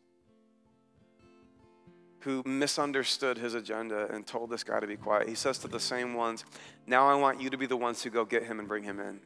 who 2.21 2.43
misunderstood 2.45 3.37
his 3.39 3.55
agenda 3.55 4.07
and 4.13 4.27
told 4.27 4.51
this 4.51 4.63
guy 4.63 4.79
to 4.79 4.87
be 4.87 4.97
quiet. 4.97 5.29
He 5.29 5.35
says 5.35 5.59
to 5.59 5.69
the 5.69 5.81
same 5.81 6.15
ones, 6.15 6.45
Now 6.87 7.09
I 7.09 7.15
want 7.15 7.41
you 7.41 7.51
to 7.51 7.57
be 7.57 7.67
the 7.67 7.77
ones 7.77 8.03
who 8.03 8.11
go 8.11 8.25
get 8.25 8.45
him 8.45 8.59
and 8.59 8.69
bring 8.69 8.85
him 8.85 9.01
in. 9.01 9.21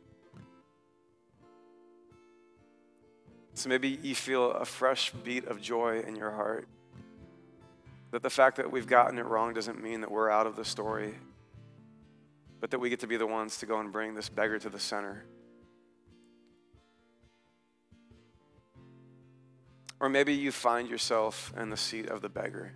So 3.55 3.69
maybe 3.69 3.99
you 4.03 4.15
feel 4.15 4.53
a 4.53 4.65
fresh 4.65 5.11
beat 5.11 5.47
of 5.47 5.61
joy 5.61 6.01
in 6.07 6.15
your 6.17 6.31
heart. 6.31 6.69
That 8.13 8.23
the 8.23 8.31
fact 8.31 8.57
that 8.57 8.71
we've 8.71 8.87
gotten 8.87 9.19
it 9.19 9.27
wrong 9.27 9.53
doesn't 9.53 9.83
mean 9.83 10.01
that 10.03 10.11
we're 10.11 10.31
out 10.31 10.47
of 10.47 10.57
the 10.57 10.65
story, 10.65 11.15
but 12.61 12.71
that 12.71 12.79
we 12.79 12.89
get 12.89 13.01
to 13.01 13.07
be 13.07 13.17
the 13.17 13.27
ones 13.27 13.59
to 13.59 13.67
go 13.67 13.81
and 13.81 13.93
bring 13.93 14.15
this 14.15 14.29
beggar 14.29 14.59
to 14.59 14.69
the 14.69 14.79
center. 14.79 15.25
Or 19.99 20.09
maybe 20.09 20.35
you 20.35 20.53
find 20.53 20.89
yourself 20.89 21.53
in 21.57 21.71
the 21.71 21.77
seat 21.77 22.09
of 22.09 22.21
the 22.21 22.29
beggar. 22.29 22.75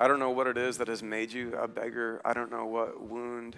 I 0.00 0.08
don't 0.08 0.18
know 0.18 0.30
what 0.30 0.46
it 0.46 0.58
is 0.58 0.78
that 0.78 0.88
has 0.88 1.02
made 1.02 1.32
you 1.32 1.54
a 1.54 1.68
beggar. 1.68 2.20
I 2.24 2.34
don't 2.34 2.50
know 2.50 2.66
what 2.66 3.00
wound, 3.00 3.56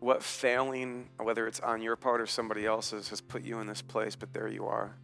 what 0.00 0.22
failing, 0.22 1.08
whether 1.18 1.46
it's 1.46 1.60
on 1.60 1.82
your 1.82 1.96
part 1.96 2.20
or 2.20 2.26
somebody 2.26 2.64
else's, 2.64 3.08
has 3.08 3.20
put 3.20 3.42
you 3.42 3.58
in 3.60 3.66
this 3.66 3.82
place, 3.82 4.14
but 4.14 4.32
there 4.32 4.48
you 4.48 4.66
are. 4.66 4.96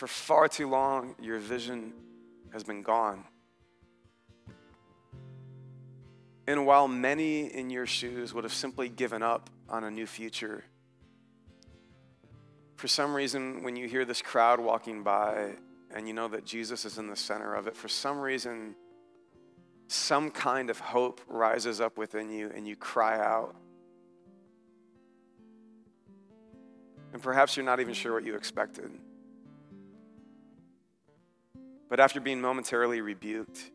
For 0.00 0.06
far 0.06 0.48
too 0.48 0.66
long, 0.66 1.14
your 1.20 1.38
vision 1.38 1.92
has 2.54 2.64
been 2.64 2.80
gone. 2.80 3.22
And 6.46 6.64
while 6.64 6.88
many 6.88 7.52
in 7.52 7.68
your 7.68 7.84
shoes 7.84 8.32
would 8.32 8.44
have 8.44 8.52
simply 8.54 8.88
given 8.88 9.22
up 9.22 9.50
on 9.68 9.84
a 9.84 9.90
new 9.90 10.06
future, 10.06 10.64
for 12.76 12.88
some 12.88 13.12
reason, 13.12 13.62
when 13.62 13.76
you 13.76 13.88
hear 13.88 14.06
this 14.06 14.22
crowd 14.22 14.58
walking 14.58 15.02
by 15.02 15.56
and 15.94 16.08
you 16.08 16.14
know 16.14 16.28
that 16.28 16.46
Jesus 16.46 16.86
is 16.86 16.96
in 16.96 17.06
the 17.06 17.14
center 17.14 17.54
of 17.54 17.66
it, 17.66 17.76
for 17.76 17.88
some 17.88 18.20
reason, 18.20 18.74
some 19.86 20.30
kind 20.30 20.70
of 20.70 20.80
hope 20.80 21.20
rises 21.28 21.78
up 21.78 21.98
within 21.98 22.30
you 22.30 22.50
and 22.56 22.66
you 22.66 22.74
cry 22.74 23.18
out. 23.20 23.54
And 27.12 27.20
perhaps 27.20 27.54
you're 27.54 27.66
not 27.66 27.80
even 27.80 27.92
sure 27.92 28.14
what 28.14 28.24
you 28.24 28.34
expected. 28.34 28.92
But 31.90 31.98
after 31.98 32.20
being 32.20 32.40
momentarily 32.40 33.00
rebuked, 33.00 33.70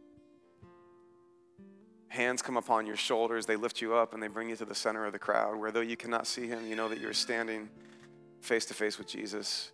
hands 2.07 2.41
come 2.41 2.55
upon 2.55 2.87
your 2.87 2.95
shoulders, 2.95 3.45
they 3.45 3.57
lift 3.57 3.81
you 3.81 3.93
up, 3.93 4.13
and 4.13 4.23
they 4.23 4.29
bring 4.29 4.49
you 4.49 4.55
to 4.55 4.65
the 4.65 4.73
center 4.73 5.05
of 5.05 5.11
the 5.11 5.19
crowd, 5.19 5.57
where 5.57 5.69
though 5.69 5.81
you 5.81 5.97
cannot 5.97 6.25
see 6.25 6.47
him, 6.47 6.65
you 6.65 6.77
know 6.77 6.87
that 6.87 7.01
you're 7.01 7.13
standing 7.13 7.69
face 8.39 8.65
to 8.67 8.73
face 8.73 8.97
with 8.97 9.07
Jesus. 9.07 9.71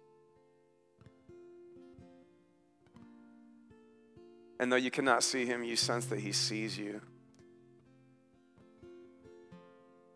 And 4.60 4.72
though 4.72 4.78
you 4.78 4.92
cannot 4.92 5.24
see 5.24 5.46
him, 5.46 5.64
you 5.64 5.76
sense 5.76 6.06
that 6.08 6.20
he 6.20 6.32
sees 6.32 6.78
you. 6.78 7.00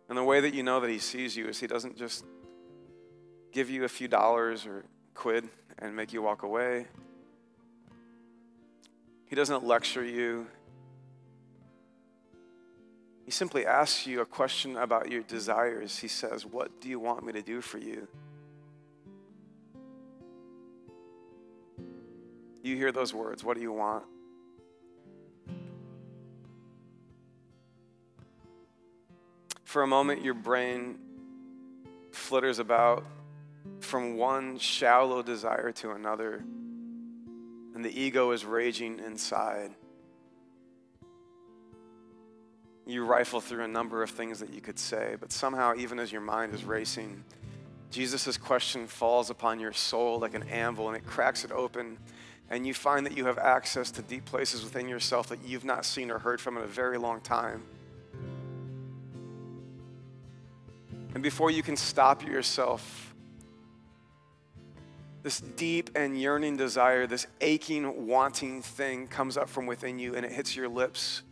And 0.10 0.18
the 0.18 0.24
way 0.24 0.40
that 0.42 0.54
you 0.54 0.64
know 0.64 0.80
that 0.80 0.90
he 0.90 1.00
sees 1.00 1.38
you 1.38 1.48
is 1.48 1.60
he 1.60 1.68
doesn't 1.68 1.96
just 1.96 2.26
give 3.52 3.70
you 3.70 3.84
a 3.84 3.88
few 3.88 4.08
dollars 4.08 4.66
or 4.66 4.86
quid 5.14 5.48
and 5.78 5.96
make 5.96 6.12
you 6.12 6.24
walk 6.24 6.42
away. 6.42 6.88
He 9.28 9.36
doesn't 9.36 9.64
lecture 9.64 10.04
you. 10.04 10.48
He 13.26 13.32
simply 13.32 13.66
asks 13.66 14.06
you 14.06 14.22
a 14.22 14.26
question 14.26 14.78
about 14.78 15.12
your 15.12 15.24
desires. 15.24 15.98
He 15.98 16.08
says, 16.08 16.46
What 16.46 16.80
do 16.80 16.90
you 16.90 17.00
want 17.00 17.26
me 17.26 17.34
to 17.34 17.42
do 17.42 17.62
for 17.62 17.80
you? 17.80 18.08
You 22.62 22.76
hear 22.76 22.92
those 22.92 23.14
words. 23.14 23.44
What 23.44 23.56
do 23.56 23.62
you 23.62 23.72
want? 23.72 24.06
For 29.64 29.84
a 29.84 29.88
moment, 29.88 30.24
your 30.24 30.34
brain 30.34 30.98
flutters 32.12 32.60
about 32.60 33.06
from 33.82 34.18
one 34.18 34.58
shallow 34.58 35.22
desire 35.22 35.72
to 35.74 35.92
another, 35.92 36.44
and 37.76 37.84
the 37.84 38.00
ego 38.00 38.32
is 38.32 38.46
raging 38.46 39.00
inside. 39.00 39.72
You 42.88 43.06
rifle 43.06 43.42
through 43.42 43.63
a 43.63 43.67
number 43.67 44.02
of 44.02 44.10
things 44.10 44.40
that 44.40 44.54
you 44.54 44.62
could 44.62 44.80
say, 44.80 45.15
but 45.19 45.32
somehow, 45.32 45.73
even 45.76 46.00
as 46.00 46.12
your 46.12 46.21
mind 46.21 46.54
is 46.54 46.63
racing, 46.63 47.23
Jesus' 47.92 48.38
question 48.38 48.88
falls 48.88 49.30
upon 49.30 49.60
your 49.60 49.73
soul 49.73 50.19
like 50.19 50.34
an 50.34 50.44
anvil 50.44 50.88
and 50.88 50.98
it 50.98 51.06
cracks 51.06 51.44
it 51.44 51.52
open 51.52 51.98
and 52.50 52.65
you 52.65 52.73
find 52.73 53.06
that 53.06 53.17
you 53.17 53.26
have 53.26 53.38
access 53.38 53.90
to 53.92 54.02
deep 54.02 54.26
places 54.26 54.63
within 54.63 54.88
yourself 54.88 55.28
that 55.30 55.40
you've 55.46 55.65
not 55.65 55.84
seen 55.84 56.12
or 56.12 56.19
heard 56.19 56.40
from 56.40 56.58
in 56.58 56.63
a 56.63 56.67
very 56.67 56.98
long 56.98 57.19
time. 57.21 57.63
And 61.13 61.23
before 61.23 61.50
you 61.50 61.63
can 61.63 61.76
stop 61.76 62.23
yourself, 62.23 63.15
this 65.26 65.40
deep 65.40 65.90
and 65.96 66.21
yearning 66.21 66.56
desire, 66.56 67.08
this 67.08 67.26
aching, 67.42 68.06
wanting 68.06 68.62
thing 68.62 69.08
comes 69.08 69.38
up 69.38 69.50
from 69.50 69.65
within 69.65 69.98
you 69.98 70.13
and 70.13 70.23
it 70.23 70.32
hits 70.32 70.56
your 70.56 70.69
lips. 70.69 71.23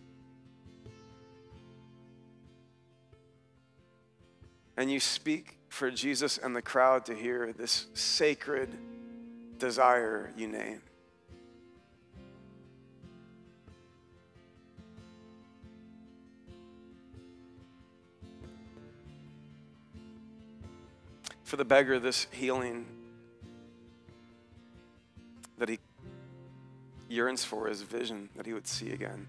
And 4.75 4.91
you 4.91 4.99
speak 4.99 5.59
for 5.69 5.91
Jesus 5.91 6.39
and 6.39 6.55
the 6.55 6.61
crowd 6.63 7.05
to 7.05 7.13
hear 7.13 7.53
this 7.53 7.85
sacred 7.93 8.75
desire 9.59 10.33
you 10.35 10.47
name. 10.47 10.81
For 21.43 21.57
the 21.57 21.65
beggar, 21.65 21.99
this 21.99 22.25
healing 22.31 22.87
that 25.57 25.69
he 25.69 25.79
yearns 27.09 27.43
for 27.43 27.67
is 27.67 27.81
vision 27.81 28.29
that 28.35 28.45
he 28.45 28.53
would 28.53 28.67
see 28.67 28.91
again. 28.91 29.27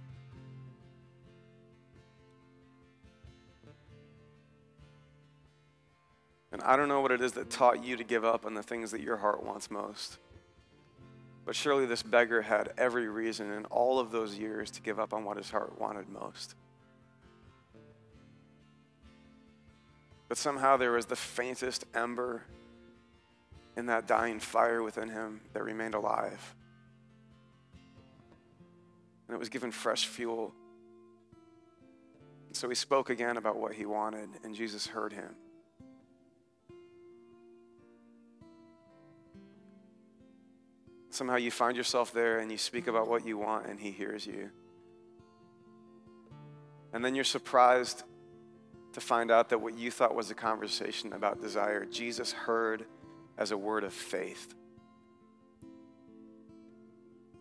And 6.53 6.63
I 6.63 6.77
don't 6.77 6.89
know 6.89 7.01
what 7.01 7.11
it 7.11 7.21
is 7.21 7.33
that 7.33 7.51
taught 7.51 7.85
you 7.85 7.97
to 7.97 8.05
give 8.05 8.25
up 8.25 8.47
on 8.47 8.55
the 8.55 8.63
things 8.63 8.93
that 8.93 9.01
your 9.01 9.17
heart 9.17 9.43
wants 9.43 9.71
most. 9.71 10.19
But 11.45 11.57
surely 11.57 11.85
this 11.85 12.03
beggar 12.03 12.43
had 12.43 12.73
every 12.79 13.09
reason 13.09 13.53
in 13.53 13.65
all 13.67 13.99
of 13.99 14.13
those 14.13 14.39
years 14.39 14.71
to 14.71 14.81
give 14.81 14.99
up 15.01 15.13
on 15.13 15.25
what 15.25 15.37
his 15.37 15.51
heart 15.51 15.79
wanted 15.81 16.09
most. 16.09 16.55
But 20.29 20.39
somehow 20.39 20.77
there 20.77 20.93
was 20.93 21.07
the 21.07 21.17
faintest 21.17 21.85
ember 21.95 22.45
in 23.77 23.87
that 23.87 24.07
dying 24.07 24.39
fire 24.39 24.83
within 24.83 25.09
him 25.09 25.41
that 25.53 25.65
remained 25.65 25.95
alive. 25.95 26.55
And 29.27 29.35
it 29.35 29.39
was 29.39 29.49
given 29.49 29.71
fresh 29.71 30.07
fuel. 30.07 30.55
And 32.47 32.57
so 32.57 32.69
he 32.69 32.75
spoke 32.75 33.11
again 33.11 33.37
about 33.37 33.57
what 33.57 33.73
he 33.73 33.87
wanted, 33.87 34.29
and 34.45 34.55
Jesus 34.55 34.87
heard 34.87 35.13
him. 35.13 35.35
Somehow 41.11 41.37
you 41.37 41.51
find 41.53 41.77
yourself 41.77 42.13
there 42.13 42.41
and 42.41 42.51
you 42.51 42.59
speak 42.59 42.89
about 42.89 43.09
what 43.09 43.25
you 43.25 43.39
want, 43.39 43.67
and 43.67 43.79
he 43.79 43.93
hears 43.93 44.27
you. 44.27 44.51
And 46.93 47.05
then 47.05 47.15
you're 47.15 47.25
surprised 47.25 48.03
to 48.93 49.01
find 49.01 49.31
out 49.31 49.49
that 49.49 49.61
what 49.61 49.77
you 49.77 49.91
thought 49.91 50.15
was 50.15 50.31
a 50.31 50.35
conversation 50.35 51.13
about 51.13 51.41
desire, 51.41 51.85
Jesus 51.85 52.33
heard 52.33 52.87
as 53.37 53.51
a 53.51 53.57
word 53.57 53.85
of 53.85 53.93
faith. 53.93 54.55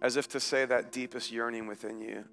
As 0.01 0.17
if 0.17 0.27
to 0.29 0.39
say 0.39 0.65
that 0.65 0.91
deepest 0.91 1.31
yearning 1.31 1.67
within 1.67 2.01
you 2.01 2.25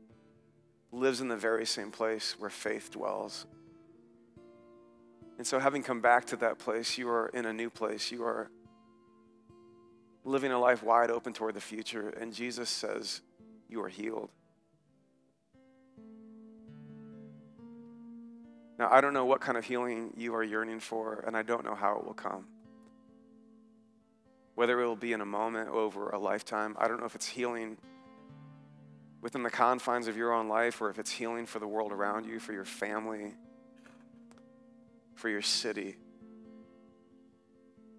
lives 0.93 1.21
in 1.21 1.29
the 1.29 1.37
very 1.37 1.67
same 1.67 1.91
place 1.91 2.35
where 2.39 2.51
faith 2.51 2.91
dwells. 2.91 3.47
And 5.39 5.47
so, 5.47 5.59
having 5.59 5.83
come 5.83 6.01
back 6.01 6.27
to 6.27 6.37
that 6.37 6.59
place, 6.59 6.99
you 6.99 7.09
are 7.09 7.29
in 7.29 7.47
a 7.47 7.53
new 7.53 7.71
place. 7.71 8.11
You 8.11 8.25
are 8.25 8.51
living 10.25 10.53
a 10.53 10.59
life 10.59 10.83
wide 10.83 11.11
open 11.11 11.33
toward 11.33 11.55
the 11.55 11.61
future. 11.61 12.11
And 12.11 12.35
Jesus 12.35 12.69
says, 12.69 13.23
You 13.69 13.83
are 13.83 13.89
healed. 13.89 14.31
Now, 18.79 18.89
I 18.91 19.01
don't 19.01 19.13
know 19.13 19.27
what 19.27 19.41
kind 19.41 19.59
of 19.59 19.65
healing 19.65 20.13
you 20.17 20.35
are 20.35 20.43
yearning 20.43 20.81
for, 20.81 21.23
and 21.27 21.37
I 21.37 21.43
don't 21.43 21.65
know 21.65 21.75
how 21.75 21.99
it 21.99 22.05
will 22.07 22.15
come. 22.15 22.47
Whether 24.55 24.81
it 24.81 24.87
will 24.87 24.97
be 24.97 25.13
in 25.13 25.21
a 25.21 25.27
moment, 25.27 25.69
over 25.71 26.11
a 26.11 26.19
lifetime, 26.19 26.77
I 26.79 26.89
don't 26.89 27.01
know 27.01 27.07
if 27.07 27.15
it's 27.15 27.29
healing 27.29 27.79
within 29.21 29.43
the 29.43 29.51
confines 29.51 30.09
of 30.09 30.17
your 30.17 30.33
own 30.33 30.49
life 30.49 30.81
or 30.81 30.91
if 30.91 30.99
it's 30.99 31.11
healing 31.11 31.47
for 31.47 31.59
the 31.59 31.67
world 31.67 31.93
around 31.93 32.27
you, 32.27 32.41
for 32.41 32.53
your 32.53 32.65
family, 32.65 33.35
for 35.15 35.29
your 35.29 35.43
city, 35.43 35.97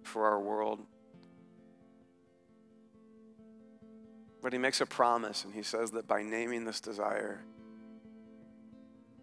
for 0.02 0.26
our 0.26 0.40
world. 0.40 0.80
But 4.42 4.52
he 4.52 4.58
makes 4.58 4.80
a 4.80 4.86
promise 4.86 5.44
and 5.44 5.54
he 5.54 5.62
says 5.62 5.92
that 5.92 6.08
by 6.08 6.22
naming 6.22 6.64
this 6.64 6.80
desire, 6.80 7.40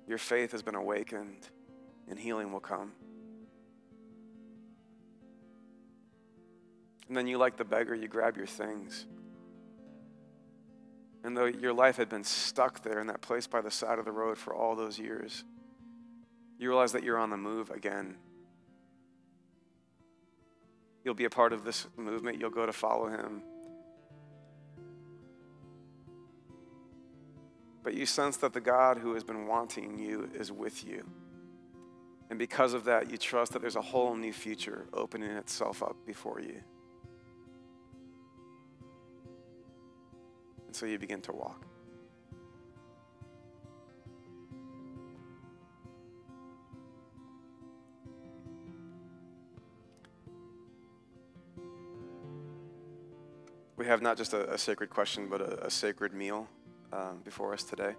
your 0.07 0.17
faith 0.17 0.53
has 0.53 0.63
been 0.63 0.75
awakened 0.75 1.49
and 2.07 2.17
healing 2.17 2.51
will 2.51 2.61
come. 2.61 2.93
And 7.10 7.18
then 7.18 7.28
you, 7.28 7.38
like 7.38 7.57
the 7.57 7.66
beggar, 7.66 7.95
you 7.95 8.07
grab 8.07 8.38
your 8.38 8.45
things. 8.45 9.05
And 11.24 11.36
though 11.36 11.45
your 11.45 11.74
life 11.74 11.97
had 11.97 12.07
been 12.07 12.24
stuck 12.24 12.82
there 12.84 12.99
in 12.99 13.07
that 13.07 13.22
place 13.22 13.47
by 13.47 13.62
the 13.62 13.72
side 13.72 13.99
of 13.99 14.05
the 14.05 14.12
road 14.12 14.38
for 14.38 14.53
all 14.53 14.76
those 14.76 14.97
years, 14.97 15.43
you 16.57 16.70
realize 16.70 16.93
that 16.93 17.03
you're 17.03 17.18
on 17.18 17.30
the 17.30 17.38
move 17.38 17.72
again. 17.72 18.16
You'll 21.03 21.16
be 21.16 21.26
a 21.26 21.30
part 21.30 21.51
of 21.51 21.66
this 21.66 21.88
movement, 21.97 22.39
you'll 22.39 22.49
go 22.51 22.66
to 22.66 22.74
follow 22.74 23.07
him. 23.07 23.41
But 27.84 27.95
you 27.95 28.05
sense 28.05 28.38
that 28.38 28.53
the 28.53 28.62
God 28.62 28.97
who 28.97 29.14
has 29.16 29.24
been 29.24 29.47
wanting 29.47 29.97
you 29.97 30.30
is 30.36 30.51
with 30.51 30.86
you. 30.86 31.05
And 32.30 32.38
because 32.38 32.74
of 32.74 32.84
that, 32.84 33.10
you 33.10 33.18
trust 33.18 33.53
that 33.53 33.62
there's 33.62 33.78
a 33.78 33.82
whole 33.82 34.16
new 34.16 34.32
future 34.32 34.86
opening 34.93 35.32
itself 35.32 35.82
up 35.82 35.95
before 36.05 36.39
you. 36.39 36.62
And 40.70 40.76
so 40.76 40.86
you 40.86 40.99
begin 40.99 41.20
to 41.22 41.32
walk. 41.32 41.65
We 53.78 53.88
have 53.88 54.03
not 54.03 54.15
just 54.15 54.34
a, 54.34 54.53
a 54.53 54.59
sacred 54.59 54.91
question, 54.91 55.28
but 55.28 55.41
a, 55.41 55.65
a 55.65 55.72
sacred 55.72 56.13
meal 56.13 56.47
um, 56.93 57.22
before 57.26 57.51
us 57.51 57.63
today, 57.63 57.95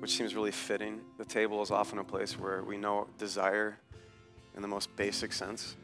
which 0.00 0.10
seems 0.10 0.34
really 0.34 0.50
fitting. 0.50 1.02
The 1.18 1.24
table 1.24 1.62
is 1.62 1.70
often 1.70 2.00
a 2.00 2.04
place 2.04 2.36
where 2.36 2.64
we 2.64 2.76
know 2.76 3.06
desire 3.16 3.78
in 4.56 4.62
the 4.62 4.66
most 4.66 4.96
basic 4.96 5.32
sense. 5.32 5.76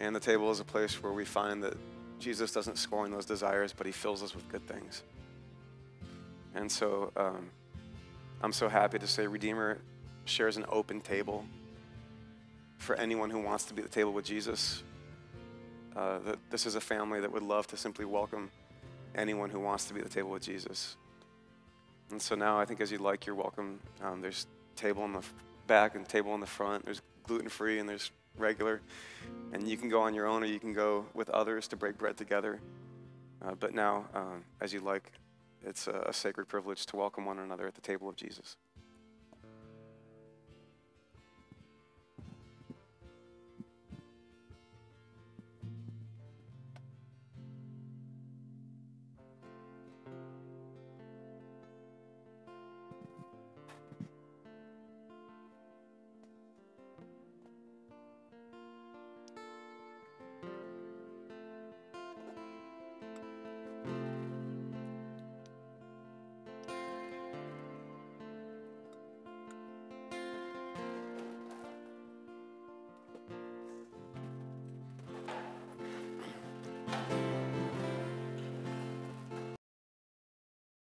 And 0.00 0.16
the 0.16 0.20
table 0.20 0.50
is 0.50 0.60
a 0.60 0.64
place 0.64 1.02
where 1.02 1.12
we 1.12 1.26
find 1.26 1.62
that 1.62 1.76
Jesus 2.18 2.52
doesn't 2.52 2.78
scorn 2.78 3.10
those 3.10 3.24
desires, 3.24 3.72
but 3.76 3.86
he 3.86 3.92
fills 3.92 4.22
us 4.22 4.34
with 4.34 4.48
good 4.48 4.66
things. 4.66 5.02
And 6.54 6.70
so 6.70 7.12
um, 7.16 7.50
I'm 8.42 8.52
so 8.52 8.68
happy 8.68 8.98
to 8.98 9.06
say 9.06 9.26
Redeemer 9.26 9.78
shares 10.24 10.56
an 10.56 10.64
open 10.68 11.00
table 11.00 11.44
for 12.78 12.96
anyone 12.96 13.30
who 13.30 13.40
wants 13.40 13.64
to 13.66 13.74
be 13.74 13.82
at 13.82 13.90
the 13.90 13.94
table 13.94 14.12
with 14.12 14.24
Jesus. 14.24 14.82
Uh, 15.96 16.18
that 16.20 16.38
this 16.50 16.66
is 16.66 16.74
a 16.74 16.80
family 16.80 17.20
that 17.20 17.32
would 17.32 17.42
love 17.42 17.66
to 17.66 17.76
simply 17.76 18.04
welcome 18.04 18.50
anyone 19.14 19.50
who 19.50 19.58
wants 19.58 19.86
to 19.86 19.94
be 19.94 20.00
at 20.00 20.06
the 20.06 20.12
table 20.12 20.30
with 20.30 20.42
Jesus. 20.42 20.96
And 22.10 22.22
so 22.22 22.34
now 22.34 22.58
I 22.58 22.64
think 22.64 22.80
as 22.80 22.92
you 22.92 22.98
like, 22.98 23.26
you're 23.26 23.34
welcome. 23.34 23.80
Um, 24.02 24.20
there's 24.20 24.46
table 24.76 25.04
in 25.04 25.12
the 25.12 25.22
back 25.66 25.96
and 25.96 26.08
table 26.08 26.34
in 26.34 26.40
the 26.40 26.46
front. 26.46 26.84
There's 26.84 27.02
gluten 27.24 27.48
free 27.48 27.78
and 27.78 27.88
there's 27.88 28.10
regular. 28.38 28.80
And 29.52 29.68
you 29.68 29.76
can 29.76 29.88
go 29.88 30.02
on 30.02 30.14
your 30.14 30.26
own 30.26 30.42
or 30.42 30.46
you 30.46 30.60
can 30.60 30.72
go 30.72 31.06
with 31.14 31.28
others 31.30 31.68
to 31.68 31.76
break 31.76 31.98
bread 31.98 32.16
together. 32.16 32.60
Uh, 33.40 33.54
but 33.58 33.74
now, 33.74 34.06
um, 34.14 34.44
as 34.60 34.72
you 34.72 34.80
like, 34.80 35.12
it's 35.64 35.86
a, 35.86 36.04
a 36.06 36.12
sacred 36.12 36.48
privilege 36.48 36.86
to 36.86 36.96
welcome 36.96 37.24
one 37.24 37.38
another 37.38 37.66
at 37.66 37.74
the 37.74 37.80
table 37.80 38.08
of 38.08 38.16
Jesus. 38.16 38.56